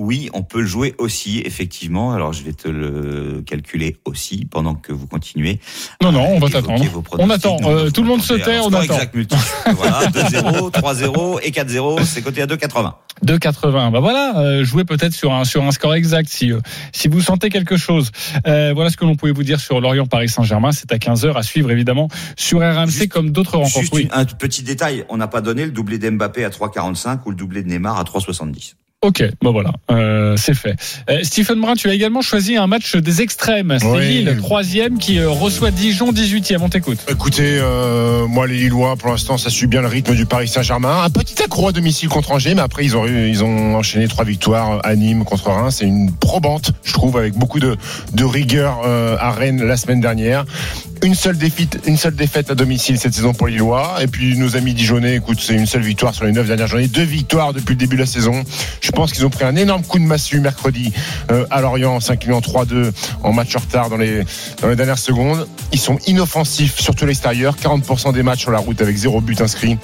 Oui, 0.01 0.29
on 0.33 0.43
peut 0.43 0.61
le 0.61 0.65
jouer 0.67 0.95
aussi, 0.97 1.39
effectivement. 1.45 2.13
Alors 2.13 2.31
je 2.31 2.41
vais 2.43 2.53
te 2.53 2.69
le 2.69 3.43
calculer 3.45 3.97
aussi 4.05 4.45
pendant 4.49 4.73
que 4.73 4.93
vous 4.93 5.07
continuez. 5.07 5.59
Non, 6.01 6.11
non, 6.13 6.25
on 6.25 6.39
va 6.39 6.47
t'attendre. 6.49 6.83
On 7.17 7.29
attend. 7.29 7.57
Non, 7.59 7.69
Euh, 7.69 7.89
tout 7.89 8.01
le 8.01 8.07
monde 8.07 8.21
se 8.21 8.33
tait, 8.33 8.53
Alors, 8.53 8.67
on 8.67 8.73
attend. 8.73 8.93
exact 8.93 9.13
multi. 9.13 9.35
voilà, 9.75 10.07
2-0, 10.07 10.71
3-0 10.71 11.39
et 11.43 11.51
4-0, 11.51 12.05
c'est 12.05 12.21
coté 12.21 12.41
à 12.41 12.45
2,80. 12.47 12.93
2,80. 13.25 13.91
Bah 13.91 13.99
voilà, 13.99 14.37
euh, 14.37 14.63
jouez 14.63 14.85
peut-être 14.85 15.11
sur 15.11 15.33
un 15.33 15.43
sur 15.43 15.61
un 15.65 15.71
score 15.71 15.93
exact 15.95 16.29
si 16.29 16.53
euh, 16.53 16.61
si 16.93 17.09
vous 17.09 17.19
sentez 17.19 17.49
quelque 17.49 17.75
chose. 17.75 18.11
Euh, 18.47 18.71
voilà 18.73 18.89
ce 18.89 18.95
que 18.95 19.03
l'on 19.03 19.15
pouvait 19.17 19.33
vous 19.33 19.43
dire 19.43 19.59
sur 19.59 19.81
Lorient 19.81 20.05
Paris 20.05 20.29
Saint-Germain. 20.29 20.71
C'est 20.71 20.91
à 20.93 20.97
15h 20.97 21.35
à 21.35 21.43
suivre 21.43 21.69
évidemment 21.71 22.07
sur 22.37 22.59
RMC 22.59 22.87
Juste- 22.89 23.09
comme 23.09 23.31
d'autres 23.31 23.57
rencontres. 23.57 23.81
Juste 23.81 23.93
Oui. 23.93 24.03
une- 24.03 24.13
un 24.13 24.23
petit 24.23 24.63
détail, 24.63 25.03
on 25.09 25.17
n'a 25.17 25.27
pas 25.27 25.41
donné 25.41 25.65
le 25.65 25.71
doublé 25.71 25.97
d'Mbappé 25.97 26.45
à 26.45 26.49
3,45 26.49 27.25
ou 27.25 27.31
le 27.31 27.35
doublé 27.35 27.61
de 27.63 27.67
Neymar 27.67 27.99
à 27.99 28.05
3,70. 28.05 28.75
Ok, 29.01 29.23
bon 29.41 29.53
voilà, 29.53 29.71
euh, 29.91 30.35
c'est 30.35 30.53
fait. 30.53 30.75
Euh, 31.09 31.19
Stephen 31.23 31.61
Brun, 31.61 31.75
tu 31.75 31.89
as 31.89 31.93
également 31.93 32.21
choisi 32.21 32.57
un 32.57 32.67
match 32.67 32.97
des 32.97 33.21
extrêmes. 33.21 33.77
C'est 33.79 33.87
Oui. 33.87 34.05
Lille, 34.25 34.35
troisième, 34.39 34.97
qui 34.97 35.19
euh, 35.19 35.29
reçoit 35.29 35.71
Dijon, 35.71 36.11
18e. 36.11 36.57
On 36.61 36.67
t'écoute. 36.67 36.97
Écoutez, 37.09 37.59
euh, 37.61 38.27
moi 38.27 38.45
les 38.45 38.55
Lillois, 38.57 38.97
pour 38.97 39.07
l'instant, 39.09 39.37
ça 39.37 39.49
suit 39.49 39.67
bien 39.67 39.79
le 39.79 39.87
rythme 39.87 40.15
du 40.15 40.25
Paris 40.25 40.49
Saint-Germain. 40.49 41.01
Un 41.05 41.09
petit 41.11 41.41
accro 41.41 41.69
à 41.69 41.71
domicile 41.71 42.09
contre 42.09 42.33
Angers, 42.33 42.55
mais 42.55 42.61
après 42.61 42.83
ils 42.83 42.97
ont 42.97 43.07
eu- 43.07 43.29
ils 43.29 43.41
ont 43.41 43.75
enchaîné 43.75 44.09
trois 44.09 44.25
victoires 44.25 44.81
à 44.83 44.93
Nîmes 44.97 45.23
contre 45.23 45.45
Reims. 45.49 45.77
C'est 45.79 45.85
une 45.85 46.11
probante, 46.11 46.73
je 46.83 46.91
trouve, 46.91 47.15
avec 47.15 47.35
beaucoup 47.35 47.61
de, 47.61 47.77
de 48.11 48.23
rigueur 48.25 48.81
euh, 48.85 49.15
à 49.17 49.31
Rennes 49.31 49.63
la 49.63 49.77
semaine 49.77 50.01
dernière. 50.01 50.43
Une 51.01 51.15
seule 51.15 51.37
défaite, 51.37 51.79
une 51.85 51.95
seule 51.95 52.15
défaite 52.15 52.51
à 52.51 52.55
domicile 52.55 52.99
cette 52.99 53.13
saison 53.13 53.33
pour 53.33 53.47
Lillois. 53.47 53.97
Et 54.01 54.07
puis 54.07 54.37
nos 54.37 54.57
amis 54.57 54.73
Dijonais, 54.73 55.15
écoute, 55.15 55.39
c'est 55.41 55.53
une 55.53 55.65
seule 55.65 55.81
victoire 55.81 56.13
sur 56.13 56.25
les 56.25 56.33
neuf 56.33 56.47
dernières 56.47 56.67
journées, 56.67 56.87
deux 56.87 57.03
victoires 57.03 57.53
depuis 57.53 57.71
le 57.71 57.77
début 57.77 57.95
de 57.95 58.01
la 58.01 58.05
saison. 58.05 58.43
Je 58.81 58.91
pense 58.91 59.13
qu'ils 59.13 59.25
ont 59.25 59.29
pris 59.29 59.45
un 59.45 59.55
énorme 59.55 59.83
coup 59.83 59.97
de 59.97 60.03
massue 60.03 60.41
mercredi 60.41 60.91
euh, 61.31 61.45
à 61.51 61.61
Lorient 61.61 61.95
en 61.95 61.99
s'inclinant 62.01 62.39
3-2 62.39 62.91
en 63.23 63.31
match 63.31 63.55
en 63.55 63.59
retard 63.59 63.89
dans 63.89 63.97
les 63.97 64.25
dans 64.61 64.67
les 64.67 64.75
dernières 64.75 64.99
secondes. 64.99 65.47
Ils 65.71 65.79
sont 65.79 65.97
inoffensifs, 66.05 66.79
surtout 66.79 67.05
à 67.05 67.07
l'extérieur. 67.07 67.55
40% 67.55 68.13
des 68.13 68.23
matchs 68.23 68.41
sur 68.41 68.51
la 68.51 68.59
route 68.59 68.81
avec 68.81 68.97
zéro 68.97 69.21
but 69.21 69.39
inscrit. 69.39 69.77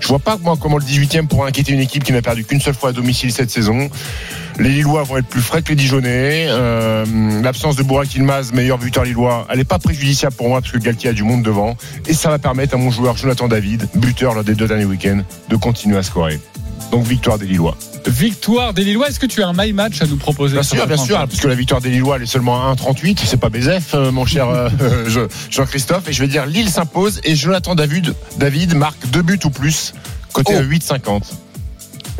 Je 0.00 0.08
vois 0.08 0.18
pas 0.18 0.38
comment 0.60 0.78
le 0.78 0.84
18e 0.84 1.26
pourrait 1.26 1.48
inquiéter 1.48 1.72
une 1.72 1.80
équipe 1.80 2.04
qui 2.04 2.12
n'a 2.12 2.22
perdu 2.22 2.44
qu'une 2.44 2.60
seule 2.60 2.74
fois 2.74 2.90
à 2.90 2.92
domicile 2.92 3.32
cette 3.32 3.50
saison. 3.50 3.88
Les 4.58 4.70
Lillois 4.70 5.02
vont 5.02 5.18
être 5.18 5.26
plus 5.26 5.42
frais 5.42 5.62
que 5.62 5.70
les 5.70 5.74
Dijonais. 5.74 6.46
Euh, 6.48 7.04
L'absence 7.42 7.76
de 7.76 7.82
Bourak 7.82 8.14
Ilmaz, 8.14 8.52
meilleur 8.52 8.78
buteur 8.78 9.04
lillois, 9.04 9.46
elle 9.50 9.58
n'est 9.58 9.64
pas 9.64 9.78
préjudiciable 9.78 10.34
pour 10.34 10.48
moi 10.48 10.60
parce 10.60 10.72
que 10.72 10.78
Galtier 10.78 11.10
a 11.10 11.12
du 11.12 11.24
monde 11.24 11.42
devant. 11.42 11.76
Et 12.06 12.14
ça 12.14 12.30
va 12.30 12.38
permettre 12.38 12.74
à 12.74 12.78
mon 12.78 12.90
joueur 12.90 13.16
Jonathan 13.16 13.48
David, 13.48 13.88
buteur 13.96 14.34
lors 14.34 14.44
des 14.44 14.54
deux 14.54 14.66
derniers 14.66 14.84
week-ends, 14.84 15.22
de 15.48 15.56
continuer 15.56 15.98
à 15.98 16.02
scorer. 16.02 16.40
Donc 16.90 17.04
victoire 17.04 17.38
des 17.38 17.46
Lillois. 17.46 17.76
Victoire 18.06 18.72
des 18.72 18.84
Lillois. 18.84 19.08
Est-ce 19.08 19.18
que 19.18 19.26
tu 19.26 19.42
as 19.42 19.48
un 19.48 19.52
my 19.56 19.72
match 19.72 20.00
à 20.00 20.06
nous 20.06 20.16
proposer 20.16 20.54
Bien 20.54 20.62
sûr, 20.62 20.86
bien 20.86 20.96
sûr, 20.96 21.16
parce 21.16 21.40
que 21.40 21.48
la 21.48 21.54
victoire 21.54 21.80
des 21.80 21.90
Lillois, 21.90 22.16
elle 22.16 22.22
est 22.22 22.26
seulement 22.26 22.68
à 22.70 22.74
1,38. 22.74 23.18
C'est 23.24 23.36
pas 23.36 23.48
Bézef, 23.48 23.94
euh, 23.94 24.12
mon 24.12 24.24
cher 24.26 24.48
euh, 24.50 24.68
Je- 25.08 25.20
Jean-Christophe. 25.50 26.08
Et 26.08 26.12
je 26.12 26.20
vais 26.22 26.28
dire 26.28 26.46
Lille 26.46 26.68
s'impose 26.70 27.20
et 27.24 27.34
Jonathan 27.34 27.74
David, 27.74 28.14
David 28.38 28.74
marque 28.74 29.06
deux 29.10 29.22
buts 29.22 29.40
ou 29.44 29.50
plus, 29.50 29.92
côté 30.32 30.52
Oh. 30.56 30.58
à 30.58 30.62
8,50. 30.62 31.22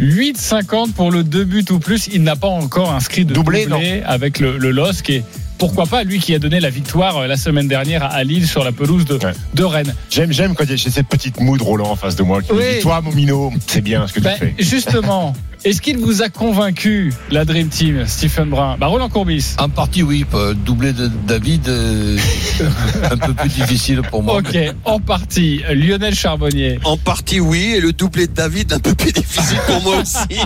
8,50 0.01 0.93
pour 0.93 1.11
le 1.11 1.25
deux 1.25 1.45
buts 1.45 1.65
ou 1.71 1.79
plus. 1.79 2.09
Il 2.13 2.23
n'a 2.23 2.37
pas 2.37 2.49
encore 2.49 2.93
inscrit 2.93 3.25
de 3.25 3.33
doublé, 3.33 3.67
Doublé, 3.67 4.03
avec 4.05 4.41
le, 4.41 4.59
le 4.59 4.71
LOSC 4.71 5.09
et 5.11 5.25
pourquoi 5.59 5.87
pas 5.87 6.05
lui 6.05 6.19
qui 6.19 6.35
a 6.35 6.39
donné 6.39 6.61
la 6.61 6.69
victoire 6.69 7.17
euh, 7.17 7.27
la 7.27 7.39
semaine 7.39 7.67
dernière 7.67 8.05
à 8.05 8.23
Lille 8.25 8.47
sur 8.47 8.63
la 8.63 8.73
pelouse 8.73 9.07
de, 9.07 9.15
Ouais. 9.15 9.33
de 9.55 9.65
Rennes. 9.65 9.95
J'aime, 10.11 10.31
j'aime 10.33 10.55
quand 10.55 10.65
j'ai 10.69 10.77
cette 10.91 11.09
petite 11.09 11.41
mood 11.41 11.63
Roland 11.63 11.91
en 11.93 11.97
face 11.97 12.15
de 12.15 12.23
moi 12.25 12.43
qui 12.43 12.53
me 12.53 12.59
Oui. 12.59 12.65
dit 12.75 12.81
Toi, 12.83 13.01
mon 13.01 13.13
minot, 13.13 13.51
c'est 13.67 13.81
bien 13.81 14.07
ce 14.07 14.13
que 14.13 14.19
tu 14.21 14.25
Ben, 14.25 14.37
fais. 14.37 14.55
justement, 14.59 15.33
est-ce 15.67 15.83
qu'il 15.83 15.99
vous 15.99 16.23
a 16.23 16.29
convaincu 16.29 17.13
la 17.29 17.45
Dream 17.45 17.69
Team, 17.69 18.07
Stephen 18.07 18.51
Brun 18.51 18.77
Bah 18.79 18.87
Roland 18.87 19.09
Courbis. 19.09 19.57
En 19.59 19.69
partie, 19.69 20.05
oui. 20.05 20.25
Doublé 20.65 20.93
de 20.93 21.11
David, 21.27 21.69
euh, 21.69 22.17
un 23.11 23.17
peu 23.17 23.35
plus 23.35 23.49
difficile 23.49 24.03
pour 24.03 24.23
moi. 24.23 24.37
Ok, 24.37 24.57
en 24.85 25.01
partie. 25.01 25.63
Lionel 25.75 26.15
Charbonnier, 26.15 26.79
En 26.85 26.97
partie, 26.97 27.41
oui, 27.41 27.75
et 27.77 27.81
le 27.81 27.93
doublé 27.93 28.29
de 28.29 28.33
David, 28.33 28.75
un 28.75 28.79
peu 28.79 28.95
plus 28.95 29.11
difficile 29.11 29.59
pour 29.67 29.83
moi 29.83 30.03
aussi. 30.03 30.39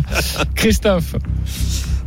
Christophe. 0.54 1.16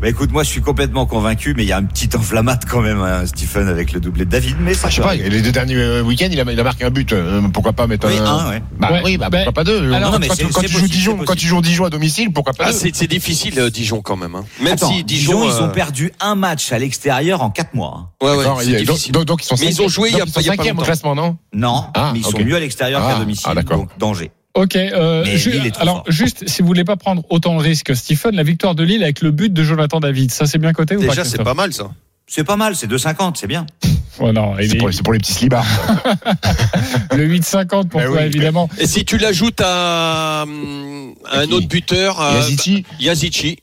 Bah 0.01 0.09
écoute, 0.09 0.31
moi 0.31 0.41
je 0.41 0.49
suis 0.49 0.61
complètement 0.61 1.05
convaincu, 1.05 1.53
mais 1.55 1.61
il 1.63 1.67
y 1.69 1.71
a 1.71 1.77
un 1.77 1.83
petit 1.83 2.09
enflammate 2.17 2.63
quand 2.67 2.81
même, 2.81 2.99
hein, 3.01 3.23
Stephen, 3.27 3.67
avec 3.67 3.91
le 3.93 3.99
doublé 3.99 4.25
de 4.25 4.31
David. 4.31 4.55
Mais 4.59 4.73
ça 4.73 4.87
Ah, 4.87 4.89
je 4.89 4.95
sais 4.95 5.01
pas, 5.03 5.13
les 5.13 5.41
deux 5.43 5.51
derniers 5.51 5.75
euh, 5.75 6.01
week-ends, 6.01 6.27
il 6.31 6.39
a, 6.39 6.51
il 6.51 6.59
a 6.59 6.63
marqué 6.63 6.85
un 6.85 6.89
but. 6.89 7.13
euh, 7.13 7.39
Pourquoi 7.53 7.73
pas 7.73 7.85
mettre 7.85 8.07
Oui, 8.07 8.17
un. 8.17 8.25
un, 8.25 8.49
ouais. 8.49 8.63
Bah 8.79 8.91
Ouais. 8.93 9.01
oui, 9.05 9.17
bah, 9.17 9.29
Ben, 9.29 9.43
pourquoi 9.45 9.53
pas 9.53 9.63
deux 9.63 9.93
alors, 9.93 10.13
quand, 10.13 10.19
mais 10.19 10.27
quand- 10.27 10.33
c'est- 10.35 10.43
quand 10.45 10.61
c'est 10.61 10.65
tu 10.67 10.71
joues 10.73 10.79
possible, 10.79 10.89
Dijon, 10.95 11.17
quand 11.23 11.35
tu 11.35 11.45
joues 11.45 11.61
Dijon 11.61 11.85
à 11.85 11.89
domicile, 11.91 12.33
pourquoi 12.33 12.53
pas 12.53 12.63
Ah, 12.69 12.71
deux 12.71 12.89
c'est 12.93 13.07
difficile, 13.07 13.59
euh, 13.59 13.69
Dijon, 13.69 14.01
quand 14.01 14.17
même. 14.17 14.33
hein. 14.33 14.43
Même 14.59 14.73
Attends, 14.73 14.91
si 14.91 15.03
Dijon, 15.03 15.33
Dijon. 15.43 15.55
ils 15.55 15.61
ont 15.61 15.67
euh, 15.67 15.71
perdu 15.71 16.11
un 16.19 16.33
match 16.33 16.71
à 16.71 16.79
l'extérieur 16.79 17.43
en 17.43 17.51
quatre 17.51 17.75
mois. 17.75 18.09
hein. 18.21 18.25
Ouais, 18.25 18.35
ouais, 18.37 18.45
c'est 18.63 18.77
difficile. 18.83 19.11
donc, 19.11 19.25
donc 19.25 19.43
ils 19.43 19.45
sont 19.47 19.55
Mais 19.59 19.67
ils 19.67 19.81
ont 19.83 19.87
joué 19.87 20.09
il 20.09 20.17
y 20.17 20.21
a 20.21 20.25
pas- 20.25 20.41
longtemps. 20.65 20.81
classement, 20.83 21.13
non 21.13 21.37
Non, 21.53 21.85
Ah, 21.93 22.09
mais 22.13 22.21
ils 22.21 22.25
sont 22.25 22.39
mieux 22.39 22.55
à 22.55 22.59
l'extérieur 22.59 23.07
qu'à 23.07 23.19
domicile. 23.19 23.45
ah, 23.51 23.53
d'accord. 23.53 23.77
donc 23.77 23.89
danger. 23.99 24.31
Ok. 24.53 24.75
euh, 24.75 25.23
ju- 25.25 25.71
alors, 25.79 25.97
fort. 25.97 26.05
juste, 26.11 26.47
si 26.47 26.61
vous 26.61 26.67
voulez 26.67 26.83
pas 26.83 26.97
prendre 26.97 27.23
autant 27.29 27.55
de 27.57 27.61
risques, 27.61 27.95
Stephen, 27.95 28.35
la 28.35 28.43
victoire 28.43 28.75
de 28.75 28.83
Lille 28.83 29.03
avec 29.03 29.21
le 29.21 29.31
but 29.31 29.51
de 29.53 29.63
Jonathan 29.63 29.99
David, 29.99 30.31
ça 30.31 30.45
c'est 30.45 30.57
bien 30.57 30.73
coté 30.73 30.95
ou 30.97 31.01
pas 31.01 31.07
Déjà, 31.07 31.23
c'est 31.23 31.41
pas 31.43 31.53
mal, 31.53 31.71
ça. 31.73 31.91
C'est 32.27 32.43
pas 32.43 32.55
mal, 32.57 32.75
c'est 32.75 32.87
2,50, 32.87 33.35
c'est 33.37 33.47
bien. 33.47 33.65
Il 34.21 34.69
C'est 34.69 34.75
est- 34.75 35.01
pour, 35.03 35.13
les 35.13 35.19
petits 35.19 35.33
slibards. 35.33 35.65
le 37.15 37.27
8,50 37.27 37.87
pour 37.87 38.01
Eh 38.01 38.05
toi, 38.05 38.17
oui. 38.17 38.23
évidemment. 38.25 38.69
Et 38.77 38.85
si 38.85 39.03
tu 39.05 39.17
l'ajoutes 39.17 39.61
à, 39.61 40.41
à 40.41 40.45
un 40.45 41.51
autre 41.51 41.67
buteur, 41.67 42.19
Yazici 42.35 42.85
Yazici. 42.99 43.57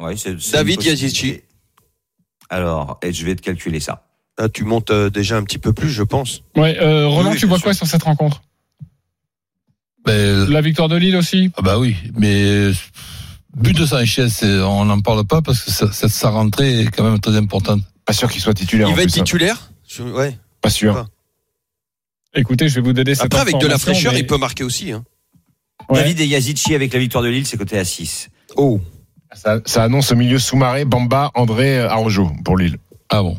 Ouais, 0.00 0.16
c'est- 0.16 0.40
c'est 0.40 0.52
David. 0.52 0.82
Yazici. 0.82 1.42
Alors, 2.48 2.98
et 3.02 3.12
je 3.12 3.24
vais 3.24 3.36
te 3.36 3.42
calculer 3.42 3.78
ça. 3.78 4.06
Là, 4.38 4.48
tu 4.48 4.64
montes 4.64 4.90
euh, 4.90 5.10
déjà 5.10 5.36
un 5.36 5.44
petit 5.44 5.58
peu 5.58 5.72
plus, 5.72 5.90
je 5.90 6.02
pense. 6.02 6.42
Ouais, 6.56 6.78
euh, 6.80 7.06
Roland, 7.06 7.30
Oui, 7.32 7.36
tu 7.38 7.46
vois 7.46 7.58
sûr. 7.58 7.64
quoi 7.64 7.74
sur 7.74 7.86
cette 7.86 8.02
rencontre? 8.02 8.42
Ben, 10.06 10.48
La 10.48 10.60
victoire 10.60 10.88
de 10.88 10.96
Lille 10.96 11.16
aussi 11.16 11.50
ah 11.56 11.62
bah 11.62 11.78
oui, 11.78 11.94
mais 12.16 12.44
euh, 12.44 12.72
but 13.56 13.76
de 13.76 13.84
Sanchez, 13.84 14.28
c'est- 14.30 14.60
on 14.60 14.84
n'en 14.86 15.00
parle 15.00 15.24
pas 15.26 15.42
parce 15.42 15.60
que 15.60 15.70
ça- 15.70 15.92
cette- 15.92 16.10
sa 16.10 16.30
rentrée 16.30 16.80
est 16.82 16.90
quand 16.90 17.04
même 17.04 17.20
très 17.20 17.36
importante. 17.36 17.82
Pas 18.06 18.12
sûr 18.14 18.30
qu'il 18.30 18.40
soit 18.40 18.54
titulaire. 18.54 18.88
Il 18.88 18.92
en 18.92 18.96
va 18.96 19.02
être 19.02 19.08
hein. 19.10 19.22
titulaire 19.24 19.70
Je- 19.88 20.02
Ouais. 20.02 20.36
Pas 20.62 20.70
sûr. 20.70 20.94
Pas. 20.94 21.06
Écoutez, 22.34 22.68
je 22.68 22.76
vais 22.76 22.80
vous 22.80 22.92
donner 22.92 23.14
cette 23.14 23.26
Après, 23.26 23.40
avec 23.40 23.58
de 23.58 23.66
la 23.66 23.78
fraîcheur, 23.78 24.12
mais- 24.12 24.20
il 24.20 24.26
peut 24.26 24.38
marquer 24.38 24.64
aussi. 24.64 24.92
Hein. 24.92 25.04
Ouais. 25.88 26.00
David 26.02 26.20
et 26.20 26.26
Yazici 26.26 26.74
avec 26.74 26.92
la 26.92 26.98
victoire 27.00 27.24
de 27.24 27.28
Lille, 27.28 27.46
c'est 27.46 27.56
coté 27.56 27.76
à 27.78 27.84
6. 27.84 28.28
Oh. 28.56 28.80
Ça, 29.32 29.60
ça 29.64 29.84
annonce 29.84 30.12
au 30.12 30.16
milieu 30.16 30.38
sous-marin 30.38 30.84
Bamba, 30.84 31.30
André, 31.34 31.78
euh, 31.78 31.88
Arrojo 31.90 32.30
pour 32.44 32.56
Lille. 32.56 32.76
Ah 33.10 33.22
bon 33.22 33.36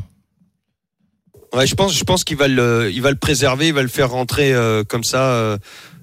Ouais, 1.54 1.66
je 1.66 1.74
pense, 1.74 1.94
je 1.96 2.04
pense 2.04 2.24
qu'il 2.24 2.36
va 2.38 2.48
le, 2.48 2.90
il 2.92 3.02
va 3.02 3.10
le 3.10 3.16
préserver, 3.18 3.68
il 3.68 3.74
va 3.74 3.82
le 3.82 3.88
faire 3.88 4.10
rentrer 4.10 4.54
euh, 4.54 4.84
comme 4.84 5.04
ça 5.04 5.32
euh, 5.32 5.58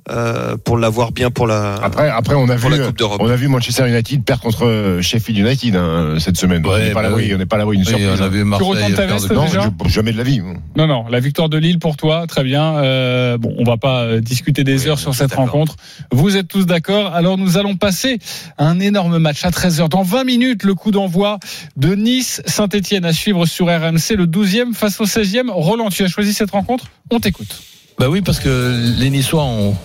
euh, 0.10 0.58
pour 0.58 0.78
l'avoir 0.78 1.12
bien 1.12 1.30
pour 1.32 1.48
la. 1.48 1.76
Après, 1.76 2.10
après 2.10 2.36
on 2.36 2.50
a 2.50 2.56
Pour 2.56 2.69
vu, 2.69 2.78
la 2.78 2.86
Coupe 2.88 2.98
d'Europe. 2.98 3.22
on 3.24 3.30
a 3.30 3.36
vu 3.36 3.48
Manchester 3.48 3.88
United 3.88 4.24
perdre 4.24 4.43
contre 4.43 4.65
euh, 4.65 5.02
Sheffield 5.02 5.39
United 5.39 5.76
hein, 5.76 6.15
cette 6.19 6.38
semaine. 6.38 6.63
on 6.65 6.78
n'est 6.78 6.91
pas 6.91 7.04
bah 7.04 7.10
oui. 7.15 7.32
on 7.34 7.38
n'est 7.38 7.45
pas 7.45 7.56
à 7.58 7.60
l'abri 7.60 7.78
d'une 7.78 7.86
Oui, 7.88 7.89
surprise. 8.02 8.19
on 8.19 8.24
a 8.24 8.26
hein. 8.26 8.30
vu 8.30 8.43
Marseille 8.43 8.67
retentes 8.69 8.89
ta 8.95 9.06
perdre 9.08 9.13
veste, 9.22 9.32
Non, 9.32 9.45
déjà 9.45 9.72
je- 9.86 9.89
jamais 9.89 10.12
de 10.12 10.17
la 10.17 10.24
vie. 10.24 10.41
Non, 10.76 10.88
non, 10.88 11.06
la 11.10 11.19
victoire 11.19 11.50
de 11.50 11.58
Lille 11.58 11.80
pour 11.80 11.98
toi, 11.98 12.26
très 12.28 12.43
bien. 12.43 12.76
Euh, 12.78 13.38
bon, 13.38 13.54
on 13.58 13.63
va 13.63 13.78
pas 13.78 14.02
euh, 14.04 14.22
discuter 14.22 14.63
des 14.63 14.84
Oui, 14.84 14.89
heures 14.89 15.00
sur 15.00 15.13
cette 15.15 15.34
rencontre. 15.34 15.76
Vous 16.12 16.36
êtes 16.38 16.48
tous 16.48 16.65
d'accord 16.65 17.13
Alors 17.13 17.38
nous 17.38 17.58
allons 17.58 17.76
passer 17.76 18.19
à 18.58 18.65
un 18.67 18.80
énorme 18.80 19.17
match 19.19 19.45
à 19.45 19.50
13h. 19.50 19.89
Dans 19.89 20.04
20 20.04 20.24
minutes, 20.24 20.63
le 20.63 20.76
coup 20.76 20.91
d'envoi 20.91 21.39
de 21.78 21.93
Nice-Saint-Etienne 21.95 23.06
à 23.06 23.13
suivre 23.13 23.45
sur 23.45 23.67
RMC, 23.67 24.15
le 24.15 24.26
12e 24.26 24.74
face 24.74 25.00
au 25.02 25.06
16e. 25.06 25.50
Roland, 25.50 25.89
tu 25.89 26.04
as 26.04 26.08
choisi 26.08 26.34
cette 26.34 26.52
rencontre? 26.52 26.86
On 27.12 27.19
t'écoute. 27.19 27.62
Bah 27.98 28.08
oui, 28.10 28.22
parce 28.22 28.39
que 28.39 28.95
les 29.00 29.10
Niçois 29.10 29.43
ont, 29.43 29.76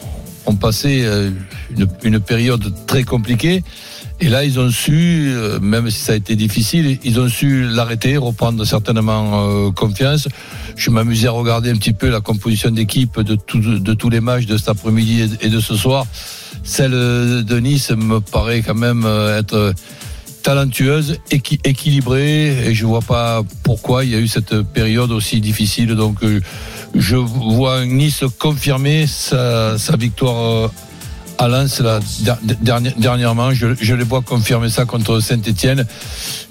ont 0.47 0.57
passé 0.57 1.03
euh, 1.05 1.31
une, 2.05 2.21
période 2.21 2.73
très 2.87 3.05
compliquée. 3.05 3.63
Et 4.21 4.29
là, 4.29 4.45
ils 4.45 4.61
ont 4.61 4.71
su, 4.71 5.33
euh, 5.33 5.59
même 5.61 5.91
si 5.91 5.99
ça 5.99 6.13
a 6.13 6.17
été 6.17 6.37
difficile, 6.37 6.99
ils 7.03 7.19
ont 7.21 7.29
su 7.29 7.65
l'arrêter, 7.69 8.17
reprendre 8.17 8.65
certainement 8.65 9.49
euh, 9.49 9.71
confiance. 9.71 10.29
Je 10.77 10.91
m'amusais 10.91 11.29
à 11.29 11.33
regarder 11.33 11.71
un 11.71 11.77
petit 11.77 11.93
peu 11.93 12.09
la 12.09 12.21
composition 12.21 12.71
d'équipe 12.71 13.21
de, 13.21 13.35
tous 13.35 14.11
les 14.11 14.21
matchs 14.21 14.47
de 14.47 14.57
cet 14.57 14.69
après-midi 14.69 15.37
et 15.41 15.49
de 15.49 15.61
ce 15.61 15.77
soir. 15.77 16.07
Celle 16.63 16.93
de 16.93 17.59
Nice 17.61 17.91
me 17.91 18.21
paraît 18.21 18.63
quand 18.63 18.75
même 18.75 19.07
être 19.39 19.75
talentueuse, 20.43 21.19
équi- 21.31 21.61
équilibrée, 21.65 22.69
et 22.69 22.75
je 22.75 22.87
vois 22.87 23.01
pas 23.01 23.43
pourquoi 23.63 24.05
il 24.05 24.11
y 24.11 24.15
a 24.15 24.19
eu 24.19 24.29
cette 24.29 24.63
période 24.63 25.11
aussi 25.11 25.41
difficile. 25.41 25.95
Donc, 25.95 26.23
je 26.95 27.17
vois 27.17 27.85
Nice 27.85 28.25
confirmer 28.39 29.07
sa, 29.07 29.79
sa 29.79 29.97
victoire 29.97 30.41
euh, 30.65 30.69
à 31.39 31.49
Lens 31.49 31.81
là, 31.81 32.01
der- 32.21 32.39
dernière- 32.61 32.95
dernièrement. 32.97 33.53
Je, 33.53 33.69
je 33.81 33.95
les 33.95 34.05
vois 34.05 34.23
confirmer 34.23 34.71
ça 34.71 34.85
contre 34.85 35.21
Saint-Etienne, 35.21 35.87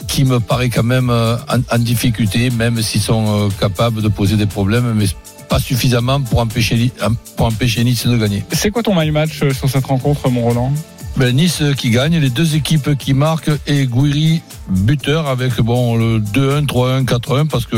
qui 0.07 0.25
me 0.25 0.39
paraît 0.39 0.69
quand 0.69 0.83
même 0.83 1.09
euh, 1.09 1.35
en, 1.49 1.59
en 1.75 1.79
difficulté, 1.79 2.49
même 2.49 2.81
s'ils 2.81 3.01
sont 3.01 3.25
euh, 3.27 3.49
capables 3.59 4.01
de 4.01 4.09
poser 4.09 4.35
des 4.35 4.45
problèmes, 4.45 4.93
mais 4.95 5.05
pas 5.49 5.59
suffisamment 5.59 6.19
pour 6.21 6.39
empêcher, 6.39 6.75
Li- 6.75 6.91
pour 7.37 7.45
empêcher 7.45 7.83
Nice 7.83 8.05
de 8.07 8.17
gagner. 8.17 8.43
C'est 8.51 8.71
quoi 8.71 8.83
ton 8.83 8.99
my 8.99 9.09
match 9.11 9.39
sur 9.53 9.69
cette 9.69 9.85
rencontre, 9.85 10.29
mon 10.29 10.41
Roland? 10.41 10.73
Ben, 11.15 11.35
nice 11.35 11.61
qui 11.77 11.91
gagne, 11.91 12.17
les 12.17 12.31
deux 12.31 12.55
équipes 12.55 12.97
qui 12.97 13.13
marquent 13.13 13.51
et 13.67 13.85
Guiri 13.85 14.41
buteur 14.69 15.27
avec 15.27 15.59
bon 15.61 15.95
le 15.95 16.19
2-1, 16.19 16.65
3-1, 16.65 17.05
4-1 17.05 17.47
parce 17.47 17.65
que 17.65 17.75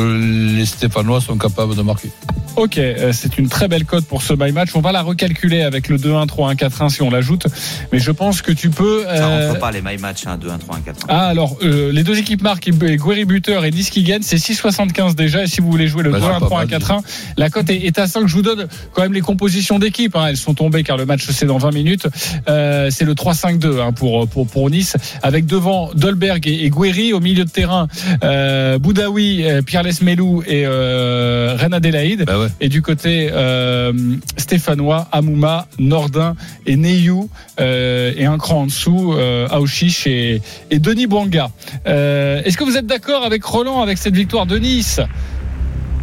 les 0.58 0.66
Stéphanois 0.66 1.22
sont 1.22 1.38
capables 1.38 1.76
de 1.76 1.82
marquer. 1.82 2.12
Ok, 2.56 2.78
euh, 2.78 3.12
c'est 3.12 3.38
une 3.38 3.50
très 3.50 3.68
belle 3.68 3.84
cote 3.84 4.06
pour 4.06 4.22
ce 4.22 4.34
my 4.34 4.54
match. 4.54 4.70
On 4.76 4.82
va 4.82 4.94
la 4.94 5.02
recalculer 5.02 5.62
avec 5.62 5.90
le 5.90 5.98
2-1, 5.98 6.26
3-1, 6.28 6.56
4-1 6.56 6.90
si 6.90 7.02
on 7.02 7.10
l'ajoute. 7.10 7.48
Mais 7.92 8.00
je 8.00 8.12
pense 8.12 8.42
que 8.42 8.54
tu 8.54 8.70
peux. 8.70 9.04
Ça 9.04 9.28
euh, 9.28 9.48
rentre 9.50 9.60
pas 9.60 9.72
les 9.72 9.82
my 9.82 9.98
match, 9.98 10.26
hein, 10.26 10.38
2, 10.38 10.50
1, 10.50 10.58
3, 10.60 10.76
1, 10.78 10.80
4. 10.80 11.06
Ah 11.10 11.28
alors 11.28 11.58
euh, 11.64 11.92
les 11.92 12.04
deux 12.04 12.18
équipes 12.18 12.42
marquent 12.42 12.70
et 12.70 12.72
Guéry 12.72 13.26
buteur 13.26 13.66
et 13.66 13.72
Nice 13.72 13.90
qui 13.90 14.04
gagne 14.04 14.22
c'est 14.22 14.38
6,75 14.38 15.16
déjà 15.16 15.44
et 15.44 15.48
si 15.48 15.60
vous 15.60 15.70
voulez 15.70 15.88
jouer 15.88 16.04
le 16.04 16.12
Bah, 16.12 16.20
2 16.20 16.26
c'est 16.26 16.32
1 16.32 16.40
pas 16.40 16.46
3 16.46 16.58
1 16.60 16.62
mal, 16.62 16.70
4 16.70 16.92
1 16.92 17.02
la 17.38 17.50
cote 17.50 17.70
est, 17.70 17.86
est 17.86 18.00
à 18.00 18.08
5 18.08 18.28
je 18.28 18.36
vous 18.36 18.42
donne 18.42 18.68
quand 18.94 19.02
même 19.02 19.14
les 19.14 19.22
compositions 19.22 19.80
d'équipe 19.80 20.16
hein. 20.16 20.28
elles 20.30 20.38
sont 20.38 20.54
tombées 20.54 20.84
car 20.84 20.98
le 20.98 21.06
match 21.06 21.26
c'est 21.30 21.46
dans 21.46 21.58
20 21.58 21.74
minutes 21.74 22.08
euh, 22.48 22.90
c'est 22.90 23.06
le 23.06 23.14
3-5-2 23.14 23.82
hein, 23.82 23.92
pour, 23.92 24.28
pour 24.28 24.48
pour 24.48 24.70
Nice 24.70 24.96
avec 25.24 25.46
devant 25.46 25.92
Dolberg 25.94 26.48
et, 26.48 26.66
et 26.66 26.70
Guéry 26.76 27.14
au 27.14 27.20
milieu 27.20 27.46
de 27.46 27.50
terrain 27.50 27.88
euh, 28.24 28.78
Boudaoui 28.78 29.44
euh, 29.44 29.62
Pierre 29.62 29.84
Lesmelou 29.84 30.44
et 30.46 30.64
euh, 30.66 31.58
Adelaide 31.58 32.26
Ben 32.26 32.40
ouais. 32.40 32.48
et 32.62 32.70
du 32.70 32.82
côté 32.82 33.30
euh, 33.32 33.92
stéphanois, 34.38 35.08
Amouma, 35.12 35.68
Nordin 35.80 36.36
et 36.66 36.76
Neyou, 36.76 37.30
euh, 37.60 38.14
et 38.16 38.26
un 38.26 38.38
cran 38.38 38.62
en 38.62 38.66
dessous, 38.68 39.14
euh, 39.14 39.48
Aouchiche 39.50 40.08
et, 40.08 40.42
et 40.72 40.80
Denis 40.80 41.08
Bouanga. 41.08 41.50
Euh, 41.88 42.42
Est-ce 42.46 42.58
que 42.58 42.64
vous 42.64 42.78
êtes 42.78 42.86
d'accord 42.88 43.24
avec 43.24 43.44
Roland 43.44 43.82
avec 43.82 43.98
cette 43.98 44.16
victoire 44.16 44.46
de 44.46 44.58
Nice? 44.58 45.02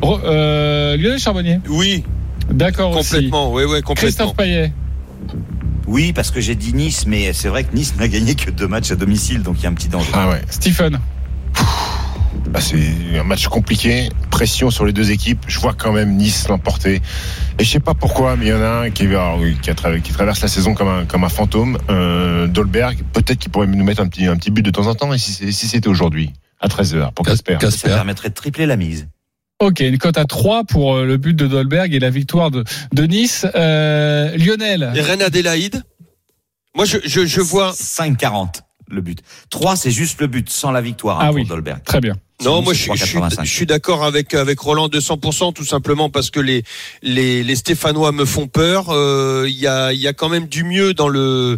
Euh, 0.05 0.97
Lionel 0.97 1.19
Charbonnier? 1.19 1.61
Oui, 1.69 2.03
D'accord 2.51 2.97
aussi. 2.97 3.11
complètement. 3.13 3.53
Oui, 3.53 3.63
oui, 3.63 3.81
complètement. 3.83 3.95
Christophe 3.95 4.35
Payet 4.37 4.73
Oui, 5.93 6.13
parce 6.15 6.31
que 6.31 6.41
j'ai 6.41 6.55
dit 6.55 6.73
Nice, 6.73 7.05
mais 7.07 7.35
c'est 7.35 7.49
vrai 7.49 7.65
que 7.65 7.75
Nice 7.77 7.95
n'a 7.99 8.09
gagné 8.09 8.35
que 8.35 8.51
deux 8.51 8.67
matchs 8.67 8.91
à 8.93 8.97
domicile, 8.97 9.43
donc 9.43 9.57
il 9.59 9.65
y 9.65 9.67
a 9.67 9.69
un 9.69 9.75
petit 9.75 9.89
danger. 9.89 10.11
Ah 10.15 10.29
ouais. 10.31 10.41
Stephen 10.49 10.99
Bah, 12.49 12.61
c'est 12.63 13.19
un 13.19 13.25
match 13.25 13.47
compliqué, 13.49 14.09
pression 14.31 14.71
sur 14.71 14.87
les 14.87 14.95
deux 14.95 15.11
équipes. 15.11 15.45
Je 15.47 15.61
vois 15.61 15.75
quand 15.75 15.93
même 15.93 16.17
Nice 16.17 16.49
l'emporter. 16.49 17.03
Et 17.59 17.65
je 17.65 17.69
sais 17.71 17.79
pas 17.81 17.93
pourquoi, 17.93 18.37
mais 18.37 18.47
il 18.47 18.49
y 18.49 18.53
en 18.55 18.63
a 18.63 18.85
un 18.87 18.91
qui, 18.91 19.05
alors, 19.07 19.39
oui, 19.39 19.57
qui, 19.61 19.69
a 19.71 19.75
tra- 19.75 20.01
qui 20.01 20.13
traverse 20.13 20.41
la 20.41 20.49
saison 20.49 20.73
comme 20.75 20.89
un, 20.89 21.05
comme 21.05 21.25
un 21.25 21.29
fantôme. 21.29 21.77
Euh, 21.91 22.47
Dolberg, 22.47 22.99
peut-être 23.13 23.39
qu'il 23.39 23.51
pourrait 23.51 23.67
nous 23.67 23.85
mettre 23.85 24.01
un 24.01 24.09
petit, 24.09 24.27
un 24.27 24.37
petit 24.37 24.51
but 24.51 24.63
de 24.63 24.71
temps 24.71 24.87
en 24.87 24.95
temps. 24.95 25.13
Et 25.13 25.19
si, 25.19 25.53
c'était 25.53 25.89
aujourd'hui, 25.89 26.33
à 26.61 26.69
13h, 26.69 27.13
pour 27.13 27.27
Casper. 27.27 27.53
Ça 27.55 27.59
Casper. 27.59 27.89
permettrait 27.91 28.31
de 28.31 28.35
tripler 28.35 28.65
la 28.65 28.77
mise. 28.77 29.09
Ok, 29.63 29.79
une 29.79 29.97
cote 29.99 30.19
à 30.19 30.25
3 30.25 30.65
pour 30.65 30.97
euh, 30.97 31.05
le 31.05 31.17
but 31.19 31.35
de 31.37 31.47
Dolberg 31.47 31.95
et 31.95 32.01
la 32.01 32.11
victoire 32.11 32.51
de, 32.51 32.65
de 32.93 33.03
Nice. 33.05 33.47
Euh, 33.55 34.37
Lionel 34.37 34.93
Et 34.97 35.01
Ren 35.01 35.21
Adélaïde 35.21 35.85
Moi, 36.75 36.85
je, 36.85 36.99
je, 37.05 37.25
je 37.27 37.41
vois. 37.41 37.71
5,40 37.71 38.63
le 38.89 39.01
but. 39.01 39.21
3, 39.51 39.77
c'est 39.77 39.91
juste 39.93 40.21
le 40.21 40.27
but, 40.27 40.51
sans 40.51 40.71
la 40.73 40.83
victoire 40.83 41.19
hein, 41.21 41.25
Ah 41.27 41.27
pour 41.29 41.37
oui. 41.37 41.47
Dolberg. 41.47 41.83
Très 41.85 42.01
bien. 42.01 42.13
Non, 42.45 42.57
Sinon, 42.57 42.63
moi 42.63 42.75
je, 42.75 42.79
suis- 42.81 42.91
je 42.97 43.05
suis, 43.07 43.19
3,85. 43.19 43.45
je 43.45 43.51
suis 43.55 43.67
d'accord 43.67 44.05
avec 44.05 44.35
avec 44.35 44.59
Roland 44.59 44.89
200% 44.89 45.55
tout 45.55 45.65
simplement 45.65 46.11
parce 46.11 46.29
que 46.31 46.41
les 46.41 46.63
les, 47.03 47.43
les 47.45 47.57
Stéphanois 47.57 48.11
me 48.13 48.25
font 48.27 48.49
peur. 48.49 48.87
Euh, 48.91 49.47
Il 49.49 49.57
y 49.57 49.67
a 49.69 49.93
il 49.95 50.01
y 50.01 50.09
a 50.09 50.13
quand 50.13 50.29
même 50.29 50.47
du 50.47 50.65
mieux 50.65 50.93
dans 50.93 51.09
le 51.09 51.21
euh, 51.21 51.57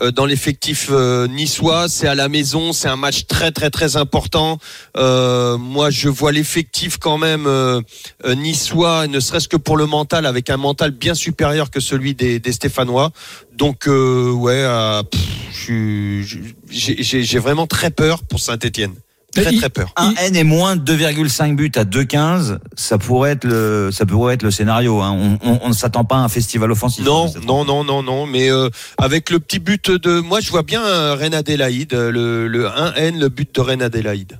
dans 0.00 0.24
l'effectif 0.24 0.88
euh, 0.90 1.28
niçois. 1.28 1.88
C'est 1.88 2.08
à 2.08 2.14
la 2.14 2.28
maison, 2.28 2.72
c'est 2.72 2.88
un 2.88 2.96
match 2.96 3.26
très 3.26 3.52
très 3.52 3.70
très 3.70 3.96
important. 3.96 4.58
Euh, 4.96 5.58
moi, 5.58 5.90
je 5.90 6.08
vois 6.08 6.32
l'effectif 6.32 6.98
quand 6.98 7.18
même 7.18 7.46
euh, 7.46 7.80
euh, 8.24 8.34
niçois, 8.34 9.06
ne 9.06 9.20
serait-ce 9.20 9.48
que 9.48 9.56
pour 9.56 9.76
le 9.76 9.86
mental, 9.86 10.26
avec 10.26 10.50
un 10.50 10.56
mental 10.56 10.90
bien 10.90 11.14
supérieur 11.14 11.70
que 11.70 11.80
celui 11.80 12.14
des, 12.14 12.38
des 12.38 12.52
Stéphanois. 12.52 13.12
Donc 13.56 13.86
euh, 13.86 14.30
ouais, 14.30 14.54
euh, 14.56 15.02
j'ai 16.70 17.38
vraiment 17.38 17.66
très 17.66 17.90
peur 17.90 18.24
pour 18.24 18.40
Saint-Étienne. 18.40 18.94
Très 19.34 19.52
très 19.52 19.70
peur. 19.70 19.92
Un 19.96 20.14
N 20.14 20.36
et 20.36 20.44
moins 20.44 20.76
de 20.76 20.96
2,5 20.96 21.56
buts 21.56 21.72
à 21.76 21.84
2,15, 21.84 22.58
ça 22.76 22.98
pourrait 22.98 23.32
être 23.32 23.44
le, 23.44 23.90
ça 23.92 24.06
pourrait 24.06 24.34
être 24.34 24.42
le 24.42 24.50
scénario. 24.50 25.00
Hein. 25.00 25.38
On, 25.42 25.50
on, 25.50 25.60
on 25.62 25.68
ne 25.68 25.74
s'attend 25.74 26.04
pas 26.04 26.16
à 26.16 26.20
un 26.20 26.28
festival 26.28 26.70
offensif. 26.70 27.04
Non, 27.04 27.32
non, 27.46 27.64
non, 27.64 27.84
non, 27.84 28.02
non. 28.02 28.26
Mais 28.26 28.50
euh, 28.50 28.68
avec 28.98 29.30
le 29.30 29.40
petit 29.40 29.58
but 29.58 29.90
de, 29.90 30.20
moi, 30.20 30.40
je 30.40 30.50
vois 30.50 30.62
bien 30.62 30.84
euh, 30.84 31.14
Reine 31.14 31.34
Adélaïde, 31.34 31.94
euh, 31.94 32.10
le, 32.10 32.48
le 32.48 32.66
1N, 32.66 33.18
le 33.18 33.28
but 33.28 33.54
de 33.54 33.60
Reine 33.60 33.82
Adélaïde. 33.82 34.38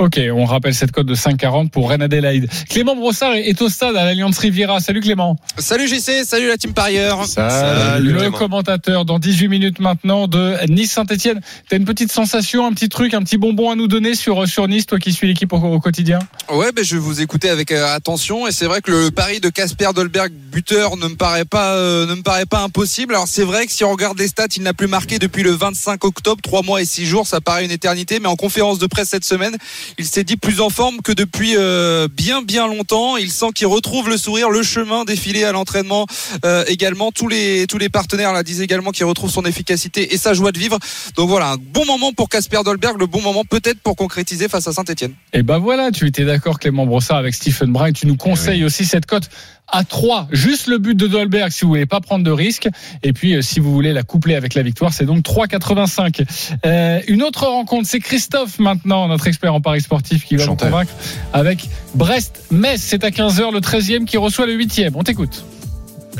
Ok, 0.00 0.20
on 0.32 0.44
rappelle 0.44 0.74
cette 0.74 0.92
cote 0.92 1.06
de 1.06 1.16
5,40 1.16 1.70
pour 1.70 1.90
Rennes 1.90 2.02
Adélaïde. 2.02 2.48
Clément 2.68 2.94
Brossard 2.94 3.34
est 3.34 3.60
au 3.60 3.68
stade 3.68 3.96
à 3.96 4.04
l'Alliance 4.04 4.38
Riviera. 4.38 4.78
Salut 4.78 5.00
Clément. 5.00 5.36
Salut 5.56 5.88
JC, 5.88 6.22
salut 6.24 6.46
la 6.46 6.56
team 6.56 6.72
parieur. 6.72 7.26
Salut, 7.26 8.12
le 8.12 8.18
Clément. 8.20 8.38
commentateur 8.38 9.04
dans 9.04 9.18
18 9.18 9.48
minutes 9.48 9.80
maintenant 9.80 10.28
de 10.28 10.54
Nice 10.68 10.92
Saint-Etienne. 10.92 11.40
T'as 11.68 11.78
une 11.78 11.84
petite 11.84 12.12
sensation, 12.12 12.64
un 12.64 12.72
petit 12.74 12.88
truc, 12.88 13.12
un 13.12 13.24
petit 13.24 13.38
bonbon 13.38 13.72
à 13.72 13.74
nous 13.74 13.88
donner 13.88 14.14
sur, 14.14 14.46
sur 14.46 14.68
Nice, 14.68 14.86
toi 14.86 15.00
qui 15.00 15.12
suis 15.12 15.26
l'équipe 15.26 15.52
au, 15.52 15.56
au 15.56 15.80
quotidien? 15.80 16.20
Ouais, 16.48 16.70
ben 16.70 16.84
je 16.84 16.94
vais 16.94 17.00
vous 17.00 17.20
écouter 17.20 17.50
avec 17.50 17.72
euh, 17.72 17.92
attention 17.92 18.46
et 18.46 18.52
c'est 18.52 18.66
vrai 18.66 18.82
que 18.82 18.92
le 18.92 19.10
pari 19.10 19.40
de 19.40 19.48
Casper 19.48 19.88
Dolberg 19.96 20.30
buteur 20.30 20.96
ne 20.96 21.08
me 21.08 21.16
paraît 21.16 21.44
pas 21.44 21.74
euh, 21.74 22.06
ne 22.06 22.14
me 22.14 22.22
paraît 22.22 22.46
pas 22.46 22.62
impossible. 22.62 23.14
Alors 23.14 23.26
c'est 23.26 23.42
vrai 23.42 23.66
que 23.66 23.72
si 23.72 23.82
on 23.82 23.90
regarde 23.90 24.16
les 24.16 24.28
stats, 24.28 24.46
il 24.56 24.62
n'a 24.62 24.74
plus 24.74 24.86
marqué 24.86 25.18
depuis 25.18 25.42
le 25.42 25.50
25 25.50 26.04
octobre, 26.04 26.40
trois 26.40 26.62
mois 26.62 26.80
et 26.80 26.84
six 26.84 27.04
jours, 27.04 27.26
ça 27.26 27.40
paraît 27.40 27.64
une 27.64 27.72
éternité. 27.72 28.20
Mais 28.20 28.28
en 28.28 28.36
conférence 28.36 28.78
de 28.78 28.86
presse 28.86 29.08
cette 29.08 29.24
semaine, 29.24 29.56
il 29.98 30.04
s'est 30.04 30.24
dit 30.24 30.36
plus 30.36 30.60
en 30.60 30.70
forme 30.70 31.00
que 31.02 31.12
depuis 31.12 31.54
euh, 31.56 32.08
bien 32.12 32.42
bien 32.42 32.66
longtemps. 32.66 33.16
Il 33.16 33.30
sent 33.30 33.48
qu'il 33.54 33.66
retrouve 33.66 34.08
le 34.08 34.16
sourire, 34.16 34.50
le 34.50 34.62
chemin 34.62 35.04
défilé 35.04 35.44
à 35.44 35.52
l'entraînement 35.52 36.06
euh, 36.44 36.64
également. 36.66 37.12
Tous 37.12 37.28
les 37.28 37.66
tous 37.66 37.78
les 37.78 37.88
partenaires 37.88 38.32
là 38.32 38.42
disent 38.42 38.60
également 38.60 38.90
qu'il 38.90 39.06
retrouve 39.06 39.30
son 39.30 39.44
efficacité 39.44 40.14
et 40.14 40.18
sa 40.18 40.34
joie 40.34 40.52
de 40.52 40.58
vivre. 40.58 40.78
Donc 41.16 41.28
voilà, 41.28 41.52
un 41.52 41.56
bon 41.56 41.84
moment 41.86 42.12
pour 42.12 42.28
Casper 42.28 42.60
Dolberg, 42.64 42.98
le 42.98 43.06
bon 43.06 43.22
moment 43.22 43.44
peut-être 43.44 43.80
pour 43.80 43.96
concrétiser 43.96 44.48
face 44.48 44.66
à 44.68 44.72
Saint-Etienne. 44.72 45.12
Et 45.32 45.42
ben 45.42 45.58
voilà, 45.58 45.90
tu 45.90 46.06
étais 46.06 46.24
d'accord 46.24 46.58
Clément 46.58 46.86
Brossard 46.86 47.18
avec 47.18 47.34
Stephen 47.34 47.72
Brun 47.72 47.92
tu 47.92 48.06
nous 48.06 48.16
conseilles 48.16 48.64
aussi 48.64 48.84
cette 48.84 49.06
cote 49.06 49.28
à 49.70 49.84
3, 49.84 50.28
juste 50.30 50.66
le 50.66 50.78
but 50.78 50.94
de 50.94 51.06
Dolberg 51.06 51.50
si 51.50 51.64
vous 51.64 51.68
voulez 51.68 51.86
pas 51.86 52.00
prendre 52.00 52.24
de 52.24 52.30
risque. 52.30 52.68
Et 53.02 53.12
puis 53.12 53.34
euh, 53.34 53.42
si 53.42 53.60
vous 53.60 53.72
voulez 53.72 53.92
la 53.92 54.02
coupler 54.02 54.34
avec 54.34 54.54
la 54.54 54.62
victoire, 54.62 54.92
c'est 54.92 55.04
donc 55.04 55.24
3,85. 55.24 56.24
Euh, 56.64 57.00
une 57.08 57.22
autre 57.22 57.46
rencontre, 57.46 57.86
c'est 57.86 58.00
Christophe 58.00 58.58
maintenant, 58.58 59.08
notre 59.08 59.26
expert 59.26 59.54
en 59.54 59.60
paris 59.60 59.80
sportif 59.80 60.24
qui 60.24 60.36
va 60.36 60.44
Chantal. 60.44 60.68
nous 60.68 60.72
convaincre 60.72 60.92
avec 61.32 61.68
Brest-Metz. 61.94 62.80
C'est 62.80 63.04
à 63.04 63.10
15h 63.10 63.52
le 63.52 63.60
13e 63.60 64.04
qui 64.04 64.16
reçoit 64.16 64.46
le 64.46 64.56
8e. 64.56 64.92
On 64.94 65.02
t'écoute. 65.02 65.44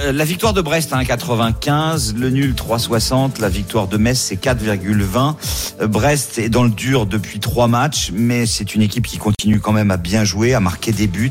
Euh, 0.00 0.12
La 0.12 0.24
victoire 0.24 0.52
de 0.52 0.60
Brest 0.60 0.92
à 0.92 1.02
1,95, 1.02 2.14
le 2.16 2.30
nul 2.30 2.54
3,60, 2.54 3.40
la 3.40 3.48
victoire 3.48 3.88
de 3.88 3.96
Metz 3.96 4.18
c'est 4.18 4.36
4,20. 4.40 5.34
Euh, 5.80 5.86
Brest 5.86 6.38
est 6.38 6.48
dans 6.48 6.62
le 6.62 6.70
dur 6.70 7.06
depuis 7.06 7.40
trois 7.40 7.68
matchs, 7.68 8.10
mais 8.12 8.46
c'est 8.46 8.74
une 8.74 8.82
équipe 8.82 9.06
qui 9.06 9.18
continue 9.18 9.60
quand 9.60 9.72
même 9.72 9.90
à 9.90 9.96
bien 9.96 10.24
jouer, 10.24 10.54
à 10.54 10.60
marquer 10.60 10.92
des 10.92 11.06
buts. 11.06 11.30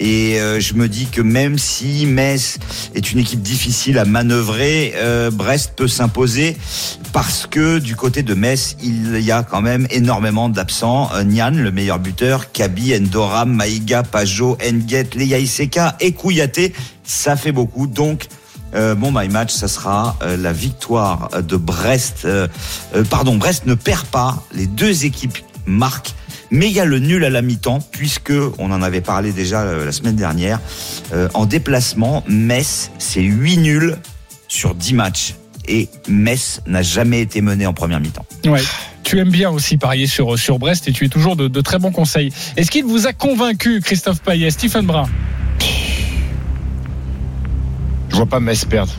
Et 0.00 0.40
euh, 0.40 0.60
je 0.60 0.74
me 0.74 0.88
dis 0.88 1.06
que 1.06 1.20
même 1.20 1.58
si 1.58 2.06
Metz 2.06 2.58
est 2.94 3.12
une 3.12 3.18
équipe 3.18 3.42
difficile 3.42 3.98
à 3.98 4.04
manœuvrer, 4.04 4.94
Brest 5.32 5.72
peut 5.76 5.88
s'imposer 5.88 6.56
parce 7.12 7.46
que 7.46 7.78
du 7.78 7.96
côté 7.96 8.22
de 8.22 8.34
Metz, 8.34 8.76
il 8.82 9.18
y 9.20 9.32
a 9.32 9.42
quand 9.42 9.60
même 9.60 9.86
énormément 9.90 10.48
d'absents. 10.48 11.10
Nian, 11.24 11.50
le 11.50 11.70
meilleur 11.70 11.98
buteur, 11.98 12.52
Kabi, 12.52 12.94
Endoram, 12.96 13.52
Maïga, 13.52 14.02
Pajot, 14.02 14.56
Enguet, 14.64 15.10
Leia 15.14 15.38
Iseka 15.38 15.96
et 16.00 16.12
Kouyaté, 16.12 16.72
ça 17.10 17.36
fait 17.36 17.52
beaucoup. 17.52 17.86
Donc, 17.86 18.28
euh, 18.74 18.94
bon, 18.94 19.10
my 19.12 19.28
match, 19.28 19.52
ça 19.52 19.68
sera 19.68 20.16
euh, 20.22 20.36
la 20.36 20.52
victoire 20.52 21.30
de 21.42 21.56
Brest. 21.56 22.22
Euh, 22.24 22.46
euh, 22.94 23.04
pardon, 23.04 23.36
Brest 23.36 23.66
ne 23.66 23.74
perd 23.74 24.06
pas. 24.06 24.44
Les 24.54 24.66
deux 24.66 25.04
équipes 25.04 25.38
marquent. 25.66 26.14
Mais 26.52 26.66
il 26.66 26.72
y 26.72 26.80
a 26.80 26.84
le 26.84 26.98
nul 26.98 27.24
à 27.24 27.30
la 27.30 27.42
mi-temps, 27.42 27.80
puisque 27.92 28.32
on 28.58 28.72
en 28.72 28.82
avait 28.82 29.00
parlé 29.00 29.30
déjà 29.30 29.64
la 29.64 29.92
semaine 29.92 30.16
dernière. 30.16 30.58
En 31.32 31.46
déplacement, 31.46 32.24
Metz, 32.26 32.90
c'est 32.98 33.20
8 33.20 33.58
nuls 33.58 33.96
sur 34.48 34.74
10 34.74 34.94
matchs. 34.94 35.34
Et 35.68 35.88
Metz 36.08 36.60
n'a 36.66 36.82
jamais 36.82 37.20
été 37.20 37.40
mené 37.40 37.66
en 37.66 37.72
première 37.72 38.00
mi-temps. 38.00 38.26
Ouais. 38.46 38.62
Tu 39.04 39.20
aimes 39.20 39.30
bien 39.30 39.50
aussi 39.50 39.76
parier 39.76 40.08
sur, 40.08 40.36
sur 40.36 40.58
Brest 40.58 40.88
et 40.88 40.92
tu 40.92 41.04
es 41.04 41.08
toujours 41.08 41.36
de, 41.36 41.46
de 41.46 41.60
très 41.60 41.78
bons 41.78 41.92
conseils. 41.92 42.32
Est-ce 42.56 42.72
qu'il 42.72 42.84
vous 42.84 43.06
a 43.06 43.12
convaincu, 43.12 43.80
Christophe 43.80 44.20
Payet, 44.20 44.50
Stephen 44.50 44.86
Brun? 44.86 45.08
Je 48.10 48.16
vois 48.16 48.26
pas 48.26 48.40
Metz 48.40 48.64
perdre. 48.64 48.92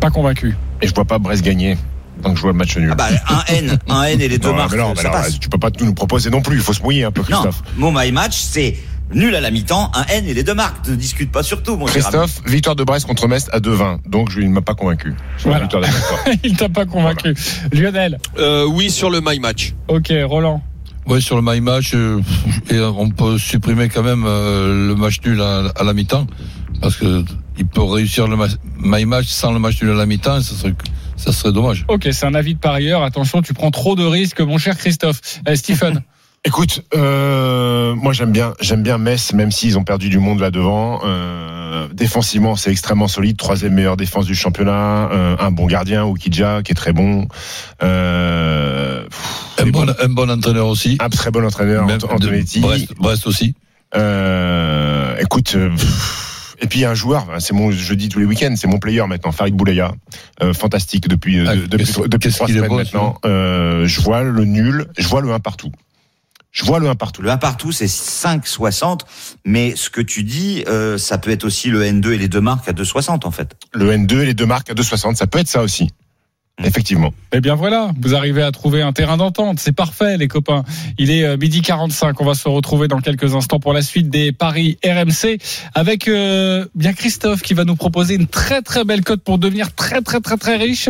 Pas 0.00 0.10
convaincu. 0.10 0.56
Et 0.82 0.86
je 0.88 0.94
vois 0.94 1.04
pas 1.04 1.18
Brest 1.18 1.44
gagner. 1.44 1.76
Donc 2.22 2.36
je 2.36 2.42
vois 2.42 2.50
le 2.52 2.58
match 2.58 2.76
nul. 2.76 2.88
Ah 2.92 2.94
bah, 2.96 3.08
un 3.28 3.54
N, 3.54 3.78
un 3.88 4.02
N 4.04 4.20
et 4.20 4.28
les 4.28 4.38
deux 4.38 4.48
Non, 4.48 4.56
marques, 4.56 4.72
mais 4.72 4.78
non, 4.78 4.88
mais 4.96 5.02
ça 5.02 5.08
alors, 5.08 5.22
passe. 5.22 5.38
tu 5.38 5.48
peux 5.48 5.58
pas 5.58 5.70
tout 5.70 5.84
nous 5.84 5.94
proposer 5.94 6.30
non 6.30 6.42
plus. 6.42 6.56
Il 6.56 6.62
faut 6.62 6.72
se 6.72 6.82
mouiller 6.82 7.04
un 7.04 7.12
peu, 7.12 7.20
Non, 7.20 7.26
Christophe. 7.42 7.62
mon 7.76 7.92
my 7.92 8.10
match, 8.10 8.36
c'est 8.36 8.76
nul 9.14 9.34
à 9.36 9.40
la 9.40 9.50
mi-temps, 9.52 9.90
un 9.94 10.04
N 10.06 10.26
et 10.26 10.34
les 10.34 10.42
deux 10.42 10.54
marques. 10.54 10.88
Ne 10.88 10.96
discute 10.96 11.30
pas 11.30 11.42
sur 11.44 11.62
tout, 11.62 11.76
mon 11.76 11.84
ami. 11.86 11.92
Christophe, 11.92 12.40
victoire 12.46 12.74
de 12.74 12.82
Brest 12.84 13.06
contre 13.06 13.28
Metz 13.28 13.48
à 13.52 13.60
2-20. 13.60 14.08
Donc 14.08 14.30
je, 14.30 14.40
il 14.40 14.48
ne 14.48 14.54
m'a 14.54 14.62
pas 14.62 14.74
convaincu. 14.74 15.14
Voilà. 15.44 15.66
de. 15.66 15.78
Il 16.44 16.56
t'a 16.56 16.68
pas 16.68 16.86
convaincu. 16.86 17.34
Lionel. 17.72 18.18
Euh, 18.38 18.64
oui, 18.66 18.90
sur 18.90 19.10
le 19.10 19.20
My 19.24 19.38
Match. 19.38 19.74
Ok, 19.86 20.12
Roland. 20.24 20.62
Ouais, 21.06 21.20
sur 21.22 21.40
le 21.40 21.42
my 21.42 21.62
match, 21.62 21.92
euh, 21.94 22.20
et 22.68 22.78
on 22.80 23.08
peut 23.08 23.38
supprimer 23.38 23.88
quand 23.88 24.02
même 24.02 24.24
euh, 24.26 24.88
le 24.88 24.94
match 24.94 25.20
nul 25.24 25.40
à, 25.40 25.68
à 25.74 25.82
la 25.82 25.94
mi-temps, 25.94 26.26
parce 26.82 26.96
que 26.96 27.24
il 27.58 27.66
peut 27.66 27.82
réussir 27.82 28.26
le 28.28 28.36
ma- 28.36 28.46
my 28.80 29.04
match 29.04 29.26
sans 29.26 29.52
le 29.52 29.58
match 29.58 29.82
nul 29.82 29.90
à 29.90 29.94
la 29.94 30.06
mi-temps, 30.06 30.40
ça 30.42 30.54
serait, 30.54 30.74
ça 31.16 31.32
serait 31.32 31.52
dommage. 31.52 31.84
Ok, 31.88 32.08
c'est 32.12 32.26
un 32.26 32.34
avis 32.34 32.54
de 32.54 32.60
parieur. 32.60 33.02
Attention, 33.02 33.42
tu 33.42 33.52
prends 33.54 33.70
trop 33.70 33.96
de 33.96 34.04
risques, 34.04 34.40
mon 34.40 34.58
cher 34.58 34.76
Christophe. 34.78 35.20
Euh, 35.48 35.54
Stephen. 35.56 36.02
Écoute, 36.44 36.82
euh, 36.94 37.96
moi 37.96 38.12
j'aime 38.12 38.30
bien, 38.30 38.54
j'aime 38.60 38.84
bien 38.84 38.96
Metz, 38.96 39.32
même 39.32 39.50
s'ils 39.50 39.76
ont 39.76 39.82
perdu 39.82 40.08
du 40.08 40.20
monde 40.20 40.38
là 40.38 40.52
devant. 40.52 41.00
Euh, 41.04 41.88
défensivement, 41.92 42.54
c'est 42.54 42.70
extrêmement 42.70 43.08
solide, 43.08 43.36
troisième 43.36 43.74
meilleure 43.74 43.96
défense 43.96 44.24
du 44.24 44.36
championnat, 44.36 45.10
euh, 45.10 45.36
un 45.40 45.50
bon 45.50 45.66
gardien, 45.66 46.04
Oukidja, 46.06 46.62
qui 46.62 46.70
est 46.72 46.76
très 46.76 46.92
bon. 46.92 47.26
Euh, 47.82 49.02
pff, 49.04 49.66
Un 49.66 49.70
bon, 49.70 49.86
un 50.00 50.08
bon 50.08 50.30
entraîneur 50.30 50.68
aussi. 50.68 50.96
un 51.00 51.08
très 51.08 51.32
bon 51.32 51.44
entraîneur, 51.44 51.84
Même 51.86 51.98
Ant- 52.08 52.14
Antonetti. 52.14 52.60
Brest, 52.60 52.94
Brest 52.98 53.26
aussi. 53.26 53.54
Euh, 53.96 55.16
écoute. 55.20 55.52
pff, 55.54 56.27
et 56.60 56.66
puis 56.66 56.80
il 56.80 56.82
y 56.82 56.84
a 56.84 56.90
un 56.90 56.94
joueur, 56.94 57.26
c'est 57.38 57.52
mon, 57.52 57.70
je 57.70 57.94
dis 57.94 58.08
tous 58.08 58.18
les 58.18 58.24
week-ends, 58.24 58.54
c'est 58.56 58.66
mon 58.66 58.78
player 58.78 59.02
maintenant, 59.06 59.32
Farid 59.32 59.54
Boulaya, 59.54 59.92
euh, 60.42 60.52
fantastique 60.52 61.08
depuis 61.08 61.38
euh, 61.40 61.44
Ah, 61.48 61.56
de- 61.56 61.66
depuis, 61.66 61.86
depuis 62.08 62.30
trois 62.32 62.46
qu'il 62.46 62.56
est 62.56 62.60
semaines 62.60 62.74
maintenant. 62.76 63.16
Euh, 63.24 63.86
je 63.86 64.00
vois 64.00 64.22
le 64.22 64.44
nul, 64.44 64.86
je 64.98 65.06
vois 65.08 65.20
le 65.20 65.32
1 65.32 65.40
partout. 65.40 65.70
Je 66.50 66.64
vois 66.64 66.78
le 66.80 66.88
1 66.88 66.94
partout. 66.94 67.20
Le 67.22 67.30
1 67.30 67.36
partout, 67.36 67.72
c'est 67.72 67.86
5,60. 67.86 69.00
Mais 69.44 69.74
ce 69.76 69.90
que 69.90 70.00
tu 70.00 70.22
dis, 70.24 70.64
euh, 70.66 70.96
ça 70.98 71.18
peut 71.18 71.30
être 71.30 71.44
aussi 71.44 71.68
le 71.70 71.82
N2 71.84 72.12
et 72.12 72.18
les 72.18 72.28
deux 72.28 72.40
marques 72.40 72.68
à 72.68 72.72
2,60 72.72 73.26
en 73.26 73.30
fait. 73.30 73.54
Le 73.74 73.90
N2 73.92 74.22
et 74.22 74.26
les 74.26 74.34
deux 74.34 74.46
marques 74.46 74.70
à 74.70 74.74
2,60, 74.74 75.14
ça 75.16 75.26
peut 75.26 75.38
être 75.38 75.48
ça 75.48 75.62
aussi. 75.62 75.90
Effectivement. 76.64 77.12
Eh 77.32 77.40
bien 77.40 77.54
voilà, 77.54 77.92
vous 78.00 78.16
arrivez 78.16 78.42
à 78.42 78.50
trouver 78.50 78.82
un 78.82 78.92
terrain 78.92 79.16
d'entente. 79.16 79.60
C'est 79.60 79.72
parfait, 79.72 80.16
les 80.16 80.26
copains. 80.26 80.64
Il 80.98 81.10
est 81.10 81.24
euh, 81.24 81.36
midi 81.36 81.62
45. 81.62 82.20
On 82.20 82.24
va 82.24 82.34
se 82.34 82.48
retrouver 82.48 82.88
dans 82.88 83.00
quelques 83.00 83.34
instants 83.34 83.60
pour 83.60 83.72
la 83.72 83.82
suite 83.82 84.10
des 84.10 84.32
paris 84.32 84.76
RMC 84.84 85.38
avec 85.74 86.08
euh, 86.08 86.66
bien 86.74 86.94
Christophe 86.94 87.42
qui 87.42 87.54
va 87.54 87.64
nous 87.64 87.76
proposer 87.76 88.14
une 88.14 88.26
très 88.26 88.60
très 88.60 88.84
belle 88.84 89.04
cote 89.04 89.22
pour 89.22 89.38
devenir 89.38 89.72
très 89.72 90.00
très 90.00 90.20
très 90.20 90.36
très 90.36 90.56
riche. 90.56 90.88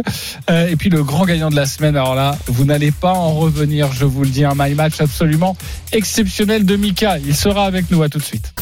Euh, 0.49 0.69
et 0.69 0.77
puis 0.77 0.89
le 0.89 1.05
grand 1.05 1.27
gagnant 1.27 1.51
de 1.51 1.57
la 1.57 1.67
semaine. 1.67 1.97
Alors 1.97 2.15
là, 2.15 2.39
vous 2.47 2.65
n'allez 2.65 2.91
pas 2.91 3.13
en 3.13 3.35
revenir. 3.35 3.93
Je 3.93 4.07
vous 4.07 4.23
le 4.23 4.31
dis, 4.31 4.45
un 4.45 4.55
my 4.57 4.75
match 4.75 5.01
absolument 5.01 5.55
exceptionnel 5.93 6.65
de 6.65 6.77
Mika. 6.77 7.19
Il 7.19 7.37
sera 7.37 7.67
avec 7.67 7.91
nous. 7.91 8.03
À 8.03 8.09
tout 8.09 8.19
de 8.19 8.25
suite. 8.25 8.55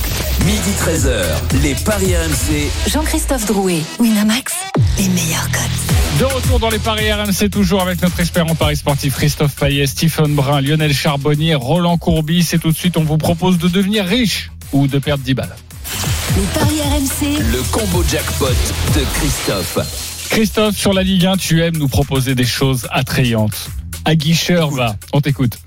Midi 0.47 0.61
13h, 0.78 1.61
les 1.64 1.74
Paris 1.74 2.14
RMC. 2.16 2.70
Jean-Christophe 2.88 3.47
Drouet, 3.47 3.80
Winamax, 3.99 4.53
les 4.97 5.09
meilleurs 5.09 5.51
codes. 5.51 6.20
De 6.20 6.24
retour 6.24 6.61
dans 6.61 6.70
les 6.70 6.78
paris 6.78 7.12
RMC, 7.12 7.51
toujours 7.51 7.82
avec 7.82 8.01
notre 8.01 8.20
expert 8.20 8.47
en 8.49 8.55
paris 8.55 8.76
sportif 8.76 9.16
Christophe 9.16 9.57
Payet, 9.57 9.88
Stephen 9.88 10.36
Brun, 10.36 10.61
Lionel 10.61 10.94
Charbonnier, 10.94 11.57
Roland 11.57 11.99
Courbis. 11.99 12.51
Et 12.53 12.61
tout 12.61 12.70
de 12.70 12.76
suite, 12.76 12.97
on 12.97 13.03
vous 13.03 13.18
propose 13.18 13.59
de 13.59 13.66
devenir 13.66 14.05
riche 14.05 14.53
ou 14.70 14.86
de 14.86 15.01
perdre 15.01 15.24
10 15.24 15.34
balles. 15.34 15.57
Les 16.36 16.61
paris 16.61 16.80
RMC, 16.80 17.42
Le 17.53 17.62
combo 17.72 18.05
jackpot 18.09 18.47
de 18.47 19.05
Christophe. 19.18 20.28
Christophe, 20.30 20.76
sur 20.76 20.92
la 20.92 21.03
Ligue 21.03 21.26
1, 21.26 21.38
tu 21.38 21.64
aimes 21.64 21.76
nous 21.76 21.88
proposer 21.88 22.36
des 22.36 22.47
choses 22.47 22.86
attrayantes. 22.92 23.68
Aguicheur, 24.05 24.70
va, 24.70 24.94
on 25.12 25.20
t'écoute. 25.20 25.59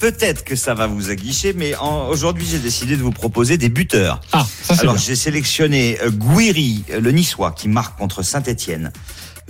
Peut-être 0.00 0.44
que 0.44 0.56
ça 0.56 0.72
va 0.74 0.86
vous 0.86 1.10
aguicher, 1.10 1.52
mais 1.52 1.74
en- 1.76 2.08
aujourd'hui 2.08 2.46
j'ai 2.50 2.58
décidé 2.58 2.96
de 2.96 3.02
vous 3.02 3.10
proposer 3.12 3.58
des 3.58 3.68
buteurs. 3.68 4.20
Ah, 4.32 4.46
ça 4.62 4.74
c'est 4.74 4.80
Alors 4.80 4.96
j'ai 4.96 5.14
sélectionné 5.14 5.98
euh, 6.00 6.10
Guiri, 6.10 6.84
euh, 6.90 7.00
le 7.00 7.12
Niçois, 7.12 7.52
qui 7.52 7.68
marque 7.68 7.98
contre 7.98 8.22
Saint-Etienne. 8.22 8.92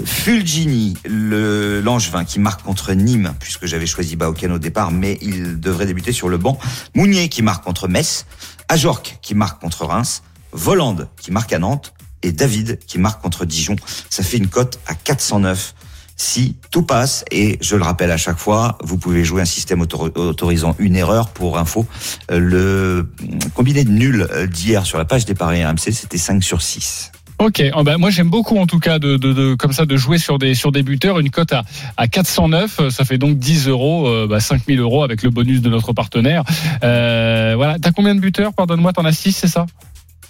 Fulgini, 0.04 0.96
le 1.04 1.80
Langevin, 1.80 2.24
qui 2.24 2.40
marque 2.40 2.62
contre 2.62 2.92
Nîmes, 2.94 3.34
puisque 3.38 3.66
j'avais 3.66 3.86
choisi 3.86 4.16
Baoken 4.16 4.50
au 4.52 4.58
départ, 4.58 4.90
mais 4.90 5.18
il 5.22 5.60
devrait 5.60 5.86
débuter 5.86 6.12
sur 6.12 6.28
le 6.28 6.38
banc. 6.38 6.58
Mounier, 6.94 7.28
qui 7.28 7.42
marque 7.42 7.62
contre 7.64 7.86
Metz. 7.86 8.26
Ajorc, 8.68 9.18
qui 9.22 9.34
marque 9.34 9.60
contre 9.60 9.84
Reims. 9.84 10.22
Volande, 10.52 11.08
qui 11.20 11.30
marque 11.30 11.52
à 11.52 11.58
Nantes. 11.58 11.92
Et 12.22 12.32
David, 12.32 12.78
qui 12.86 12.98
marque 12.98 13.22
contre 13.22 13.44
Dijon. 13.44 13.76
Ça 14.10 14.22
fait 14.22 14.36
une 14.38 14.48
cote 14.48 14.78
à 14.86 14.94
409. 14.94 15.74
Si 16.20 16.56
tout 16.70 16.82
passe, 16.82 17.24
et 17.30 17.56
je 17.62 17.76
le 17.76 17.82
rappelle 17.82 18.10
à 18.10 18.18
chaque 18.18 18.36
fois, 18.36 18.76
vous 18.84 18.98
pouvez 18.98 19.24
jouer 19.24 19.40
un 19.40 19.46
système 19.46 19.80
autor- 19.80 20.10
autorisant 20.16 20.76
une 20.78 20.94
erreur. 20.94 21.30
Pour 21.30 21.56
info, 21.56 21.86
euh, 22.30 22.38
le 22.38 23.10
combiné 23.54 23.84
de 23.84 23.90
nul 23.90 24.28
euh, 24.30 24.46
d'hier 24.46 24.84
sur 24.84 24.98
la 24.98 25.06
page 25.06 25.24
des 25.24 25.34
paris 25.34 25.64
RMC, 25.64 25.78
c'était 25.92 26.18
5 26.18 26.44
sur 26.44 26.60
6. 26.60 27.12
Ok, 27.38 27.62
oh 27.74 27.82
bah, 27.84 27.96
moi 27.96 28.10
j'aime 28.10 28.28
beaucoup 28.28 28.58
en 28.58 28.66
tout 28.66 28.78
cas 28.80 28.98
de, 28.98 29.54
comme 29.54 29.72
ça 29.72 29.86
de 29.86 29.96
jouer 29.96 30.18
sur 30.18 30.36
des 30.38 30.82
buteurs. 30.82 31.18
Une 31.20 31.30
cote 31.30 31.54
à, 31.54 31.62
à 31.96 32.06
409, 32.06 32.80
euh, 32.80 32.90
ça 32.90 33.06
fait 33.06 33.16
donc 33.16 33.38
10 33.38 33.68
euros, 33.68 34.06
euh, 34.06 34.26
bah, 34.28 34.40
5000 34.40 34.78
euros 34.78 35.02
avec 35.02 35.22
le 35.22 35.30
bonus 35.30 35.62
de 35.62 35.70
notre 35.70 35.94
partenaire. 35.94 36.42
Voilà, 36.82 37.76
t'as 37.80 37.92
combien 37.92 38.14
de 38.14 38.20
buteurs? 38.20 38.52
Pardonne-moi, 38.52 38.92
t'en 38.92 39.06
as 39.06 39.12
6 39.12 39.32
c'est 39.32 39.48
ça? 39.48 39.64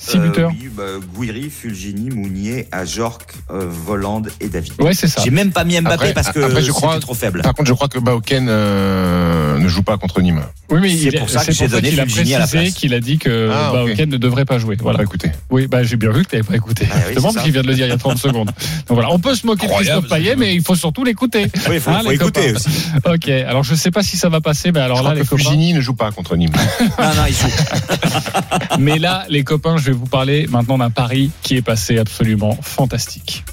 6 0.02 0.16
Euh, 0.16 0.20
buteurs 0.20 0.50
Oui, 0.50 0.70
bah, 0.74 0.82
Gouiri, 1.14 1.50
Fulgini, 1.50 2.08
Mounier, 2.08 2.66
Ajorc, 2.72 3.18
euh, 3.50 3.66
Voland 3.68 4.22
et 4.40 4.48
David. 4.48 4.72
Ouais, 4.80 4.94
c'est 4.94 5.08
ça. 5.08 5.20
J'ai 5.22 5.30
même 5.30 5.52
pas 5.52 5.64
mis 5.64 5.78
Mbappé 5.78 5.94
Après- 5.94 6.14
parce 6.14 6.30
que 6.32 6.40
après, 6.40 6.62
je 6.62 6.72
crois- 6.72 6.94
c'était 6.94 7.02
trop 7.04 7.14
faible. 7.14 7.42
Par 7.42 7.52
contre, 7.54 7.68
je 7.68 7.74
crois 7.74 7.88
que 7.88 7.98
Baoken 7.98 8.46
euh, 8.48 9.58
ne 9.58 9.68
joue 9.68 9.82
pas 9.82 9.98
contre 9.98 10.22
Nîmes. 10.22 10.40
Oui, 10.70 10.78
mais 10.80 10.96
C'est 10.96 11.18
pour 11.18 11.28
ça 11.28 11.40
que 11.40 11.46
c'est 11.46 11.52
j'ai 11.52 11.68
donné 11.68 11.90
qu'il 11.90 12.00
a 12.00 12.04
Fulgini 12.06 12.34
à 12.34 12.38
la 12.38 12.46
précisé 12.46 12.62
place. 12.70 12.74
qu'il 12.78 12.94
a 12.94 13.00
dit 13.00 13.18
que 13.18 13.50
Ah, 13.52 13.72
ne 14.06 14.16
devrait 14.16 14.46
pas 14.46 14.58
jouer. 14.58 14.76
Voilà. 14.80 14.98
Bah, 14.98 15.04
écoutez. 15.04 15.30
Oui, 15.50 15.66
bah 15.66 15.82
j'ai 15.82 15.96
bien 15.96 16.10
vu 16.12 16.24
que 16.24 16.30
t'avais 16.30 16.42
pas 16.44 16.56
écouté. 16.56 16.88
Ah 16.90 16.94
oui, 16.96 17.02
Justement, 17.08 17.28
c'est 17.28 17.34
parce 17.34 17.44
qu'il 17.44 17.52
vient 17.52 17.62
de 17.62 17.66
le 17.68 17.74
dire 17.74 17.86
il 17.86 17.90
y 17.90 17.92
a 17.92 17.98
30 17.98 18.16
secondes. 18.18 18.46
Donc 18.46 18.54
voilà, 18.88 19.10
on 19.12 19.18
peut 19.18 19.34
se 19.34 19.46
moquer 19.46 19.66
de 19.66 19.72
Christophe 19.72 20.08
Payet, 20.08 20.34
mais 20.36 20.54
il 20.54 20.62
faut 20.62 20.74
surtout 20.76 21.04
l'écouter. 21.04 21.46
Oui, 21.68 21.74
il 21.74 21.80
faut, 21.80 21.90
Hein, 22.00 22.00
faut 22.04 22.10
écouter 22.12 22.54
aussi. 22.54 22.68
Ok, 23.04 23.28
alors 23.28 23.64
je 23.64 23.74
sais 23.74 23.90
pas 23.90 24.02
si 24.02 24.16
ça 24.16 24.28
va 24.30 24.40
passer, 24.40 24.72
mais 24.72 24.80
alors 24.80 24.98
je 24.98 25.02
là, 25.04 25.14
les 25.14 25.20
copains. 25.26 25.36
Fujini 25.44 25.74
ne 25.74 25.80
joue 25.82 25.94
pas 25.94 26.10
contre 26.10 26.36
Nîmes. 26.36 26.50
Non, 26.98 27.06
non, 27.16 27.22
il 27.28 27.34
joue. 27.34 27.46
Mais 28.78 28.98
là, 28.98 29.24
les 29.28 29.42
copains, 29.44 29.76
je 29.76 29.89
vais 29.90 29.98
vous 29.98 30.06
parler 30.06 30.46
maintenant 30.48 30.78
d'un 30.78 30.90
pari 30.90 31.30
qui 31.42 31.56
est 31.56 31.62
passé 31.62 31.98
absolument 31.98 32.56
fantastique. 32.62 33.44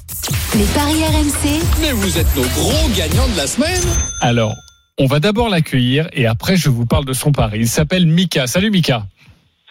Les 0.54 0.64
paris 0.66 1.02
RMC, 1.02 1.60
Mais 1.80 1.92
vous 1.92 2.16
êtes 2.16 2.36
nos 2.36 2.42
gros 2.42 2.88
gagnants 2.96 3.26
de 3.28 3.36
la 3.36 3.46
semaine. 3.46 3.82
Alors, 4.20 4.54
on 4.98 5.06
va 5.06 5.18
d'abord 5.18 5.48
l'accueillir 5.48 6.08
et 6.12 6.26
après, 6.26 6.56
je 6.56 6.68
vous 6.70 6.86
parle 6.86 7.04
de 7.04 7.12
son 7.12 7.32
pari. 7.32 7.58
Il 7.60 7.68
s'appelle 7.68 8.06
Mika. 8.06 8.46
Salut 8.46 8.70
Mika. 8.70 9.06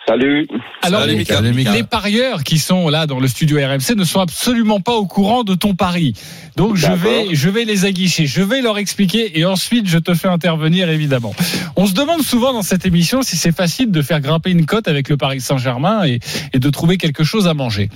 Salut. 0.08 0.48
Alors, 0.84 1.02
Salut, 1.02 1.12
les, 1.12 1.18
Mika. 1.20 1.36
Salut, 1.36 1.54
Mika. 1.54 1.74
les 1.74 1.84
parieurs 1.84 2.44
qui 2.44 2.60
sont 2.60 2.88
là 2.88 3.08
dans 3.08 3.20
le 3.20 3.28
studio 3.28 3.58
RMC 3.58 3.96
ne 3.98 4.06
sont 4.06 4.22
absolument 4.22 4.80
pas 4.80 4.94
au 4.94 5.06
courant 5.06 5.44
de 5.44 5.54
ton 5.54 5.76
pari. 5.76 6.14
Donc, 6.56 6.78
je 6.78 6.92
vais, 6.92 7.36
je 7.36 7.50
vais 7.50 7.66
les 7.66 7.84
aguicher, 7.84 8.26
je 8.26 8.42
vais 8.42 8.62
leur 8.62 8.78
expliquer 8.78 9.38
et 9.38 9.44
ensuite, 9.44 9.88
je 9.88 9.98
te 9.98 10.14
fais 10.14 10.30
intervenir, 10.30 10.90
évidemment. 10.90 11.36
On 11.76 11.86
se 11.88 11.94
demande 11.94 12.22
souvent 12.22 12.54
dans 12.54 12.62
cette 12.62 12.86
émission 12.86 13.22
si 13.22 13.36
c'est 13.36 13.52
facile 13.56 13.92
de 13.92 14.02
faire 14.02 14.22
grimper 14.22 14.52
une 14.52 14.66
cote 14.66 14.88
avec 14.88 15.10
le 15.10 15.18
Paris 15.18 15.42
Saint-Germain 15.42 16.06
et, 16.06 16.20
et 16.54 16.60
de 16.60 16.70
trouver 16.70 16.98
quelque 16.98 17.26
chose 17.26 17.48
à 17.48 17.54
manger. 17.54 17.90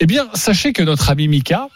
Eh 0.00 0.06
bien, 0.06 0.28
sachez 0.34 0.72
que 0.74 0.82
notre 0.82 1.08
ami 1.10 1.28
Mika 1.28 1.68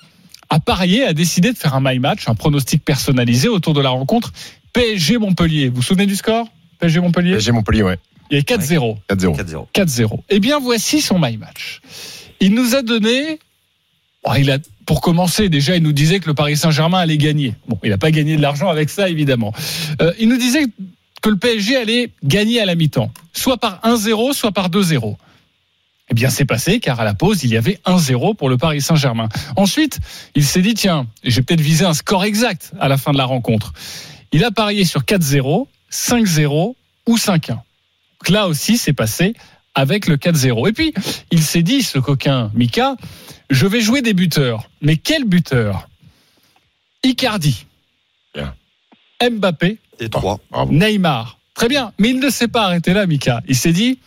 a 0.50 0.60
parié, 0.60 1.04
a 1.04 1.14
décidé 1.14 1.50
de 1.50 1.56
faire 1.56 1.74
un 1.74 1.80
my 1.82 1.98
match, 1.98 2.28
un 2.28 2.34
pronostic 2.34 2.84
personnalisé 2.84 3.48
autour 3.48 3.72
de 3.72 3.80
la 3.80 3.88
rencontre 3.88 4.32
PSG 4.74 5.16
Montpellier. 5.16 5.68
Vous 5.70 5.76
vous 5.76 5.82
souvenez 5.82 6.06
du 6.06 6.14
score? 6.14 6.46
PSG 6.78 7.00
Montpellier? 7.00 7.40
J'ai 7.40 7.52
Montpellier, 7.52 7.82
ouais. 7.82 7.98
Il 8.32 8.36
y 8.36 8.38
a 8.38 8.42
4-0. 8.44 8.96
4-0. 9.10 9.36
4-0. 9.36 9.66
4-0. 9.74 10.20
Eh 10.30 10.40
bien, 10.40 10.58
voici 10.58 11.02
son 11.02 11.18
my 11.18 11.36
match. 11.36 11.82
Il 12.40 12.54
nous 12.54 12.74
a 12.74 12.80
donné. 12.80 13.38
Bon, 14.24 14.32
il 14.34 14.50
a, 14.50 14.56
pour 14.86 15.02
commencer, 15.02 15.50
déjà, 15.50 15.76
il 15.76 15.82
nous 15.82 15.92
disait 15.92 16.18
que 16.18 16.28
le 16.28 16.34
Paris 16.34 16.56
Saint-Germain 16.56 16.98
allait 16.98 17.18
gagner. 17.18 17.54
Bon, 17.68 17.78
il 17.84 17.90
n'a 17.90 17.98
pas 17.98 18.10
gagné 18.10 18.36
de 18.36 18.42
l'argent 18.42 18.70
avec 18.70 18.88
ça, 18.88 19.10
évidemment. 19.10 19.52
Euh, 20.00 20.14
il 20.18 20.30
nous 20.30 20.38
disait 20.38 20.64
que 21.20 21.28
le 21.28 21.36
PSG 21.36 21.76
allait 21.76 22.10
gagner 22.24 22.58
à 22.60 22.64
la 22.64 22.74
mi-temps, 22.74 23.12
soit 23.34 23.58
par 23.58 23.80
1-0, 23.82 24.32
soit 24.32 24.52
par 24.52 24.70
2-0. 24.70 25.16
Eh 26.08 26.14
bien, 26.14 26.30
c'est 26.30 26.46
passé, 26.46 26.80
car 26.80 27.00
à 27.00 27.04
la 27.04 27.14
pause, 27.14 27.44
il 27.44 27.50
y 27.50 27.56
avait 27.58 27.80
1-0 27.84 28.34
pour 28.34 28.48
le 28.48 28.56
Paris 28.56 28.80
Saint-Germain. 28.80 29.28
Ensuite, 29.56 29.98
il 30.34 30.44
s'est 30.44 30.62
dit, 30.62 30.72
tiens, 30.72 31.06
j'ai 31.22 31.42
peut-être 31.42 31.60
visé 31.60 31.84
un 31.84 31.94
score 31.94 32.24
exact 32.24 32.72
à 32.80 32.88
la 32.88 32.96
fin 32.96 33.12
de 33.12 33.18
la 33.18 33.24
rencontre. 33.26 33.74
Il 34.32 34.42
a 34.42 34.50
parié 34.50 34.86
sur 34.86 35.02
4-0, 35.02 35.66
5-0 35.90 36.74
ou 37.06 37.16
5-1. 37.16 37.58
Donc 38.22 38.28
là 38.28 38.46
aussi, 38.46 38.78
c'est 38.78 38.92
passé 38.92 39.34
avec 39.74 40.06
le 40.06 40.16
4-0. 40.16 40.68
Et 40.68 40.72
puis, 40.72 40.94
il 41.32 41.42
s'est 41.42 41.64
dit, 41.64 41.82
ce 41.82 41.98
coquin 41.98 42.52
Mika, 42.54 42.94
je 43.50 43.66
vais 43.66 43.80
jouer 43.80 44.00
des 44.00 44.14
buteurs. 44.14 44.70
Mais 44.80 44.96
quel 44.96 45.24
buteur? 45.24 45.88
Icardi. 47.02 47.66
Bien. 48.32 48.54
Mbappé. 49.20 49.78
Et 49.98 50.08
trois. 50.08 50.38
Neymar. 50.70 51.40
Très 51.54 51.66
bien. 51.66 51.92
Mais 51.98 52.10
il 52.10 52.20
ne 52.20 52.30
s'est 52.30 52.46
pas 52.46 52.62
arrêté 52.62 52.92
là, 52.92 53.06
Mika. 53.06 53.42
Il 53.48 53.56
s'est 53.56 53.72
dit, 53.72 53.98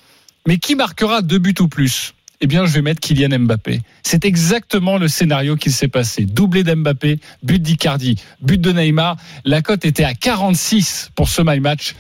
mais 0.48 0.60
qui 0.60 0.76
marquera 0.76 1.22
deux 1.22 1.40
buts 1.40 1.54
ou 1.60 1.68
plus? 1.68 2.14
Eh 2.40 2.48
bien, 2.48 2.66
je 2.66 2.72
vais 2.72 2.82
mettre 2.82 3.02
Kylian 3.02 3.40
Mbappé. 3.40 3.82
C'est 4.02 4.24
exactement 4.24 4.98
le 4.98 5.10
scénario 5.10 5.58
qui 5.58 5.72
s'est 5.72 5.90
passé. 5.90 6.24
Doublé 6.24 6.64
d'Mbappé, 6.64 7.20
but 7.44 7.62
d'Icardi, 7.62 8.16
but 8.40 8.62
de 8.62 8.72
Neymar. 8.72 9.18
La 9.44 9.62
cote 9.62 9.84
était 9.84 10.06
à 10.06 10.14
46 10.14 11.12
pour 11.16 11.28
ce 11.28 11.42
my 11.42 11.60
match. 11.60 11.96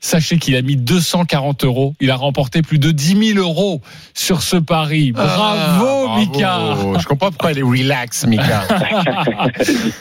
Sachez 0.00 0.38
qu'il 0.38 0.54
a 0.54 0.62
mis 0.62 0.76
240 0.76 1.64
euros. 1.64 1.94
Il 2.00 2.10
a 2.10 2.16
remporté 2.16 2.62
plus 2.62 2.78
de 2.78 2.90
10 2.92 3.34
000 3.34 3.38
euros 3.44 3.80
sur 4.14 4.42
ce 4.42 4.56
pari. 4.56 5.10
Bravo, 5.12 6.06
Ah, 6.10 6.18
Mika. 6.18 6.58
Je 7.00 7.06
comprends 7.06 7.30
pourquoi 7.30 7.50
elle 7.50 7.58
est 7.58 7.62
relax, 7.62 8.24
Mika. 8.26 8.62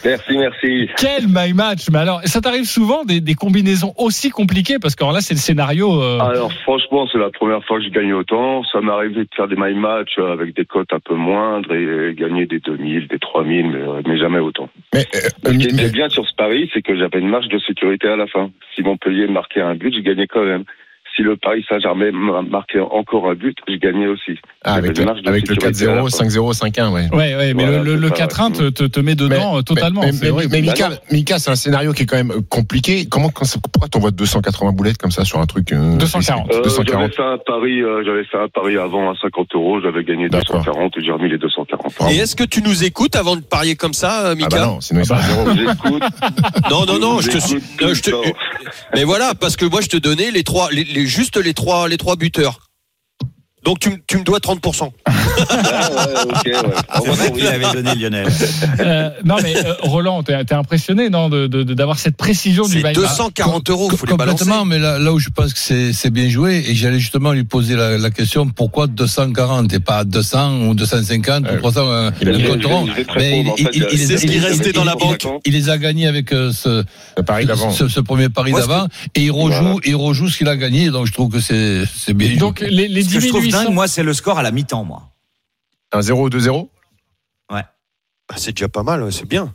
Merci, 0.05 0.37
merci. 0.37 0.89
Quel 0.97 1.27
my 1.27 1.53
match. 1.53 1.89
Mais 1.91 1.99
alors, 1.99 2.21
ça 2.25 2.41
t'arrive 2.41 2.65
souvent 2.65 3.05
des, 3.05 3.21
des 3.21 3.33
combinaisons 3.33 3.93
aussi 3.97 4.29
compliquées? 4.29 4.77
Parce 4.79 4.95
que 4.95 5.03
alors 5.03 5.13
là, 5.13 5.21
c'est 5.21 5.33
le 5.33 5.39
scénario. 5.39 6.01
euh, 6.01 6.19
Alors 6.19 6.51
franchement, 6.63 7.07
c'est 7.11 7.17
la 7.17 7.29
première 7.29 7.63
fois 7.65 7.79
que 7.79 7.85
je 7.85 7.89
gagne 7.89 8.13
autant. 8.13 8.63
Ça 8.71 8.81
m'est 8.81 8.91
arrivé 8.91 9.23
de 9.23 9.29
faire 9.35 9.47
des 9.47 9.55
my 9.57 9.73
match 9.73 10.11
euh, 10.19 10.33
avec 10.33 10.55
des 10.55 10.65
cotes 10.65 10.93
un 10.93 10.99
peu 10.99 11.15
moindres 11.15 11.73
et 11.73 12.13
gagner 12.15 12.45
des 12.45 12.59
2000, 12.59 13.07
des 13.07 13.19
3000, 13.19 13.65
mais, 13.69 13.75
euh, 13.79 14.01
mais 14.05 14.17
jamais 14.17 14.39
autant. 14.39 14.69
Mais, 14.93 15.05
euh, 15.15 15.19
Ce 15.45 15.51
qui 15.51 15.57
mais- 15.57 15.63
était 15.65 15.89
bien 15.89 16.09
sur 16.09 16.27
ce 16.27 16.33
pari, 16.35 16.69
c'est 16.73 16.81
que 16.81 16.95
j'avais 16.97 17.19
une 17.19 17.29
marge 17.29 17.47
de 17.49 17.59
sécurité 17.59 18.07
à 18.07 18.15
la 18.15 18.27
fin. 18.27 18.49
Si 18.75 18.81
Montpellier 18.83 19.27
marquait 19.27 19.61
un 19.61 19.75
but, 19.75 19.86
je 19.93 19.99
gagnais 19.99 20.27
quand 20.27 20.43
même. 20.43 20.63
Si 21.17 21.23
le 21.23 21.35
Paris 21.35 21.65
Saint-Germain 21.67 22.11
marquait 22.47 22.79
encore 22.79 23.27
un 23.29 23.33
but, 23.33 23.57
je 23.67 23.75
gagnais 23.77 24.05
aussi. 24.07 24.37
ah, 24.63 24.75
avec, 24.75 24.95
le 24.97 25.03
sécurité 25.39 25.87
à 25.87 25.95
la 25.95 26.01
4-0, 26.03 26.15
fin. 26.15 26.25
5-0, 26.27 26.53
5-1, 26.53 26.91
ouais. 26.93 27.07
Ouais, 27.11 27.35
ouais, 27.35 27.53
mais 27.55 27.63
Voilà, 27.65 27.79
le, 27.83 27.95
le, 27.95 28.09
c'est 28.15 28.21
le 28.23 28.29
ça, 28.29 28.49
4-1 28.49 28.51
te, 28.53 28.63
ouais. 28.63 28.71
te, 28.71 28.83
te 28.83 28.99
met 28.99 29.15
dedans 29.15 29.53
Mais- 29.53 29.57
euh, 29.57 29.61
totalement. 29.63 30.01
Mais, 30.21 30.31
Bah 30.47 30.61
Mika. 30.61 30.89
Mika, 31.11 31.39
c'est 31.39 31.49
un 31.49 31.55
scénario 31.55 31.91
qui 31.93 32.03
est 32.03 32.05
quand 32.05 32.17
même 32.17 32.29
euh, 32.31 32.41
compliqué. 32.47 33.07
Comment, 33.09 33.29
pourquoi 33.29 33.87
t'envoies 33.89 34.11
280 34.11 34.73
boulettes 34.73 34.99
comme 34.99 35.09
ça 35.09 35.25
sur 35.25 35.39
un 35.39 35.47
truc 35.47 35.71
euh, 35.73 35.95
240. 35.97 36.53
Euh, 36.53 36.61
240. 36.61 36.87
j'avais 37.01 37.13
fait 37.15 37.23
un 37.23 37.37
pari, 37.43 37.81
euh, 37.81 38.03
j'avais 38.05 38.23
fait 38.25 38.37
un 38.37 38.47
pari 38.49 38.77
avant 38.77 39.09
à 39.09 39.15
50 39.19 39.47
euros, 39.55 39.81
j'avais 39.81 40.03
gagné 40.03 40.29
D'accord. 40.29 40.57
240 40.57 40.93
et 40.97 41.03
j'ai 41.03 41.11
remis 41.11 41.29
les 41.29 41.39
240. 41.39 42.11
Et 42.11 42.17
est-ce 42.17 42.35
que 42.35 42.43
tu 42.43 42.61
nous 42.61 42.83
écoutes 42.83 43.15
avant 43.15 43.35
de 43.35 43.41
parier 43.41 43.75
comme 43.75 43.93
ça, 43.93 44.27
euh, 44.27 44.29
Ah 44.33 44.35
Mika? 44.35 44.49
bah 44.51 44.65
non, 44.67 44.81
sinon 44.81 44.99
il 45.01 45.05
sera 45.07 45.19
Ah 45.19 45.27
zéro. 45.27 45.49
J'écoute. 45.55 46.03
Non, 46.69 46.85
non, 46.85 46.99
non, 46.99 47.21
je 47.21 47.29
te 47.31 47.37
je 47.39 48.01
te-. 48.03 48.11
Mais 48.93 49.03
voilà, 49.03 49.33
parce 49.33 49.55
que 49.55 49.65
moi 49.65 49.81
je 49.81 49.87
te 49.89 49.97
donnais 49.97 50.29
les 50.31 50.43
trois, 50.43 50.69
les, 50.71 50.83
les- 50.83 51.06
juste 51.07 51.37
les 51.37 51.53
trois, 51.53 51.87
les 51.87 51.97
trois 51.97 52.15
buteurs. 52.15 52.66
Donc 53.67 53.79
tu, 53.79 53.89
me- 53.89 53.97
tu 54.07 54.17
me 54.17 54.23
dois 54.23 54.39
30%. 54.39 54.91
Ah, 55.49 56.07
ouais, 56.07 56.13
ok, 56.23 56.45
ouais. 56.45 56.53
On 56.95 57.01
C'est 57.01 57.07
va 57.09 57.13
vrai 57.15 57.31
qu'il 57.33 57.47
avait 57.47 57.73
donné 57.73 57.95
Lionel. 57.95 58.27
Euh, 58.79 59.09
non, 59.25 59.35
mais 59.43 59.55
euh, 59.57 59.73
Roland, 59.81 60.23
t'es 60.23 60.43
t'es 60.45 60.55
impressionné, 60.55 61.09
non, 61.09 61.29
de- 61.29 61.47
de- 61.47 61.63
de- 61.63 61.73
d'avoir 61.73 61.99
cette 61.99 62.15
précision 62.17 62.65
du 62.67 62.79
match 62.81 62.95
240 62.95 63.69
euros, 63.69 63.89
faut 63.89 64.05
les 64.05 64.15
balancer. 64.15 64.39
Complètement, 64.45 64.65
mais 64.65 64.79
là, 64.79 64.97
là 64.99 65.11
où 65.13 65.19
je 65.19 65.29
pense 65.29 65.53
que 65.53 65.59
c'est 65.59 65.93
c'est 65.93 66.09
bien 66.09 66.29
joué, 66.29 66.63
et 66.67 66.75
j'allais 66.75 66.99
justement 66.99 67.33
lui 67.33 67.43
poser 67.43 67.75
la, 67.75 67.97
la 67.97 68.09
question 68.09 68.47
pourquoi 68.47 68.87
240 68.87 69.71
et 69.73 69.79
pas 69.79 70.03
200 70.05 70.67
ou 70.67 70.73
250 70.73 71.45
Euh, 71.47 71.55
ou 71.55 71.57
300 71.59 71.81
euh, 71.87 72.11
il 72.21 72.29
a 72.29 72.31
le 72.31 72.37
dit- 72.37 72.43
compte 72.45 72.65
rond. 72.65 72.85
je 72.87 72.93
vais 72.93 73.05
te 73.05 73.11
Mais 73.17 73.29
répondre, 73.29 73.51
en 73.51 73.55
il- 73.57 73.63
fait, 73.65 73.71
il- 73.73 73.87
il- 73.91 73.99
c'est 73.99 74.17
ce 74.17 74.25
qui 74.25 74.39
restait 74.39 74.69
il- 74.69 74.73
dans 74.73 74.83
la 74.85 74.95
banque. 74.95 75.27
Il 75.45 75.53
les 75.53 75.69
a 75.69 75.77
gagnés 75.77 76.07
avec 76.07 76.31
euh, 76.33 76.51
ce, 76.51 76.83
Le 77.17 77.23
pari 77.23 77.45
d'avant. 77.45 77.69
ce, 77.71 77.87
ce 77.87 77.99
premier 77.99 78.29
pari 78.29 78.53
d'avant, 78.53 78.87
et 79.15 79.21
il 79.23 79.31
rejoue, 79.31 79.79
il 79.85 79.95
rejoue 79.95 80.29
ce 80.29 80.37
qu'il 80.37 80.47
a 80.47 80.55
gagné, 80.55 80.89
donc 80.89 81.05
je 81.05 81.13
trouve 81.13 81.29
que 81.31 81.39
c'est 81.39 81.83
c'est 81.95 82.13
bien 82.13 82.29
joué. 82.29 82.37
Donc, 82.37 82.59
les, 82.67 82.87
les 82.87 83.01
Ce 83.03 83.09
que 83.09 83.19
10 83.19 83.21
je 83.21 83.27
trouve 83.29 83.43
800 83.43 83.56
dingue, 83.63 83.73
moi, 83.73 83.87
c'est 83.87 84.03
le 84.03 84.13
score 84.13 84.39
à 84.39 84.43
la 84.43 84.51
mi-temps, 84.51 84.83
moi. 84.83 85.09
Un 85.91 86.01
0 86.01 86.29
2-0 86.29 86.69
Ah, 87.49 88.35
C'est 88.35 88.51
déjà 88.51 88.67
pas 88.67 88.83
mal, 88.83 89.03
ouais, 89.03 89.11
c'est 89.11 89.25
bien. 89.25 89.53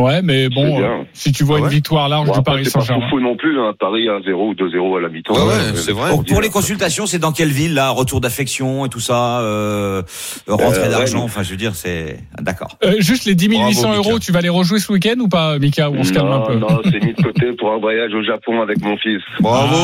Ouais, 0.00 0.22
mais 0.22 0.48
bon, 0.48 0.80
euh, 0.82 1.02
si 1.12 1.32
tu 1.32 1.44
vois 1.44 1.58
Ah 1.60 1.64
une 1.64 1.68
victoire 1.68 2.08
large 2.08 2.28
Bon, 2.28 2.32
du 2.36 2.42
Paris 2.42 2.64
c'est 2.64 2.72
pas 2.72 2.80
Saint-Germain. 2.80 3.08
fou 3.10 3.20
non 3.20 3.36
plus, 3.36 3.58
un 3.60 3.72
pari 3.78 4.08
à 4.08 4.18
0 4.24 4.48
ou 4.50 4.54
2-0 4.54 4.98
à 4.98 5.00
la 5.02 5.08
mi-temps. 5.08 5.34
Ouais, 5.34 5.40
ouais, 5.40 5.52
Euh, 5.72 5.74
c'est 5.74 5.92
vrai. 5.92 6.10
Pour, 6.10 6.24
pour 6.24 6.40
les 6.40 6.48
consultations, 6.50 7.06
c'est 7.06 7.18
dans 7.18 7.32
quelle 7.32 7.48
ville, 7.50 7.74
là 7.74 7.90
Retour 7.90 8.20
d'affection 8.20 8.86
et 8.86 8.88
tout 8.88 9.00
ça 9.00 9.40
euh, 9.40 10.02
Rentrée 10.48 10.80
Euh, 10.84 10.90
d'argent, 10.90 11.16
Rennes. 11.18 11.24
enfin, 11.24 11.42
je 11.42 11.50
veux 11.50 11.56
dire, 11.56 11.74
c'est... 11.74 12.18
D'accord. 12.40 12.78
Euh, 12.84 12.94
juste 13.00 13.24
les 13.26 13.34
10 13.34 13.48
800 13.48 13.82
Bravo, 13.88 13.96
euros, 13.96 14.18
tu 14.18 14.32
vas 14.32 14.40
les 14.40 14.48
rejouer 14.48 14.78
ce 14.78 14.92
week-end 14.92 15.18
ou 15.18 15.28
pas, 15.28 15.58
Mika 15.58 15.90
Ou 15.90 15.96
on 15.96 16.04
se 16.04 16.12
calme 16.12 16.28
un 16.28 16.38
non, 16.38 16.46
peu 16.46 16.54
non, 16.54 16.80
c'est 16.84 17.04
mis 17.04 17.12
de 17.14 17.22
côté 17.22 17.52
pour 17.58 17.72
un 17.72 17.78
voyage 17.78 18.12
au 18.14 18.22
Japon 18.22 18.62
avec 18.62 18.80
mon 18.82 18.96
fils. 18.96 19.20
Bravo 19.40 19.76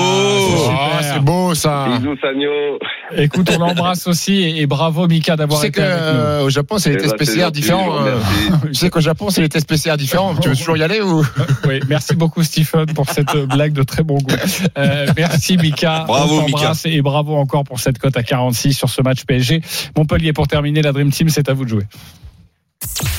Ah, 0.71 1.03
c'est 1.03 1.21
beau 1.23 1.55
ça 1.55 1.87
Bisous, 1.99 2.17
Sagno. 2.21 2.79
Écoute, 3.17 3.51
on 3.55 3.59
l'embrasse 3.59 4.07
aussi 4.07 4.35
et, 4.43 4.63
et 4.63 4.67
bravo 4.67 5.07
Mika 5.07 5.33
Tu 5.33 5.39
d'avoir 5.39 5.61
sais 5.61 5.69
été 5.69 5.83
avec 5.83 6.01
nous. 6.39 6.45
qu'au 6.45 6.51
Japon, 6.51 6.79
c'est 6.79 6.91
les 6.91 6.97
tests 6.97 7.17
PCR 7.17 7.51
différents. 7.51 7.99
Tu 8.67 8.75
sais 8.75 8.91
qu'au 8.91 9.01
Japon, 9.01 9.31
c'est 9.31 9.41
les 9.43 9.49
tests 9.49 9.69
PCR 9.69 9.97
différents. 9.97 10.06
Tu 10.41 10.49
veux 10.49 10.57
toujours 10.57 10.77
y 10.77 10.83
aller 10.83 11.01
ou? 11.01 11.25
Oui, 11.67 11.81
merci 11.89 12.15
beaucoup 12.15 12.43
Stephen 12.43 12.87
pour 12.87 13.09
cette 13.11 13.35
euh, 13.35 13.47
blague 13.47 13.73
de 13.73 13.83
très 13.83 14.03
bon 14.03 14.19
goût. 14.19 14.35
Euh, 14.79 15.07
merci 15.17 15.57
Mika. 15.57 16.05
Bravo, 16.07 16.41
t'embrasse 16.41 16.87
Et 16.87 17.03
bravo 17.03 17.37
encore 17.37 17.65
pour 17.65 17.81
cette 17.81 17.99
cote 17.99 18.17
à 18.17 18.23
46 18.23 18.75
sur 18.75 18.89
ce 18.89 19.03
match 19.03 19.25
PSG. 19.25 19.63
Montpellier 19.97 20.33
pour 20.33 20.49
terminer, 20.49 20.83
la 20.83 20.93
Dream 20.93 21.11
Team, 21.11 21.29
c'est 21.29 21.49
à 21.49 21.55
vous 21.55 21.65
de 21.65 21.71
jouer. 21.71 21.87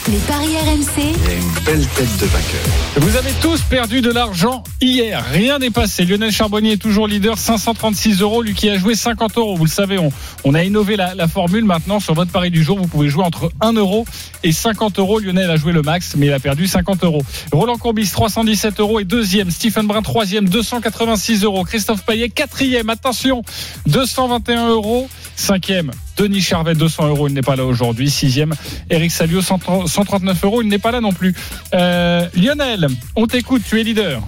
Les 0.09 0.17
paris 0.19 0.55
RMC. 0.55 1.01
Il 1.01 1.29
a 1.29 1.33
une 1.33 1.63
belle 1.65 1.85
tête 1.87 2.17
de 2.19 2.25
vainqueur. 2.27 2.61
Vous 2.95 3.15
avez 3.17 3.31
tous 3.41 3.61
perdu 3.63 3.99
de 3.99 4.09
l'argent 4.09 4.63
hier. 4.81 5.21
Rien 5.33 5.59
n'est 5.59 5.69
passé. 5.69 6.05
Lionel 6.05 6.31
Charbonnier 6.31 6.73
est 6.73 6.81
toujours 6.81 7.07
leader, 7.07 7.37
536 7.37 8.21
euros. 8.21 8.41
Lui 8.41 8.53
qui 8.53 8.69
a 8.69 8.77
joué 8.77 8.95
50 8.95 9.37
euros. 9.37 9.57
Vous 9.57 9.65
le 9.65 9.69
savez, 9.69 9.97
on, 9.97 10.09
on 10.45 10.53
a 10.53 10.63
innové 10.63 10.95
la, 10.95 11.13
la 11.13 11.27
formule. 11.27 11.65
Maintenant, 11.65 11.99
sur 11.99 12.13
votre 12.13 12.31
pari 12.31 12.51
du 12.51 12.63
jour, 12.63 12.79
vous 12.79 12.87
pouvez 12.87 13.09
jouer 13.09 13.25
entre 13.25 13.51
1 13.59 13.73
euro 13.73 14.05
et 14.43 14.53
50 14.53 14.97
euros. 14.99 15.19
Lionel 15.19 15.51
a 15.51 15.57
joué 15.57 15.73
le 15.73 15.81
max, 15.81 16.15
mais 16.15 16.27
il 16.27 16.33
a 16.33 16.39
perdu 16.39 16.67
50 16.67 17.03
euros. 17.03 17.23
Roland 17.51 17.77
Courbis, 17.77 18.09
317 18.09 18.79
euros 18.79 19.01
et 19.01 19.03
deuxième. 19.03 19.51
Stephen 19.51 19.87
Brun, 19.87 20.03
troisième, 20.03 20.47
286 20.47 21.43
euros. 21.43 21.65
Christophe 21.65 22.05
Payet, 22.05 22.29
quatrième. 22.29 22.89
Attention, 22.89 23.41
221 23.87 24.69
euros. 24.69 25.09
Cinquième, 25.35 25.91
Denis 26.17 26.41
Charvet, 26.41 26.75
200 26.75 27.07
euros. 27.07 27.27
Il 27.27 27.33
n'est 27.33 27.41
pas 27.41 27.55
là 27.55 27.65
aujourd'hui. 27.65 28.09
Sixième, 28.09 28.53
Eric 28.89 29.11
Salio, 29.11 29.41
130 29.41 29.87
139 29.87 30.43
euros. 30.43 30.61
Il 30.61 30.67
n'est 30.67 30.79
pas 30.79 30.91
là 30.91 31.01
non 31.01 31.13
plus. 31.13 31.33
Euh, 31.73 32.27
Lionel, 32.35 32.87
on 33.15 33.27
t'écoute. 33.27 33.61
Tu 33.67 33.79
es 33.79 33.83
leader. 33.83 34.21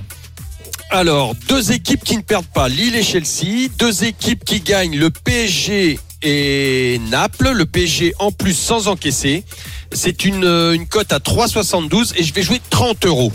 Alors, 0.92 1.36
deux 1.48 1.72
équipes 1.72 2.04
qui 2.04 2.18
ne 2.18 2.22
perdent 2.22 2.48
pas, 2.48 2.68
Lille 2.68 2.96
et 2.96 3.04
Chelsea. 3.04 3.70
Deux 3.78 4.04
équipes 4.06 4.44
qui 4.44 4.62
gagnent, 4.62 4.98
le 4.98 5.10
PSG 5.10 6.00
et 6.24 7.00
Naples. 7.10 7.52
Le 7.52 7.66
PSG 7.66 8.14
en 8.20 8.32
plus 8.32 8.54
sans 8.54 8.88
encaisser. 8.88 9.44
C'est 9.92 10.26
une, 10.26 10.46
euh, 10.46 10.74
une 10.74 10.88
cote 10.88 11.12
à 11.14 11.20
3,72 11.20 12.14
et 12.18 12.24
je 12.24 12.34
vais 12.34 12.44
jouer 12.44 12.62
30 12.70 13.06
euros. 13.06 13.32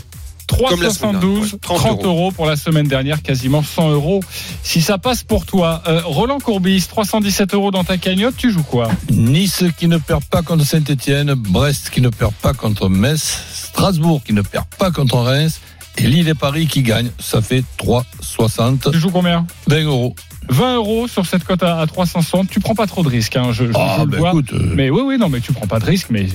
Comme 0.47 0.81
la 0.81 0.89
semaine 0.89 1.15
3,72, 1.15 1.19
dernière, 1.21 1.41
ouais, 1.53 1.59
30, 1.61 2.05
euros. 2.05 2.31
pour 2.31 2.45
la 2.45 2.55
semaine 2.55 2.87
dernière, 2.87 3.21
quasiment 3.21 3.63
100 3.63 3.89
euros. 3.91 4.21
Si 4.63 4.81
ça 4.81 4.97
passe 4.97 5.23
pour 5.23 5.45
toi, 5.45 5.81
Euh, 5.87 6.01
Roland 6.05 6.39
Courbis, 6.39 6.85
317 6.87 7.53
euros 7.53 7.71
dans 7.71 7.83
ta 7.83 7.97
cagnotte, 7.97 8.35
tu 8.37 8.51
joues 8.51 8.63
quoi? 8.63 8.89
Nice 9.11 9.63
qui 9.77 9.87
ne 9.87 9.97
perd 9.97 10.23
pas 10.25 10.41
contre 10.41 10.65
Saint-Etienne, 10.65 11.33
Brest 11.33 11.89
qui 11.89 12.01
ne 12.01 12.09
perd 12.09 12.33
pas 12.33 12.53
contre 12.53 12.89
Metz, 12.89 13.39
Strasbourg 13.53 14.21
qui 14.23 14.33
ne 14.33 14.41
perd 14.41 14.65
pas 14.77 14.91
contre 14.91 15.17
Reims 15.17 15.59
et 15.97 16.07
Lille 16.07 16.27
et 16.27 16.33
Paris 16.35 16.67
qui 16.67 16.81
gagnent. 16.83 17.11
Ça 17.19 17.41
fait 17.41 17.63
3,60, 17.77 18.91
Tu 18.91 18.99
joues 18.99 19.11
combien? 19.11 19.45
20 19.67 19.83
euros. 19.85 20.15
20 20.49 20.75
euros 20.75 21.07
sur 21.07 21.25
cette 21.25 21.43
cote 21.43 21.63
à 21.63 21.79
à 21.79 21.87
360. 21.87 22.49
Tu 22.49 22.59
prends 22.59 22.75
pas 22.75 22.87
trop 22.87 23.03
de 23.03 23.09
risques, 23.09 23.35
hein, 23.35 23.51
je, 23.51 23.65
je- 23.65 23.71
Ah, 23.75 23.95
je 23.99 24.01
le 24.03 24.07
bah 24.11 24.17
vois. 24.17 24.29
écoute, 24.29 24.53
euh, 24.53 24.71
Mais 24.75 24.89
oui, 24.89 25.01
oui, 25.05 25.17
non, 25.17 25.29
mais 25.29 25.39
tu 25.41 25.51
prends 25.53 25.67
pas 25.67 25.79
de 25.79 25.85
risques, 25.85 26.07
mais 26.09 26.27
je, 26.27 26.33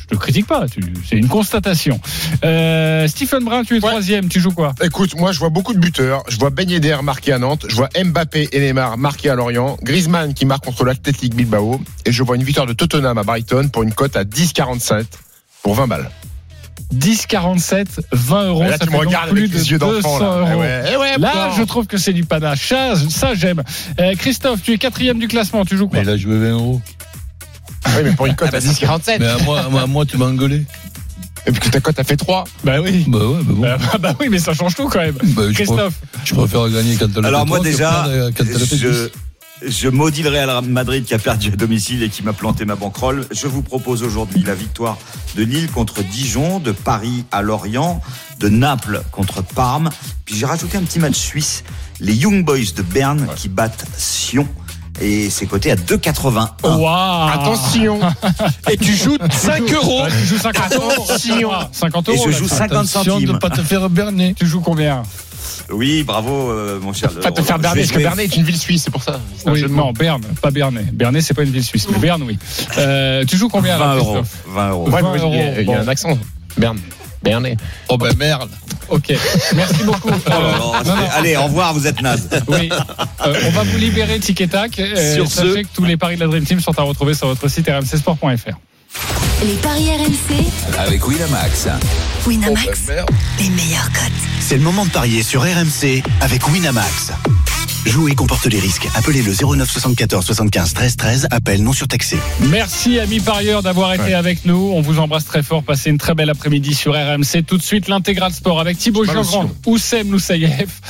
je, 0.00 0.06
te 0.06 0.14
critique 0.14 0.46
pas. 0.46 0.66
tu- 0.68 0.80
C'est 1.08 1.16
une 1.16 1.28
constatation. 1.28 2.00
Euh, 2.44 3.06
Stephen 3.08 3.44
Brun, 3.44 3.64
tu 3.64 3.76
es 3.76 3.80
troisième. 3.80 4.28
Tu 4.28 4.40
joues 4.40 4.52
quoi? 4.52 4.74
Écoute, 4.82 5.14
moi 5.16 5.32
je 5.32 5.38
vois 5.38 5.48
beaucoup 5.50 5.74
de 5.74 5.78
buteurs. 5.78 6.22
Je 6.28 6.36
vois 6.38 6.50
Ben 6.50 6.68
Yedder 6.68 6.98
marqué 7.02 7.32
à 7.32 7.38
Nantes. 7.38 7.66
Je 7.68 7.74
vois 7.76 7.88
Mbappé 8.04 8.48
et 8.52 8.60
Neymar 8.60 8.98
marqués 8.98 9.30
à 9.30 9.34
Lorient. 9.34 9.76
Griezmann 9.82 10.34
qui 10.34 10.44
marque 10.46 10.64
contre 10.64 10.84
l'Athletic 10.84 11.34
Bilbao. 11.34 11.80
Et 12.04 12.12
je 12.12 12.22
vois 12.22 12.36
une 12.36 12.42
victoire 12.44 12.66
de 12.66 12.72
Tottenham 12.72 13.16
à 13.18 13.22
Brighton 13.22 13.68
pour 13.72 13.82
une 13.82 13.92
cote 13.92 14.16
à 14.16 14.24
10,47 14.24 15.04
pour 15.62 15.74
20 15.74 15.86
balles. 15.86 16.10
10,47, 16.94 17.86
20 18.12 18.46
euros. 18.46 18.62
Là, 18.62 18.76
ça 18.78 18.86
tu 18.86 18.90
me 18.90 18.96
regardes 18.96 19.30
plus 19.30 19.40
avec 19.40 19.52
de 19.52 19.56
les 19.56 19.70
yeux 19.70 19.78
d'enfant, 19.78 20.18
200 20.18 20.20
là. 20.20 20.26
euros. 20.26 20.48
Eh 20.52 20.56
ouais, 20.56 20.82
eh 20.92 20.96
ouais, 20.96 21.18
Là, 21.18 21.50
je 21.56 21.62
trouve 21.64 21.86
que 21.86 21.98
c'est 21.98 22.12
du 22.12 22.24
panache. 22.24 22.68
Ça, 22.68 22.94
ça 23.08 23.34
j'aime. 23.34 23.62
Euh, 24.00 24.14
Christophe, 24.16 24.62
tu 24.62 24.72
es 24.72 24.78
quatrième 24.78 25.18
du 25.18 25.28
classement. 25.28 25.64
Tu 25.64 25.76
joues 25.76 25.88
quoi 25.88 25.98
Mais 25.98 26.04
il 26.04 26.10
a 26.10 26.16
joué 26.16 26.38
20 26.38 26.50
euros. 26.50 26.80
Oui, 27.86 28.02
mais 28.04 28.12
pour 28.12 28.26
une 28.26 28.36
cote 28.36 28.54
à 28.54 28.58
10,47. 28.58 29.16
Mais 29.20 29.26
à 29.26 29.38
moi, 29.38 29.60
à 29.60 29.68
moi, 29.68 29.82
à 29.82 29.86
moi, 29.86 30.06
tu 30.06 30.16
m'as 30.16 30.26
engueulé. 30.26 30.64
Et 31.46 31.52
puis 31.52 31.60
que 31.60 31.68
ta 31.68 31.80
cote 31.80 31.98
a 31.98 32.04
fait 32.04 32.16
3. 32.16 32.44
Bah 32.64 32.80
oui. 32.80 33.04
Bah 33.06 33.18
ouais, 33.18 33.38
bah 33.42 33.52
bon. 33.54 33.60
Bah, 33.62 33.78
bah 34.00 34.14
oui, 34.20 34.28
mais 34.28 34.38
ça 34.38 34.52
change 34.52 34.74
tout 34.74 34.88
quand 34.88 34.98
même. 34.98 35.14
Bah, 35.14 35.22
je, 35.22 35.32
préfère, 35.32 35.54
Christophe, 35.54 35.94
je 36.24 36.34
préfère 36.34 36.68
gagner 36.68 36.96
quand 36.96 37.06
elle 37.16 37.24
Alors 37.24 37.42
fait 37.42 37.48
moi 37.48 37.58
que 37.58 37.64
déjà, 37.64 38.08
quand 38.36 38.44
elle 38.44 38.58
fait 38.58 38.76
je, 38.76 38.88
10. 38.88 39.10
Je 39.64 39.88
maudis 39.88 40.22
le 40.22 40.28
Real 40.30 40.62
Madrid 40.64 41.04
qui 41.04 41.14
a 41.14 41.18
perdu 41.18 41.48
à 41.52 41.56
domicile 41.56 42.02
et 42.02 42.08
qui 42.10 42.22
m'a 42.22 42.32
planté 42.32 42.64
ma 42.64 42.74
banquerolle. 42.76 43.26
Je 43.30 43.46
vous 43.46 43.62
propose 43.62 44.02
aujourd'hui 44.02 44.42
la 44.42 44.54
victoire 44.54 44.98
de 45.36 45.42
Lille 45.44 45.70
contre 45.70 46.02
Dijon, 46.02 46.60
de 46.60 46.72
Paris 46.72 47.24
à 47.32 47.42
Lorient, 47.42 48.00
de 48.38 48.48
Naples 48.48 49.02
contre 49.12 49.42
Parme. 49.42 49.90
Puis 50.24 50.36
j'ai 50.36 50.46
rajouté 50.46 50.76
un 50.76 50.82
petit 50.82 50.98
match 50.98 51.16
suisse, 51.16 51.64
les 52.00 52.14
Young 52.14 52.44
Boys 52.44 52.72
de 52.76 52.82
Berne 52.82 53.26
qui 53.36 53.48
battent 53.48 53.86
Sion. 53.96 54.46
Et 54.98 55.28
c'est 55.28 55.44
coté 55.44 55.70
à 55.70 55.76
2,81. 55.76 56.48
Waouh. 56.64 57.28
Attention. 57.30 58.00
Et 58.70 58.78
tu 58.78 58.94
joues 58.96 59.18
5 59.30 59.70
euros. 59.72 60.04
Tu 60.08 60.26
joues 60.26 60.38
50 60.38 60.72
euros. 60.72 60.90
Attention. 61.04 61.50
50 61.70 62.08
Et 62.08 62.12
euros. 62.12 62.24
je 62.24 62.30
là, 62.30 62.36
joue 62.38 62.44
tu- 62.48 62.54
50 62.54 62.72
Attention 62.72 63.00
de 63.02 63.10
centimes. 63.10 63.32
ne 63.32 63.38
pas 63.38 63.50
te 63.50 63.60
faire 63.62 63.90
berner. 63.90 64.32
Tu 64.38 64.46
joues 64.46 64.62
combien? 64.62 65.02
Oui, 65.70 66.02
bravo 66.04 66.50
euh, 66.50 66.78
mon 66.80 66.92
cher. 66.92 67.10
Pas 67.10 67.30
te 67.32 67.42
faire 67.42 67.58
vais 67.58 67.68
parce 67.80 67.90
que 67.90 67.98
Bernay 67.98 68.24
est 68.24 68.36
une 68.36 68.44
ville 68.44 68.56
suisse, 68.58 68.82
c'est 68.84 68.90
pour 68.90 69.02
ça. 69.02 69.20
Oui, 69.46 69.64
non, 69.68 69.92
Berne, 69.92 70.22
pas 70.40 70.50
Bernay. 70.50 70.84
Bernay, 70.92 71.20
c'est 71.20 71.34
pas 71.34 71.42
une 71.42 71.50
ville 71.50 71.64
suisse, 71.64 71.88
mais 71.90 71.98
Berne, 71.98 72.22
oui. 72.22 72.38
Euh, 72.78 73.24
tu 73.24 73.36
joues 73.36 73.48
combien 73.48 73.76
20 73.76 73.84
là, 73.86 73.94
euros. 73.96 74.12
Christophe 74.22 74.42
20 74.54 74.68
euros. 74.70 74.90
Ouais, 74.90 75.02
20 75.02 75.12
mais 75.12 75.18
il 75.18 75.22
y 75.22 75.40
a- 75.40 75.60
il 75.62 75.66
y 75.66 75.70
a, 75.70 75.74
euros. 75.76 75.84
un 75.84 75.88
accent. 75.88 76.18
Berne. 76.56 76.78
Bernay. 77.22 77.56
Oh 77.88 77.96
ben 77.98 78.14
merde. 78.16 78.50
Ok, 78.88 79.12
merci 79.56 79.82
beaucoup. 79.82 80.10
Oh 80.10 80.30
non, 80.30 80.72
non, 80.84 81.02
Allez, 81.16 81.34
au 81.36 81.42
revoir, 81.44 81.74
vous 81.74 81.86
êtes 81.88 82.00
naze. 82.00 82.28
oui. 82.46 82.68
Euh, 83.26 83.34
on 83.46 83.50
va 83.50 83.64
vous 83.64 83.78
libérer 83.78 84.20
Tic 84.20 84.40
et 84.40 84.46
Tac. 84.46 84.78
Euh, 84.78 85.14
Sur 85.16 85.26
sachez 85.28 85.48
ce- 85.50 85.58
que 85.62 85.66
tous 85.74 85.84
les 85.84 85.96
paris 85.96 86.14
de 86.14 86.20
la 86.20 86.28
Dream 86.28 86.44
Team 86.44 86.60
sont 86.60 86.78
à 86.78 86.82
retrouver 86.82 87.14
sur 87.14 87.26
votre 87.26 87.48
site 87.48 87.68
rmcsport.fr. 87.68 88.56
Les 89.44 89.54
paris 89.56 89.90
RMC. 89.90 90.78
Avec 90.78 91.06
Winamax. 91.06 91.68
Winamax. 92.26 92.68
Oh, 92.68 92.82
ben 92.86 92.94
merde. 92.94 93.10
Les 93.38 93.50
meilleurs 93.50 93.92
cotes. 93.92 94.12
C'est 94.40 94.56
le 94.56 94.62
moment 94.62 94.84
de 94.86 94.90
parier 94.90 95.22
sur 95.22 95.42
RMC 95.42 96.02
avec 96.20 96.48
Winamax. 96.48 97.12
Jouer 97.84 98.14
comporte 98.14 98.46
les 98.46 98.58
risques. 98.58 98.88
Appelez 98.94 99.22
le 99.22 99.32
09 99.32 99.70
74 99.70 100.24
75 100.24 100.74
13 100.74 100.96
13. 100.96 101.28
Appel 101.30 101.62
non 101.62 101.72
surtaxé. 101.72 102.16
Merci 102.40 102.98
amis 102.98 103.20
parieurs 103.20 103.62
d'avoir 103.62 103.94
été 103.94 104.14
avec 104.14 104.44
nous. 104.44 104.72
On 104.74 104.80
vous 104.80 104.98
embrasse 104.98 105.24
très 105.24 105.42
fort. 105.42 105.62
Passez 105.62 105.90
une 105.90 105.98
très 105.98 106.14
belle 106.14 106.30
après-midi 106.30 106.74
sur 106.74 106.94
RMC. 106.94 107.44
Tout 107.46 107.58
de 107.58 107.62
suite 107.62 107.88
l'intégral 107.88 108.32
sport 108.32 108.58
avec 108.58 108.78
Thibaut 108.78 109.04
Jean-Grand, 109.04 109.50
Oussem 109.66 110.10
Loussaïef. 110.10 110.80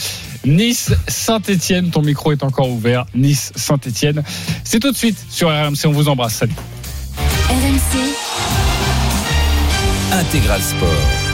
Nice 0.46 0.92
Saint-Etienne, 1.08 1.90
ton 1.90 2.02
micro 2.02 2.32
est 2.32 2.44
encore 2.44 2.70
ouvert. 2.70 3.04
Nice 3.14 3.52
Saint-Etienne. 3.56 4.22
C'est 4.64 4.80
tout 4.80 4.92
de 4.92 4.96
suite 4.96 5.18
sur 5.28 5.48
RMC. 5.48 5.86
On 5.86 5.92
vous 5.92 6.08
embrasse. 6.08 6.34
Salut. 6.36 6.54
RMC. 7.48 8.16
Intégral 10.12 10.60
Sport. 10.62 11.25